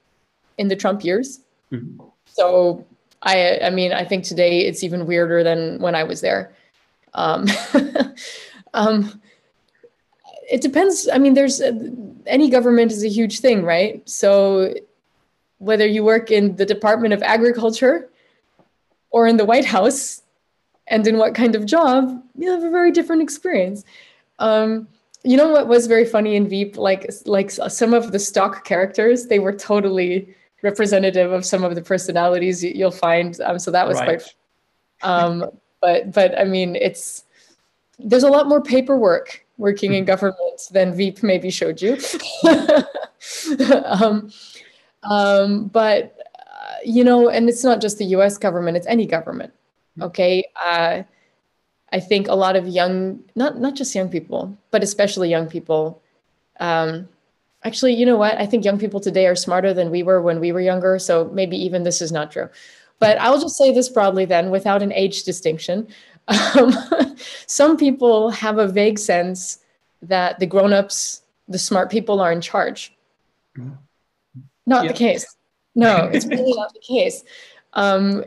in 0.58 0.68
the 0.68 0.76
Trump 0.76 1.04
years. 1.04 1.40
Mhm. 1.72 1.98
So 2.24 2.86
I, 3.22 3.58
I 3.64 3.70
mean, 3.70 3.92
I 3.92 4.04
think 4.04 4.24
today 4.24 4.60
it's 4.60 4.82
even 4.82 5.06
weirder 5.06 5.42
than 5.42 5.80
when 5.80 5.94
I 5.94 6.04
was 6.04 6.20
there. 6.20 6.54
Um, 7.14 7.46
um, 8.74 9.20
it 10.50 10.60
depends. 10.60 11.08
I 11.12 11.18
mean, 11.18 11.34
there's 11.34 11.60
uh, 11.60 11.72
any 12.26 12.50
government 12.50 12.92
is 12.92 13.04
a 13.04 13.08
huge 13.08 13.40
thing, 13.40 13.64
right? 13.64 14.06
So 14.08 14.74
whether 15.58 15.86
you 15.86 16.02
work 16.04 16.30
in 16.30 16.56
the 16.56 16.66
Department 16.66 17.14
of 17.14 17.22
Agriculture 17.22 18.10
or 19.10 19.26
in 19.26 19.36
the 19.36 19.44
White 19.44 19.64
House, 19.66 20.22
and 20.88 21.06
in 21.06 21.16
what 21.16 21.34
kind 21.34 21.54
of 21.54 21.64
job, 21.64 22.22
you 22.36 22.50
have 22.50 22.64
a 22.64 22.70
very 22.70 22.90
different 22.90 23.22
experience. 23.22 23.84
Um, 24.40 24.88
you 25.22 25.36
know 25.36 25.48
what 25.48 25.68
was 25.68 25.86
very 25.86 26.04
funny 26.04 26.34
in 26.34 26.48
Veep? 26.48 26.76
Like, 26.76 27.08
like 27.24 27.50
some 27.52 27.94
of 27.94 28.10
the 28.10 28.18
stock 28.18 28.64
characters, 28.64 29.26
they 29.26 29.38
were 29.38 29.52
totally 29.52 30.34
representative 30.62 31.30
of 31.30 31.44
some 31.44 31.62
of 31.62 31.76
the 31.76 31.82
personalities 31.82 32.64
you- 32.64 32.72
you'll 32.74 32.90
find. 32.90 33.40
Um, 33.42 33.58
so 33.60 33.70
that 33.70 33.86
was 33.86 33.98
Right. 34.00 34.20
quite. 34.20 34.34
Um, 35.02 35.50
but 35.80 36.12
but 36.12 36.36
I 36.38 36.44
mean, 36.44 36.74
it's 36.74 37.24
there's 37.98 38.24
a 38.24 38.28
lot 38.28 38.48
more 38.48 38.60
paperwork 38.60 39.41
working 39.62 39.94
in 39.94 40.04
government 40.04 40.60
than 40.72 40.92
Veep 40.92 41.22
maybe 41.22 41.48
showed 41.48 41.80
you. 41.80 41.96
um, 43.84 44.28
um, 45.04 45.68
but 45.68 46.18
uh, 46.36 46.74
you 46.84 47.04
know, 47.04 47.28
and 47.28 47.48
it's 47.48 47.62
not 47.62 47.80
just 47.80 47.98
the 47.98 48.06
U.S. 48.16 48.36
government; 48.36 48.76
it's 48.76 48.88
any 48.88 49.06
government. 49.06 49.54
Okay, 50.00 50.44
uh, 50.66 51.04
I 51.92 52.00
think 52.00 52.26
a 52.26 52.34
lot 52.34 52.56
of 52.56 52.66
young, 52.66 53.20
not 53.36 53.60
not 53.60 53.76
just 53.76 53.94
young 53.94 54.08
people, 54.10 54.58
but 54.72 54.82
especially 54.82 55.30
young 55.30 55.46
people, 55.46 56.02
um, 56.58 57.08
actually, 57.62 57.94
you 57.94 58.04
know 58.04 58.16
what? 58.16 58.36
I 58.38 58.46
think 58.46 58.64
young 58.64 58.80
people 58.80 58.98
today 58.98 59.28
are 59.28 59.36
smarter 59.36 59.72
than 59.72 59.92
we 59.92 60.02
were 60.02 60.20
when 60.20 60.40
we 60.40 60.50
were 60.50 60.60
younger. 60.60 60.98
So 60.98 61.30
maybe 61.32 61.56
even 61.56 61.84
this 61.84 62.02
is 62.02 62.10
not 62.10 62.32
true. 62.32 62.48
But 62.98 63.20
I'll 63.20 63.40
just 63.40 63.56
say 63.56 63.72
this 63.72 63.88
broadly 63.88 64.24
then, 64.24 64.50
without 64.50 64.82
an 64.82 64.92
age 64.92 65.24
distinction. 65.24 65.88
Um, 66.32 66.72
some 67.46 67.76
people 67.76 68.30
have 68.30 68.58
a 68.58 68.68
vague 68.68 68.98
sense 68.98 69.58
that 70.02 70.38
the 70.38 70.46
grown-ups, 70.46 71.22
the 71.48 71.58
smart 71.58 71.90
people, 71.90 72.20
are 72.20 72.32
in 72.32 72.40
charge. 72.40 72.94
Not 74.66 74.84
yeah. 74.84 74.92
the 74.92 74.96
case. 74.96 75.36
No, 75.74 76.10
it's 76.12 76.26
really 76.34 76.54
not 76.54 76.72
the 76.74 76.80
case. 76.80 77.24
Um, 77.74 78.24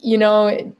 you 0.00 0.18
know, 0.18 0.74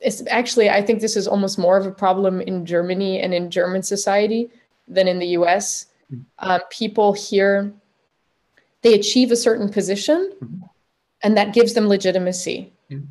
it's 0.00 0.22
actually 0.28 0.68
I 0.68 0.82
think 0.82 1.00
this 1.00 1.16
is 1.16 1.28
almost 1.28 1.58
more 1.58 1.76
of 1.76 1.86
a 1.86 1.92
problem 1.92 2.40
in 2.40 2.66
Germany 2.66 3.20
and 3.20 3.32
in 3.32 3.50
German 3.50 3.82
society 3.82 4.50
than 4.88 5.08
in 5.08 5.18
the 5.18 5.28
U.S. 5.28 5.86
Mm-hmm. 6.12 6.50
Um, 6.50 6.60
people 6.70 7.12
here 7.12 7.72
they 8.82 8.94
achieve 8.94 9.30
a 9.30 9.36
certain 9.36 9.68
position, 9.68 10.32
mm-hmm. 10.42 10.66
and 11.22 11.36
that 11.36 11.54
gives 11.54 11.74
them 11.74 11.88
legitimacy. 11.88 12.72
Mm-hmm. 12.90 13.04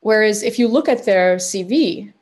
Whereas 0.00 0.42
if 0.42 0.58
you 0.58 0.66
look 0.66 0.88
at 0.88 1.04
their 1.04 1.36
CV, 1.36 2.12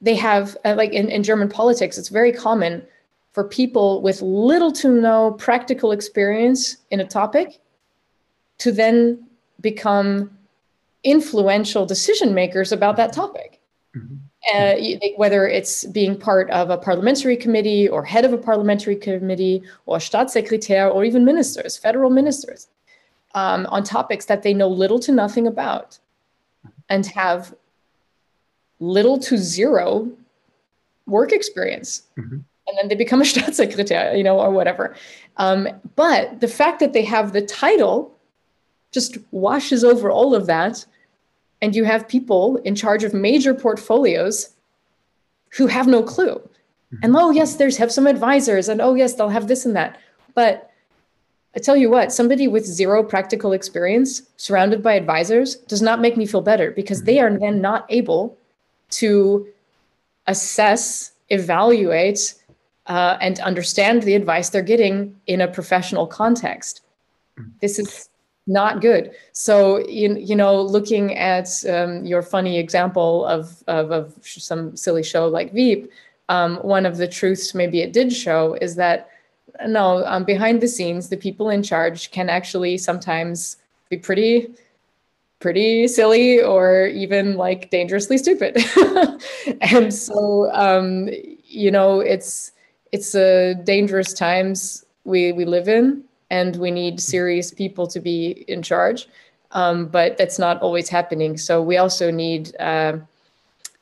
they 0.00 0.14
have 0.14 0.56
uh, 0.64 0.74
like 0.76 0.92
in, 0.92 1.08
in 1.08 1.22
German 1.22 1.48
politics, 1.48 1.98
it's 1.98 2.08
very 2.08 2.32
common 2.32 2.82
for 3.32 3.44
people 3.44 4.00
with 4.00 4.22
little 4.22 4.72
to 4.72 4.88
no 4.88 5.32
practical 5.32 5.92
experience 5.92 6.76
in 6.90 7.00
a 7.00 7.06
topic 7.06 7.60
to 8.58 8.70
then 8.70 9.26
become 9.60 10.30
influential 11.02 11.84
decision 11.84 12.34
makers 12.34 12.72
about 12.72 12.96
that 12.96 13.12
topic. 13.12 13.60
Mm-hmm. 13.96 14.16
Uh, 14.54 14.74
whether 15.16 15.48
it's 15.48 15.86
being 15.86 16.18
part 16.18 16.50
of 16.50 16.68
a 16.68 16.76
parliamentary 16.76 17.36
committee 17.36 17.88
or 17.88 18.04
head 18.04 18.26
of 18.26 18.32
a 18.34 18.38
parliamentary 18.38 18.94
committee 18.94 19.62
or 19.86 19.96
Staatssekretär 19.96 20.94
or 20.94 21.02
even 21.02 21.24
ministers, 21.24 21.78
federal 21.78 22.10
ministers, 22.10 22.68
um, 23.34 23.64
on 23.70 23.82
topics 23.82 24.26
that 24.26 24.42
they 24.42 24.52
know 24.52 24.68
little 24.68 24.98
to 25.00 25.12
nothing 25.12 25.46
about 25.46 25.98
and 26.88 27.06
have 27.06 27.54
little 28.80 29.18
to 29.18 29.36
zero 29.36 30.10
work 31.06 31.32
experience. 31.32 32.02
Mm-hmm. 32.18 32.38
And 32.66 32.78
then 32.78 32.88
they 32.88 32.94
become 32.94 33.20
a 33.20 33.24
Staatssekretär, 33.32 34.16
you 34.16 34.24
know, 34.24 34.40
or 34.40 34.50
whatever. 34.50 34.94
Um, 35.36 35.68
but 35.96 36.40
the 36.40 36.48
fact 36.48 36.80
that 36.80 36.92
they 36.92 37.04
have 37.04 37.32
the 37.32 37.42
title 37.42 38.14
just 38.94 39.18
washes 39.32 39.84
over 39.84 40.10
all 40.10 40.34
of 40.34 40.46
that. 40.46 40.86
And 41.60 41.74
you 41.74 41.84
have 41.84 42.08
people 42.08 42.56
in 42.58 42.74
charge 42.74 43.04
of 43.04 43.12
major 43.12 43.52
portfolios 43.52 44.50
who 45.50 45.66
have 45.66 45.86
no 45.86 46.02
clue. 46.02 46.36
Mm-hmm. 46.36 46.96
And 47.02 47.16
oh, 47.16 47.30
yes, 47.30 47.56
there's 47.56 47.76
have 47.78 47.92
some 47.92 48.06
advisors, 48.06 48.68
and 48.68 48.80
oh, 48.80 48.94
yes, 48.94 49.14
they'll 49.14 49.28
have 49.28 49.48
this 49.48 49.64
and 49.64 49.74
that. 49.74 49.98
But 50.34 50.70
I 51.56 51.60
tell 51.60 51.76
you 51.76 51.88
what, 51.88 52.12
somebody 52.12 52.48
with 52.48 52.66
zero 52.66 53.04
practical 53.04 53.52
experience 53.52 54.22
surrounded 54.36 54.82
by 54.82 54.94
advisors 54.94 55.56
does 55.56 55.82
not 55.82 56.00
make 56.00 56.16
me 56.16 56.26
feel 56.26 56.40
better 56.40 56.72
because 56.72 57.04
they 57.04 57.20
are 57.20 57.30
then 57.38 57.60
not 57.60 57.86
able 57.90 58.36
to 58.90 59.46
assess, 60.26 61.12
evaluate, 61.28 62.34
uh, 62.86 63.16
and 63.20 63.38
understand 63.40 64.02
the 64.02 64.14
advice 64.14 64.50
they're 64.50 64.62
getting 64.62 65.14
in 65.26 65.40
a 65.40 65.48
professional 65.48 66.06
context. 66.06 66.82
This 67.60 67.78
is 67.78 68.08
not 68.46 68.80
good. 68.80 69.12
So 69.32 69.86
you, 69.88 70.16
you 70.16 70.36
know, 70.36 70.60
looking 70.60 71.16
at 71.16 71.48
um, 71.68 72.04
your 72.04 72.22
funny 72.22 72.58
example 72.58 73.24
of, 73.26 73.62
of, 73.66 73.90
of 73.90 74.14
some 74.22 74.76
silly 74.76 75.02
show 75.02 75.28
like 75.28 75.52
Veep, 75.52 75.90
um, 76.28 76.56
one 76.56 76.84
of 76.84 76.96
the 76.96 77.08
truths 77.08 77.54
maybe 77.54 77.80
it 77.80 77.92
did 77.92 78.12
show 78.12 78.54
is 78.60 78.74
that 78.76 79.08
no, 79.66 80.04
um, 80.06 80.24
behind 80.24 80.60
the 80.60 80.68
scenes, 80.68 81.08
the 81.08 81.16
people 81.16 81.50
in 81.50 81.62
charge 81.62 82.10
can 82.10 82.28
actually 82.28 82.78
sometimes 82.78 83.56
be 83.90 83.96
pretty 83.96 84.48
pretty 85.40 85.86
silly 85.86 86.40
or 86.40 86.86
even 86.86 87.36
like 87.36 87.68
dangerously 87.68 88.16
stupid 88.16 88.56
and 89.60 89.92
so 89.92 90.50
um, 90.54 91.10
you 91.44 91.70
know 91.70 92.00
it's 92.00 92.52
it's 92.92 93.14
a 93.14 93.54
dangerous 93.64 94.14
times 94.14 94.86
we 95.04 95.32
we 95.32 95.44
live 95.44 95.68
in 95.68 96.02
and 96.34 96.56
we 96.56 96.70
need 96.70 97.00
serious 97.00 97.52
people 97.52 97.86
to 97.86 98.00
be 98.00 98.44
in 98.48 98.62
charge. 98.62 99.08
Um, 99.52 99.86
but 99.86 100.18
that's 100.18 100.38
not 100.38 100.60
always 100.62 100.88
happening. 100.88 101.36
So 101.36 101.62
we 101.62 101.76
also 101.76 102.10
need 102.10 102.56
uh, 102.58 102.98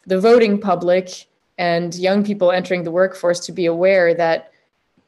the 0.06 0.20
voting 0.20 0.60
public 0.60 1.26
and 1.56 1.94
young 1.94 2.22
people 2.24 2.52
entering 2.52 2.84
the 2.84 2.90
workforce 2.90 3.40
to 3.46 3.52
be 3.52 3.66
aware 3.66 4.14
that 4.14 4.51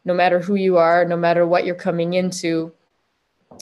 no 0.05 0.15
matter 0.15 0.39
who 0.39 0.55
you 0.55 0.77
are, 0.77 1.05
no 1.05 1.17
matter 1.17 1.47
what 1.47 1.65
you're 1.65 1.75
coming 1.75 2.15
into, 2.15 2.73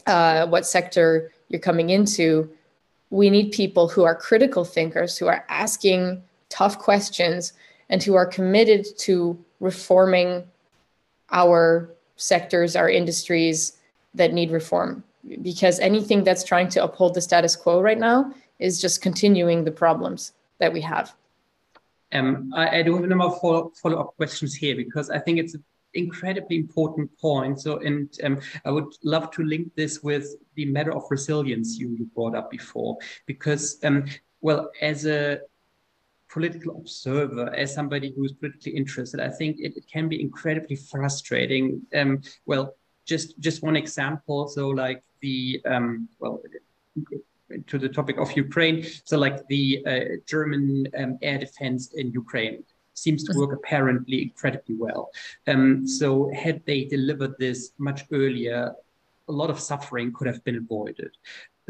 uh, 0.07 0.47
what 0.47 0.67
sector 0.67 1.33
you're 1.49 1.61
coming 1.61 1.91
into, 1.91 2.51
we 3.11 3.31
need 3.31 3.53
people 3.53 3.89
who 3.89 4.05
are 4.05 4.15
critical 4.15 4.65
thinkers, 4.65 5.19
who 5.19 5.27
are 5.27 5.45
asking 5.49 6.23
tough 6.49 6.79
questions, 6.79 7.53
and 7.91 8.03
who 8.03 8.15
are 8.15 8.27
committed 8.27 8.87
to 8.99 9.39
reforming 9.61 10.45
our 11.31 11.91
sectors, 12.17 12.75
our 12.75 12.89
industries 12.89 13.79
that 14.15 14.33
need 14.33 14.51
reform. 14.51 15.05
Because 15.43 15.79
anything 15.79 16.25
that's 16.25 16.43
trying 16.43 16.69
to 16.71 16.83
uphold 16.83 17.15
the 17.15 17.21
status 17.21 17.55
quo 17.55 17.81
right 17.81 17.99
now 17.99 18.33
is 18.59 18.81
just 18.81 19.03
continuing 19.03 19.65
the 19.65 19.71
problems 19.71 20.33
that 20.59 20.73
we 20.73 20.81
have. 20.81 21.15
Um, 22.13 22.53
I, 22.55 22.79
I, 22.79 22.83
do 22.83 22.95
have 22.95 23.05
a 23.05 23.07
number 23.07 23.25
of 23.25 23.41
follow, 23.41 23.73
follow 23.81 23.99
up 24.01 24.17
questions 24.17 24.55
here 24.55 24.77
because 24.77 25.09
I 25.09 25.19
think 25.19 25.39
it's 25.39 25.57
incredibly 25.95 26.57
important 26.57 27.11
point. 27.19 27.61
So, 27.61 27.79
and 27.79 28.09
um, 28.23 28.41
I 28.65 28.71
would 28.71 28.93
love 29.03 29.31
to 29.33 29.43
link 29.43 29.75
this 29.75 30.03
with 30.03 30.27
the 30.55 30.67
matter 30.67 30.93
of 30.93 31.05
resilience 31.11 31.79
you, 31.79 31.91
you 31.99 32.07
brought 32.15 32.35
up 32.35 32.51
before, 32.51 32.97
because, 33.27 33.79
um, 33.85 34.07
well, 34.41 34.71
as 34.81 35.07
a 35.07 35.41
political 36.29 36.77
observer, 36.77 37.55
as 37.55 37.75
somebody 37.75 38.13
who 38.17 38.25
is 38.25 38.33
politically 38.33 38.73
interested, 38.73 39.21
I 39.21 39.29
think 39.29 39.59
it, 39.59 39.77
it 39.77 39.87
can 39.87 40.09
be 40.09 40.21
incredibly 40.21 40.77
frustrating. 40.77 41.83
Um, 41.95 42.23
well, 42.47 42.75
just 43.05 43.39
just 43.41 43.63
one 43.63 43.77
example. 43.77 44.49
So 44.49 44.69
like 44.69 45.03
the 45.21 45.61
um, 45.67 46.09
well 46.21 46.41
to 47.67 47.79
the 47.79 47.89
topic 47.89 48.17
of 48.19 48.33
Ukraine. 48.33 48.87
So 49.05 49.19
like 49.19 49.47
the 49.49 49.83
uh, 49.87 50.17
German 50.27 50.89
um, 50.99 51.19
air 51.23 51.39
defense 51.39 51.93
in 51.95 52.11
Ukraine 52.13 52.65
seems 53.03 53.25
to 53.25 53.33
work 53.39 53.53
apparently 53.53 54.23
incredibly 54.23 54.77
well. 54.77 55.11
Um, 55.47 55.87
so 55.87 56.31
had 56.33 56.63
they 56.67 56.85
delivered 56.85 57.35
this 57.39 57.73
much 57.79 58.05
earlier, 58.13 58.73
a 59.29 59.33
lot 59.33 59.51
of 59.51 59.59
suffering 59.61 60.13
could 60.13 60.27
have 60.27 60.43
been 60.45 60.57
avoided 60.57 61.13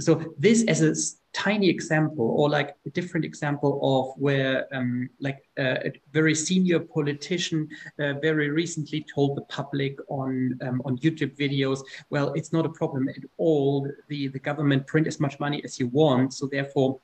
so 0.01 0.35
this 0.39 0.64
as 0.64 0.83
a 0.83 0.95
tiny 1.33 1.68
example 1.68 2.35
or 2.39 2.49
like 2.49 2.76
a 2.87 2.91
different 2.91 3.24
example 3.24 3.78
of 3.83 4.20
where 4.20 4.66
um, 4.74 5.09
like 5.20 5.45
uh, 5.59 5.76
a 5.85 5.93
very 6.12 6.35
senior 6.35 6.80
politician 6.80 7.68
uh, 7.99 8.14
very 8.14 8.49
recently 8.51 9.05
told 9.14 9.37
the 9.37 9.43
public 9.43 9.99
on 10.09 10.59
um, 10.62 10.80
on 10.85 10.97
youtube 10.99 11.37
videos 11.37 11.80
well 12.11 12.33
it's 12.35 12.53
not 12.53 12.64
a 12.64 12.70
problem 12.70 13.09
at 13.09 13.22
all 13.39 13.89
the 14.09 14.28
the 14.28 14.39
government 14.39 14.87
print 14.87 15.07
as 15.07 15.20
much 15.20 15.39
money 15.41 15.62
as 15.64 15.78
you 15.78 15.89
want 15.89 16.33
so 16.33 16.47
therefore 16.47 16.99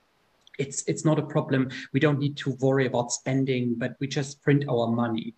it's 0.59 0.83
it's 0.87 1.05
not 1.05 1.19
a 1.19 1.27
problem. 1.27 1.71
We 1.93 2.01
don't 2.01 2.19
need 2.19 2.37
to 2.39 2.57
worry 2.61 2.87
about 2.87 3.13
spending 3.13 3.75
but 3.77 3.97
we 4.01 4.07
just 4.09 4.43
print 4.43 4.65
our 4.69 4.89
money. 4.89 5.35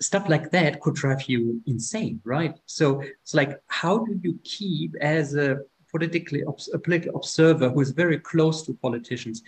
Stuff 0.00 0.28
like 0.28 0.50
that 0.52 0.80
could 0.80 0.94
drive 0.94 1.22
you 1.28 1.60
insane 1.66 2.20
right? 2.24 2.54
So 2.66 3.00
it's 3.00 3.34
like 3.34 3.60
how 3.66 3.98
do 3.98 4.18
you 4.22 4.38
keep 4.44 4.94
as 5.00 5.34
a 5.34 5.58
politically 5.90 6.42
a 6.72 6.78
political 6.78 7.16
observer 7.16 7.68
who 7.68 7.80
is 7.80 7.90
very 7.90 8.18
close 8.18 8.64
to 8.66 8.74
politicians, 8.74 9.42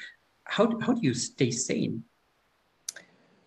how 0.45 0.79
how 0.81 0.93
do 0.93 1.01
you 1.03 1.14
stay 1.14 1.51
sane? 1.51 2.05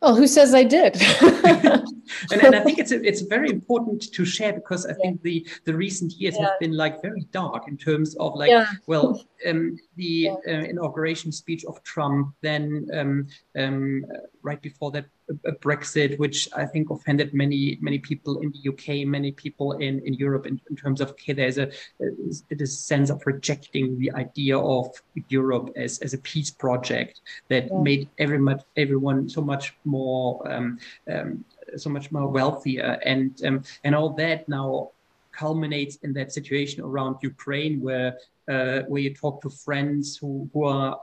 Well, 0.05 0.15
who 0.15 0.27
says 0.27 0.53
I 0.53 0.63
did? 0.63 1.01
and, 1.23 2.43
and, 2.43 2.55
I 2.55 2.59
think 2.59 2.77
it's 2.77 2.91
it's 2.91 3.21
very 3.21 3.49
important 3.49 4.13
to 4.13 4.23
share 4.23 4.53
because 4.53 4.85
I 4.85 4.89
yeah. 4.89 4.95
think 5.01 5.23
the 5.23 5.47
the 5.63 5.73
recent 5.73 6.13
years 6.13 6.35
yeah. 6.37 6.45
have 6.45 6.59
been 6.59 6.73
like 6.73 7.01
very 7.01 7.21
dark 7.31 7.67
in 7.67 7.75
terms 7.75 8.15
of 8.17 8.35
like 8.35 8.51
yeah. 8.51 8.67
well 8.85 9.25
um, 9.49 9.79
the 9.95 10.29
uh, 10.47 10.51
inauguration 10.51 11.31
speech 11.31 11.65
of 11.65 11.81
Trump, 11.81 12.35
then 12.41 12.87
um, 12.93 13.27
um, 13.57 14.05
right 14.43 14.61
before 14.61 14.91
that 14.91 15.05
a 15.45 15.51
Brexit, 15.53 16.17
which 16.19 16.47
I 16.55 16.65
think 16.65 16.89
offended 16.89 17.34
many 17.34 17.78
many 17.82 17.99
people 17.99 18.39
in 18.39 18.51
the 18.51 18.69
UK, 18.69 19.07
many 19.07 19.32
people 19.32 19.73
in, 19.73 19.99
in 20.05 20.13
Europe 20.13 20.45
in, 20.45 20.61
in 20.69 20.76
terms 20.76 21.01
of 21.01 21.09
okay, 21.11 21.34
there's 21.34 21.57
a, 21.57 21.67
a, 22.01 22.55
a 22.59 22.67
sense 22.67 23.09
of 23.09 23.21
rejecting 23.26 23.97
the 23.97 24.11
idea 24.11 24.57
of 24.57 24.88
Europe 25.30 25.71
as, 25.76 25.99
as 25.99 26.13
a 26.13 26.19
peace 26.19 26.51
project 26.51 27.21
that 27.49 27.67
yeah. 27.71 27.80
made 27.80 28.09
everyone 28.19 28.59
everyone 28.78 29.28
so 29.28 29.41
much 29.41 29.76
more 29.84 30.51
um, 30.51 30.78
um, 31.11 31.43
so 31.76 31.89
much 31.89 32.11
more 32.11 32.28
wealthier 32.28 32.99
and 33.03 33.43
um, 33.45 33.63
and 33.84 33.95
all 33.95 34.09
that 34.09 34.47
now 34.47 34.91
culminates 35.32 35.97
in 35.97 36.13
that 36.13 36.32
situation 36.32 36.82
around 36.84 37.17
Ukraine 37.21 37.82
where 37.82 38.17
uh, 38.47 38.82
where 38.88 39.01
you 39.01 39.13
talk 39.13 39.41
to 39.41 39.49
friends 39.49 40.17
who, 40.17 40.49
who 40.53 40.65
are 40.65 40.99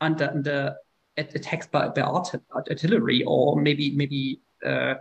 under 0.00 0.30
under 0.30 0.76
attacked 1.16 1.70
by, 1.70 1.88
by 1.88 2.02
artillery 2.02 3.24
or 3.26 3.60
maybe 3.60 3.94
maybe 3.96 4.40
uh, 4.64 4.94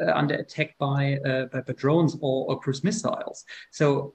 uh, 0.00 0.12
under 0.14 0.34
attack 0.34 0.76
by, 0.78 1.18
uh, 1.26 1.46
by, 1.46 1.60
by 1.60 1.72
drones 1.74 2.16
or, 2.20 2.46
or 2.48 2.58
cruise 2.58 2.82
missiles. 2.82 3.44
So 3.70 4.14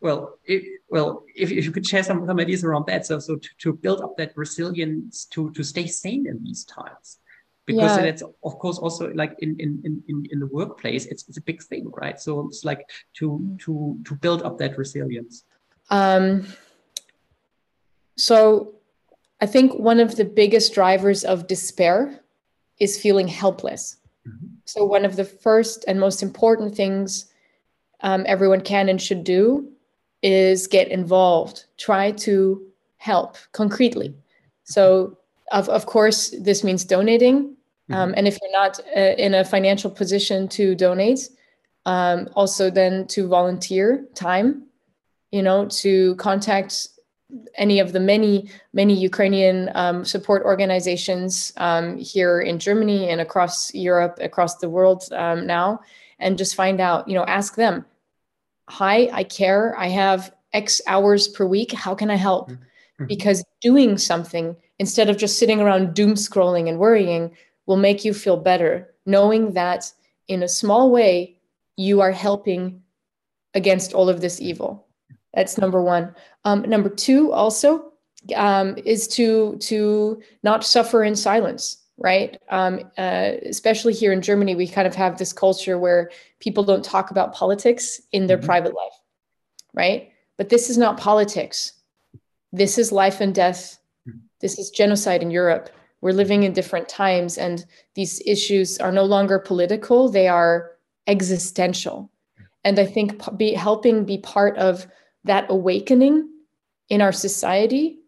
well, 0.00 0.38
if, 0.44 0.64
well, 0.88 1.24
if, 1.34 1.50
if 1.50 1.64
you 1.64 1.72
could 1.72 1.86
share 1.86 2.02
some, 2.04 2.24
some 2.26 2.38
ideas 2.38 2.64
around 2.64 2.86
that, 2.86 3.04
so 3.04 3.18
so 3.18 3.36
to, 3.36 3.48
to 3.58 3.72
build 3.72 4.00
up 4.00 4.16
that 4.16 4.36
resilience 4.36 5.24
to 5.26 5.50
to 5.52 5.62
stay 5.64 5.86
sane 5.86 6.26
in 6.26 6.42
these 6.44 6.64
times, 6.64 7.18
because 7.66 7.96
yeah. 7.96 8.04
that's 8.04 8.22
of 8.22 8.58
course 8.58 8.78
also 8.78 9.12
like 9.14 9.34
in, 9.40 9.56
in 9.58 10.02
in 10.08 10.26
in 10.30 10.38
the 10.38 10.46
workplace, 10.46 11.06
it's 11.06 11.28
it's 11.28 11.38
a 11.38 11.42
big 11.42 11.62
thing, 11.62 11.90
right? 12.00 12.20
So 12.20 12.46
it's 12.46 12.64
like 12.64 12.88
to 13.14 13.56
to 13.58 13.98
to 14.04 14.14
build 14.14 14.42
up 14.42 14.58
that 14.58 14.78
resilience. 14.78 15.44
Um. 15.90 16.46
So, 18.16 18.77
I 19.40 19.46
think 19.46 19.74
one 19.74 20.00
of 20.00 20.16
the 20.16 20.24
biggest 20.24 20.74
drivers 20.74 21.24
of 21.24 21.46
despair 21.46 22.20
is 22.80 23.00
feeling 23.00 23.28
helpless. 23.28 23.96
Mm-hmm. 24.26 24.46
So 24.64 24.84
one 24.84 25.04
of 25.04 25.16
the 25.16 25.24
first 25.24 25.84
and 25.86 26.00
most 26.00 26.22
important 26.22 26.74
things 26.74 27.26
um, 28.00 28.24
everyone 28.26 28.60
can 28.60 28.88
and 28.88 29.00
should 29.00 29.24
do 29.24 29.70
is 30.22 30.66
get 30.66 30.88
involved, 30.88 31.64
try 31.76 32.10
to 32.12 32.66
help 32.98 33.36
concretely. 33.52 34.14
So, 34.64 35.16
of, 35.52 35.68
of 35.68 35.86
course, 35.86 36.30
this 36.30 36.62
means 36.62 36.84
donating. 36.84 37.44
Mm-hmm. 37.44 37.94
Um, 37.94 38.14
and 38.16 38.28
if 38.28 38.38
you're 38.42 38.52
not 38.52 38.80
uh, 38.96 39.14
in 39.16 39.34
a 39.34 39.44
financial 39.44 39.90
position 39.90 40.48
to 40.48 40.74
donate, 40.74 41.28
um, 41.86 42.28
also 42.34 42.70
then 42.70 43.06
to 43.08 43.26
volunteer 43.28 44.06
time, 44.14 44.64
you 45.32 45.42
know, 45.42 45.66
to 45.66 46.14
contact 46.16 46.88
any 47.56 47.78
of 47.78 47.92
the 47.92 48.00
many, 48.00 48.50
many 48.72 48.94
Ukrainian 48.94 49.70
um, 49.74 50.04
support 50.04 50.42
organizations 50.44 51.52
um, 51.58 51.98
here 51.98 52.40
in 52.40 52.58
Germany 52.58 53.10
and 53.10 53.20
across 53.20 53.72
Europe, 53.74 54.18
across 54.20 54.56
the 54.56 54.68
world 54.68 55.04
um, 55.12 55.46
now, 55.46 55.80
and 56.18 56.38
just 56.38 56.54
find 56.54 56.80
out, 56.80 57.06
you 57.06 57.14
know, 57.14 57.24
ask 57.24 57.54
them 57.54 57.84
hi, 58.68 59.08
I 59.12 59.24
care. 59.24 59.76
I 59.78 59.88
have 59.88 60.32
X 60.52 60.80
hours 60.86 61.26
per 61.28 61.44
week. 61.46 61.72
How 61.72 61.94
can 61.94 62.10
I 62.10 62.16
help? 62.16 62.50
Mm-hmm. 62.50 63.06
Because 63.06 63.44
doing 63.60 63.98
something 63.98 64.56
instead 64.78 65.08
of 65.08 65.16
just 65.16 65.38
sitting 65.38 65.60
around 65.60 65.94
doom 65.94 66.14
scrolling 66.14 66.68
and 66.68 66.78
worrying 66.78 67.36
will 67.66 67.76
make 67.76 68.04
you 68.04 68.14
feel 68.14 68.36
better, 68.36 68.94
knowing 69.06 69.52
that 69.52 69.92
in 70.28 70.42
a 70.42 70.48
small 70.48 70.90
way, 70.90 71.38
you 71.76 72.00
are 72.00 72.12
helping 72.12 72.82
against 73.54 73.92
all 73.92 74.08
of 74.08 74.20
this 74.20 74.40
evil. 74.40 74.86
That's 75.38 75.56
number 75.56 75.80
one. 75.80 76.16
Um, 76.44 76.62
number 76.62 76.88
two, 76.88 77.32
also, 77.32 77.92
um, 78.34 78.76
is 78.84 79.06
to 79.08 79.56
to 79.58 80.20
not 80.42 80.64
suffer 80.64 81.04
in 81.04 81.14
silence 81.14 81.88
right? 81.98 82.40
Um, 82.48 82.80
uh, 82.96 83.32
especially 83.44 83.92
here 83.92 84.12
in 84.12 84.22
Germany, 84.22 84.54
we 84.54 84.68
kind 84.68 84.86
of 84.86 84.94
have 84.94 85.18
this 85.18 85.32
culture 85.32 85.78
where 85.78 86.10
people 86.38 86.62
don't 86.62 86.84
talk 86.84 87.10
about 87.10 87.34
politics 87.34 88.00
in 88.12 88.28
their 88.28 88.36
mm-hmm. 88.36 88.46
private 88.46 88.72
life, 88.72 88.92
right? 89.74 90.12
But 90.36 90.48
this 90.48 90.70
is 90.70 90.78
not 90.78 90.96
politics. 90.96 91.72
This 92.52 92.78
is 92.78 92.92
life 92.92 93.20
and 93.20 93.34
death. 93.34 93.80
Mm-hmm. 94.08 94.18
This 94.40 94.60
is 94.60 94.70
genocide 94.70 95.22
in 95.22 95.32
Europe. 95.32 95.70
We're 96.00 96.12
living 96.12 96.44
in 96.44 96.52
different 96.52 96.88
times, 96.88 97.36
and 97.36 97.66
these 97.96 98.22
issues 98.24 98.78
are 98.78 98.92
no 98.92 99.04
longer 99.04 99.40
political, 99.40 100.08
they 100.08 100.28
are 100.28 100.70
existential. 101.08 102.12
And 102.62 102.78
I 102.78 102.86
think 102.86 103.20
be, 103.36 103.54
helping 103.54 104.04
be 104.04 104.18
part 104.18 104.56
of 104.56 104.86
that 105.24 105.46
awakening 105.48 106.28
in 106.88 107.02
our 107.02 107.12
society, 107.12 107.98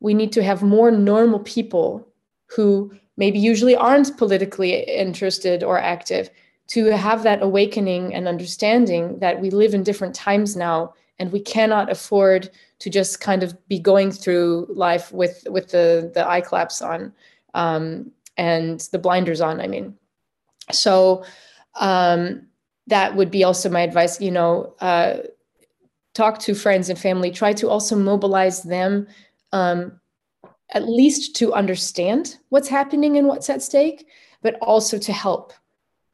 we 0.00 0.14
need 0.14 0.32
to 0.32 0.42
have 0.42 0.62
more 0.62 0.90
normal 0.90 1.40
people 1.40 2.06
who 2.46 2.92
maybe 3.16 3.38
usually 3.38 3.76
aren't 3.76 4.16
politically 4.16 4.82
interested 4.82 5.62
or 5.62 5.78
active 5.78 6.30
to 6.68 6.86
have 6.86 7.22
that 7.24 7.42
awakening 7.42 8.14
and 8.14 8.28
understanding 8.28 9.18
that 9.18 9.40
we 9.40 9.50
live 9.50 9.74
in 9.74 9.82
different 9.82 10.14
times 10.14 10.56
now 10.56 10.94
and 11.18 11.30
we 11.32 11.40
cannot 11.40 11.90
afford 11.90 12.50
to 12.78 12.88
just 12.88 13.20
kind 13.20 13.42
of 13.42 13.54
be 13.68 13.78
going 13.78 14.10
through 14.10 14.66
life 14.70 15.12
with 15.12 15.46
with 15.50 15.70
the 15.70 16.10
the 16.14 16.26
eye 16.26 16.40
claps 16.40 16.80
on 16.80 17.12
um, 17.54 18.10
and 18.36 18.80
the 18.92 18.98
blinders 18.98 19.40
on 19.40 19.60
i 19.60 19.66
mean. 19.66 19.94
So 20.72 21.24
um, 21.78 22.46
that 22.86 23.16
would 23.16 23.30
be 23.30 23.44
also 23.44 23.68
my 23.68 23.82
advice 23.82 24.20
you 24.20 24.30
know 24.30 24.74
uh, 24.80 25.18
talk 26.14 26.38
to 26.40 26.54
friends 26.54 26.88
and 26.88 26.98
family 26.98 27.30
try 27.30 27.52
to 27.52 27.68
also 27.68 27.96
mobilize 27.96 28.62
them 28.62 29.06
um, 29.52 30.00
at 30.72 30.88
least 30.88 31.36
to 31.36 31.52
understand 31.52 32.36
what's 32.48 32.68
happening 32.68 33.16
and 33.16 33.26
what's 33.26 33.50
at 33.50 33.62
stake, 33.62 34.06
but 34.42 34.54
also 34.60 34.98
to 34.98 35.12
help. 35.12 35.52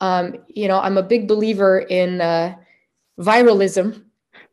Um, 0.01 0.37
you 0.49 0.69
know, 0.69 0.81
I'm 0.81 0.99
a 0.99 1.03
big 1.03 1.29
believer 1.29 1.79
in 1.79 2.21
uh, 2.21 2.55
viralism 3.19 4.05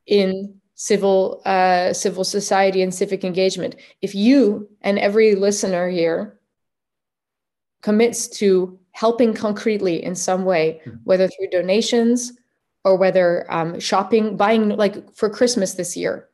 in 0.05 0.59
civil 0.75 1.41
uh, 1.45 1.93
civil 1.93 2.23
society 2.23 2.81
and 2.81 2.93
civic 2.93 3.23
engagement. 3.23 3.75
If 4.01 4.15
you 4.15 4.69
and 4.81 4.99
every 4.99 5.35
listener 5.35 5.89
here 5.89 6.39
commits 7.81 8.27
to 8.27 8.79
helping 8.91 9.33
concretely 9.33 10.03
in 10.03 10.15
some 10.15 10.45
way, 10.45 10.81
hmm. 10.83 10.91
whether 11.03 11.27
through 11.27 11.49
donations 11.49 12.33
or 12.83 12.95
whether 12.95 13.45
um, 13.51 13.79
shopping, 13.79 14.35
buying, 14.35 14.69
like 14.69 15.13
for 15.15 15.29
Christmas 15.29 15.73
this 15.73 15.95
year, 15.95 16.27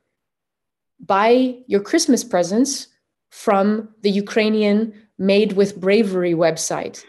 buy 1.00 1.56
your 1.68 1.82
Christmas 1.82 2.24
presents 2.24 2.88
from 3.30 3.90
the 4.02 4.10
Ukrainian 4.10 4.94
Made 5.18 5.54
with 5.54 5.80
Bravery 5.80 6.34
website. 6.34 7.06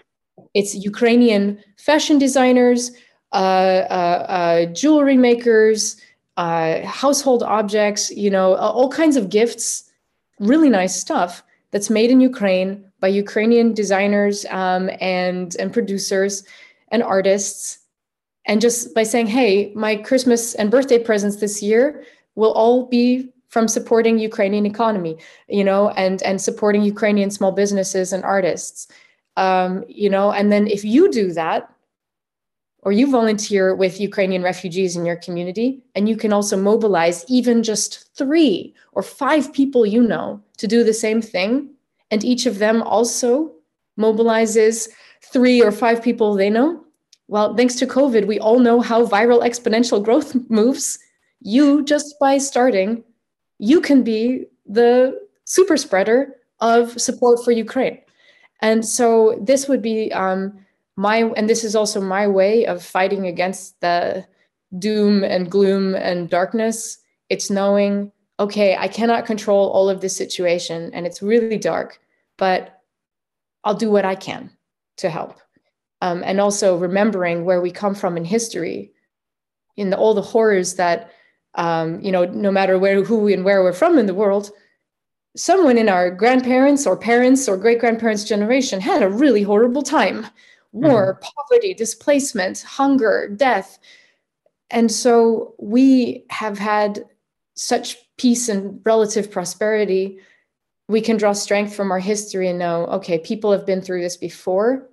It's 0.54 0.74
Ukrainian 0.74 1.62
fashion 1.76 2.18
designers, 2.18 2.90
uh, 3.32 3.36
uh, 3.36 4.26
uh, 4.28 4.66
jewelry 4.66 5.16
makers, 5.16 5.96
uh, 6.36 6.80
household 6.84 7.42
objects, 7.42 8.10
you 8.10 8.30
know, 8.30 8.54
all 8.56 8.88
kinds 8.88 9.16
of 9.16 9.28
gifts, 9.30 9.90
really 10.38 10.70
nice 10.70 10.98
stuff 10.98 11.42
that's 11.70 11.90
made 11.90 12.10
in 12.10 12.20
Ukraine 12.20 12.84
by 12.98 13.08
Ukrainian 13.08 13.74
designers 13.74 14.44
um, 14.46 14.90
and, 15.00 15.54
and 15.60 15.72
producers 15.72 16.44
and 16.90 17.02
artists. 17.02 17.78
And 18.50 18.60
just 18.60 18.94
by 18.96 19.04
saying, 19.04 19.28
hey, 19.28 19.72
my 19.76 19.94
Christmas 19.94 20.56
and 20.56 20.72
birthday 20.72 20.98
presents 20.98 21.36
this 21.36 21.62
year 21.62 22.02
will 22.34 22.50
all 22.50 22.86
be 22.86 23.32
from 23.46 23.68
supporting 23.68 24.18
Ukrainian 24.18 24.66
economy, 24.66 25.18
you 25.48 25.62
know, 25.62 25.90
and 25.90 26.20
and 26.24 26.40
supporting 26.40 26.82
Ukrainian 26.82 27.30
small 27.30 27.52
businesses 27.52 28.12
and 28.12 28.24
artists, 28.24 28.88
um, 29.36 29.84
you 29.86 30.10
know, 30.10 30.32
and 30.32 30.50
then 30.50 30.66
if 30.66 30.84
you 30.84 31.08
do 31.12 31.30
that, 31.32 31.72
or 32.82 32.90
you 32.90 33.08
volunteer 33.08 33.72
with 33.72 34.00
Ukrainian 34.00 34.42
refugees 34.42 34.96
in 34.96 35.06
your 35.06 35.20
community, 35.26 35.68
and 35.94 36.08
you 36.08 36.16
can 36.16 36.32
also 36.32 36.56
mobilize 36.56 37.24
even 37.28 37.62
just 37.62 37.90
three 38.16 38.74
or 38.96 39.04
five 39.04 39.52
people 39.52 39.86
you 39.86 40.02
know 40.02 40.42
to 40.56 40.66
do 40.66 40.82
the 40.82 41.00
same 41.06 41.22
thing, 41.22 41.70
and 42.10 42.24
each 42.24 42.46
of 42.46 42.58
them 42.58 42.82
also 42.82 43.52
mobilizes 43.96 44.88
three 45.22 45.62
or 45.62 45.70
five 45.70 46.02
people 46.02 46.34
they 46.34 46.50
know. 46.50 46.84
Well, 47.30 47.54
thanks 47.56 47.76
to 47.76 47.86
COVID, 47.86 48.26
we 48.26 48.40
all 48.40 48.58
know 48.58 48.80
how 48.80 49.06
viral 49.06 49.44
exponential 49.48 50.02
growth 50.02 50.34
moves. 50.50 50.98
You 51.40 51.84
just 51.84 52.18
by 52.18 52.38
starting 52.38 53.04
you 53.60 53.80
can 53.80 54.02
be 54.02 54.46
the 54.66 55.20
super 55.44 55.76
spreader 55.76 56.34
of 56.60 57.00
support 57.00 57.44
for 57.44 57.52
Ukraine. 57.52 58.00
And 58.62 58.84
so 58.84 59.38
this 59.40 59.68
would 59.68 59.82
be 59.82 60.10
um, 60.12 60.58
my, 60.96 61.30
and 61.36 61.48
this 61.48 61.62
is 61.62 61.76
also 61.76 62.00
my 62.00 62.26
way 62.26 62.66
of 62.66 62.82
fighting 62.82 63.26
against 63.26 63.78
the 63.80 64.26
doom 64.78 65.22
and 65.22 65.50
gloom 65.50 65.94
and 65.94 66.30
darkness. 66.30 66.98
It's 67.28 67.50
knowing, 67.50 68.10
okay, 68.40 68.76
I 68.76 68.88
cannot 68.88 69.26
control 69.26 69.70
all 69.70 69.90
of 69.90 70.00
this 70.00 70.16
situation 70.16 70.90
and 70.94 71.06
it's 71.06 71.22
really 71.22 71.58
dark, 71.58 72.00
but 72.38 72.80
I'll 73.62 73.74
do 73.74 73.90
what 73.90 74.06
I 74.06 74.14
can 74.14 74.50
to 74.96 75.10
help. 75.10 75.38
Um, 76.02 76.22
and 76.24 76.40
also 76.40 76.76
remembering 76.76 77.44
where 77.44 77.60
we 77.60 77.70
come 77.70 77.94
from 77.94 78.16
in 78.16 78.24
history, 78.24 78.92
in 79.76 79.90
the, 79.90 79.98
all 79.98 80.14
the 80.14 80.22
horrors 80.22 80.76
that 80.76 81.10
um, 81.54 82.00
you 82.00 82.12
know, 82.12 82.24
no 82.24 82.50
matter 82.50 82.78
where, 82.78 83.02
who, 83.02 83.28
and 83.28 83.44
where 83.44 83.62
we're 83.62 83.72
from 83.72 83.98
in 83.98 84.06
the 84.06 84.14
world, 84.14 84.50
someone 85.36 85.78
in 85.78 85.88
our 85.88 86.10
grandparents 86.10 86.86
or 86.86 86.96
parents 86.96 87.48
or 87.48 87.56
great 87.56 87.80
grandparents' 87.80 88.24
generation 88.24 88.80
had 88.80 89.02
a 89.02 89.08
really 89.08 89.42
horrible 89.42 89.82
time 89.82 90.26
war, 90.72 91.14
mm-hmm. 91.14 91.30
poverty, 91.36 91.74
displacement, 91.74 92.62
hunger, 92.62 93.28
death. 93.36 93.78
And 94.70 94.90
so 94.90 95.54
we 95.58 96.24
have 96.30 96.58
had 96.58 97.04
such 97.54 97.96
peace 98.16 98.48
and 98.48 98.80
relative 98.84 99.32
prosperity. 99.32 100.20
We 100.88 101.00
can 101.00 101.16
draw 101.16 101.32
strength 101.32 101.74
from 101.74 101.90
our 101.90 101.98
history 101.98 102.48
and 102.48 102.58
know, 102.58 102.86
okay, 102.86 103.18
people 103.18 103.50
have 103.50 103.66
been 103.66 103.82
through 103.82 104.02
this 104.02 104.16
before 104.16 104.88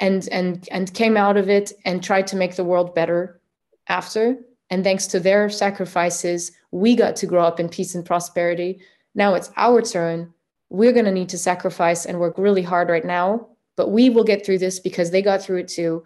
and 0.00 0.28
and 0.32 0.68
and 0.72 0.92
came 0.94 1.16
out 1.16 1.36
of 1.36 1.48
it 1.48 1.72
and 1.84 2.02
tried 2.02 2.26
to 2.28 2.36
make 2.36 2.56
the 2.56 2.64
world 2.64 2.94
better 2.94 3.40
after 3.88 4.36
and 4.70 4.84
thanks 4.84 5.06
to 5.08 5.20
their 5.20 5.48
sacrifices, 5.50 6.52
we 6.70 6.94
got 6.96 7.16
to 7.16 7.26
grow 7.26 7.44
up 7.44 7.58
in 7.60 7.68
peace 7.68 7.94
and 7.94 8.04
prosperity. 8.06 8.80
Now 9.14 9.34
it's 9.34 9.50
our 9.56 9.82
turn. 9.82 10.32
We're 10.68 10.92
going 10.92 11.06
to 11.06 11.10
need 11.12 11.28
to 11.30 11.38
sacrifice 11.38 12.06
and 12.06 12.20
work 12.20 12.38
really 12.38 12.62
hard 12.62 12.88
right 12.88 13.04
now, 13.04 13.48
but 13.76 13.90
we 13.90 14.08
will 14.10 14.22
get 14.24 14.46
through 14.46 14.58
this 14.58 14.78
because 14.78 15.10
they 15.10 15.22
got 15.22 15.42
through 15.42 15.58
it 15.58 15.68
too. 15.68 16.04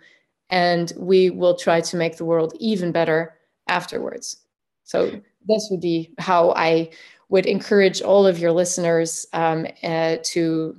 and 0.51 0.93
we 0.97 1.31
will 1.31 1.57
try 1.57 1.81
to 1.81 1.97
make 1.97 2.17
the 2.17 2.25
world 2.25 2.55
even 2.61 2.93
better 2.93 3.35
afterwards. 3.69 4.37
So 4.85 5.11
this 5.47 5.69
would 5.71 5.81
be 5.81 6.13
how 6.19 6.53
I 6.53 6.91
would 7.31 7.47
encourage 7.47 8.03
all 8.03 8.27
of 8.27 8.39
your 8.39 8.53
listeners 8.53 9.27
um, 9.33 9.67
uh, 9.83 10.17
to 10.23 10.79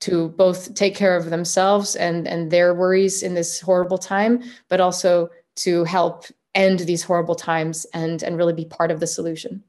to 0.00 0.30
both 0.30 0.74
take 0.74 0.94
care 0.94 1.16
of 1.16 1.30
themselves 1.30 1.96
and 1.96 2.26
and 2.26 2.50
their 2.50 2.74
worries 2.74 3.22
in 3.22 3.34
this 3.34 3.60
horrible 3.60 3.98
time, 3.98 4.42
but 4.68 4.80
also 4.80 5.30
to 5.56 5.84
help 5.84 6.24
end 6.54 6.80
these 6.80 7.02
horrible 7.02 7.34
times 7.34 7.86
and 7.94 8.22
and 8.22 8.36
really 8.36 8.52
be 8.52 8.64
part 8.64 8.90
of 8.90 9.00
the 9.00 9.06
solution. 9.06 9.62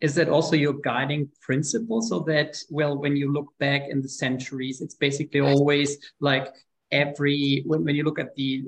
Is 0.00 0.14
that 0.14 0.28
also 0.28 0.56
your 0.56 0.74
guiding 0.74 1.28
principle? 1.40 2.00
So 2.02 2.20
that 2.20 2.56
well, 2.70 2.96
when 2.96 3.16
you 3.16 3.32
look 3.32 3.52
back 3.58 3.82
in 3.88 4.00
the 4.00 4.08
centuries, 4.08 4.80
it's 4.80 4.94
basically 4.94 5.40
always 5.40 5.98
like 6.20 6.48
every 6.92 7.62
when, 7.66 7.84
when 7.84 7.96
you 7.96 8.04
look 8.04 8.18
at 8.18 8.34
the 8.34 8.64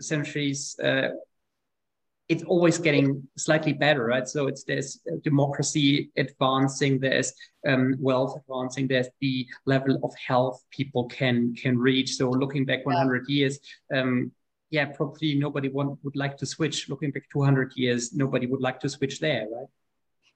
centuries 0.00 0.76
uh, 0.82 1.08
it's 2.28 2.44
always 2.44 2.78
getting 2.78 3.26
slightly 3.36 3.72
better, 3.72 4.06
right? 4.06 4.28
So 4.28 4.46
it's 4.46 4.64
there's 4.64 5.00
democracy 5.22 6.10
advancing, 6.16 6.98
there's 6.98 7.32
um, 7.66 7.96
wealth 7.98 8.36
advancing, 8.36 8.86
there's 8.88 9.08
the 9.20 9.46
level 9.66 9.98
of 10.02 10.14
health 10.14 10.64
people 10.70 11.06
can 11.08 11.54
can 11.54 11.78
reach. 11.78 12.14
So 12.16 12.30
looking 12.30 12.64
back 12.64 12.86
100 12.86 13.24
yeah. 13.28 13.34
years, 13.34 13.58
um, 13.94 14.32
yeah, 14.70 14.86
probably 14.86 15.34
nobody 15.34 15.68
want, 15.68 15.98
would 16.04 16.16
like 16.16 16.36
to 16.38 16.46
switch. 16.46 16.88
Looking 16.88 17.10
back 17.10 17.24
200 17.32 17.72
years, 17.76 18.14
nobody 18.14 18.46
would 18.46 18.62
like 18.62 18.80
to 18.80 18.88
switch 18.88 19.20
there, 19.20 19.46
right? 19.52 19.66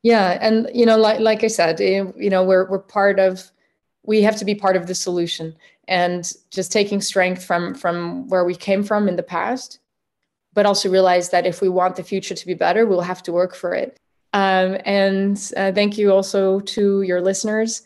Yeah, 0.03 0.39
and 0.41 0.69
you 0.75 0.87
know, 0.87 0.99
like 0.99 1.21
like 1.21 1.45
I 1.45 1.49
said, 1.49 1.81
eh, 1.81 2.05
you 2.17 2.31
know, 2.31 2.45
we're 2.45 2.69
we're 2.69 2.81
part 2.81 3.19
of. 3.19 3.51
We 4.05 4.23
have 4.23 4.37
to 4.37 4.45
be 4.45 4.55
part 4.55 4.77
of 4.77 4.87
the 4.87 4.95
solution, 4.95 5.57
and 5.89 6.31
just 6.51 6.71
taking 6.71 7.01
strength 7.01 7.45
from 7.45 7.75
from 7.75 8.29
where 8.29 8.45
we 8.45 8.55
came 8.55 8.85
from 8.85 9.09
in 9.09 9.17
the 9.17 9.23
past 9.23 9.81
but 10.57 10.65
also 10.65 10.89
realize 10.89 11.29
that 11.29 11.47
if 11.47 11.61
we 11.61 11.69
want 11.69 11.95
the 11.97 12.03
future 12.03 12.35
to 12.35 12.47
be 12.47 12.55
better, 12.55 12.87
we'll 12.87 13.03
have 13.03 13.23
to 13.23 13.31
work 13.31 13.55
for 13.55 13.75
it. 13.75 13.99
Um, 14.33 14.79
and 14.87 15.37
uh, 15.57 15.71
thank 15.71 15.99
you 15.99 16.13
also 16.13 16.61
to 16.61 17.03
your 17.03 17.21
listeners. 17.21 17.83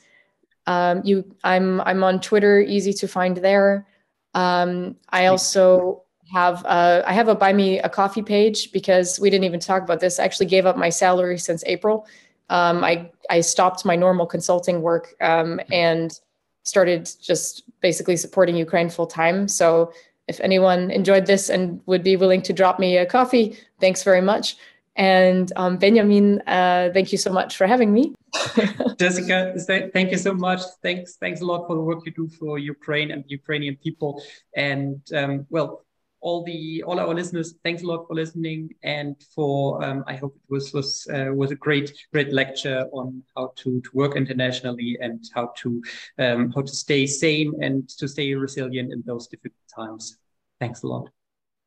Um, 0.67 1.03
you, 1.05 1.17
I'm 1.43 1.81
I'm 1.81 2.05
on 2.05 2.21
Twitter, 2.21 2.61
easy 2.61 2.93
to 2.95 3.09
find 3.09 3.37
there. 3.37 3.87
Um, 4.35 4.97
I 5.09 5.27
also 5.27 6.05
have 6.33 6.65
uh, 6.65 7.03
I 7.05 7.13
have 7.13 7.27
a 7.27 7.35
buy 7.35 7.53
me 7.53 7.81
a 7.81 7.89
coffee 7.89 8.23
page 8.23 8.71
because 8.73 9.19
we 9.19 9.31
didn't 9.31 9.45
even 9.45 9.61
talk 9.61 9.83
about 9.83 9.99
this. 9.99 10.21
I 10.21 10.25
actually 10.25 10.47
gave 10.47 10.65
up 10.65 10.77
my 10.77 10.91
salary 10.91 11.39
since 11.39 11.65
April. 11.67 12.07
Um, 12.51 12.85
I 12.85 13.11
I 13.29 13.41
stopped 13.41 13.85
my 13.85 13.97
normal 13.97 14.27
consulting 14.27 14.81
work 14.81 15.15
um, 15.21 15.61
and 15.73 16.19
started 16.63 17.11
just 17.21 17.65
basically 17.81 18.17
supporting 18.17 18.55
Ukraine 18.55 18.91
full 18.91 19.09
time. 19.09 19.49
So 19.49 19.93
if 20.31 20.41
anyone 20.41 20.91
enjoyed 20.91 21.27
this 21.27 21.51
and 21.51 21.81
would 21.87 22.05
be 22.05 22.17
willing 22.17 22.43
to 22.43 22.53
drop 22.53 22.79
me 22.79 22.97
a 22.97 23.05
coffee, 23.05 23.57
thanks 23.81 24.03
very 24.03 24.23
much. 24.33 24.57
And 24.97 25.53
um, 25.57 25.77
Benjamin, 25.77 26.41
uh, 26.47 26.91
thank 26.95 27.13
you 27.13 27.19
so 27.19 27.33
much 27.33 27.57
for 27.57 27.67
having 27.67 27.93
me. 27.93 28.15
Jessica, 28.99 29.55
thank 29.97 30.11
you 30.11 30.19
so 30.19 30.33
much. 30.33 30.61
Thanks, 30.83 31.17
thanks 31.17 31.41
a 31.41 31.47
lot 31.47 31.67
for 31.67 31.75
the 31.75 31.83
work 31.83 32.01
you 32.07 32.13
do 32.13 32.29
for 32.29 32.59
Ukraine 32.59 33.11
and 33.11 33.25
Ukrainian 33.29 33.77
people. 33.77 34.23
And 34.55 35.01
um, 35.21 35.47
well, 35.51 35.85
all 36.21 36.45
the 36.45 36.83
all 36.87 37.01
our 37.01 37.15
listeners, 37.15 37.55
thanks 37.65 37.83
a 37.83 37.87
lot 37.87 38.07
for 38.07 38.15
listening 38.15 38.75
and 38.83 39.17
for 39.35 39.83
um, 39.83 40.05
I 40.07 40.17
hope 40.17 40.35
it 40.37 40.53
was 40.53 40.73
was 40.73 41.07
uh, 41.15 41.31
was 41.33 41.51
a 41.51 41.57
great 41.67 41.89
great 42.13 42.33
lecture 42.33 42.81
on 42.93 43.23
how 43.35 43.53
to 43.61 43.81
to 43.81 43.91
work 43.95 44.17
internationally 44.17 44.99
and 45.01 45.25
how 45.35 45.53
to 45.61 45.83
um, 46.19 46.53
how 46.53 46.63
to 46.63 46.75
stay 46.85 47.07
sane 47.07 47.53
and 47.63 47.89
to 48.01 48.07
stay 48.07 48.35
resilient 48.35 48.93
in 48.93 49.03
those 49.07 49.27
difficult 49.29 49.60
times. 49.77 50.19
Thanks 50.61 50.83
a 50.83 50.87
lot. 50.87 51.11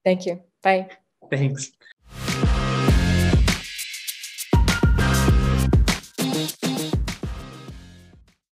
Thank 0.04 0.26
you. 0.26 0.42
Bye. 0.62 0.90
Thanks. 1.32 1.72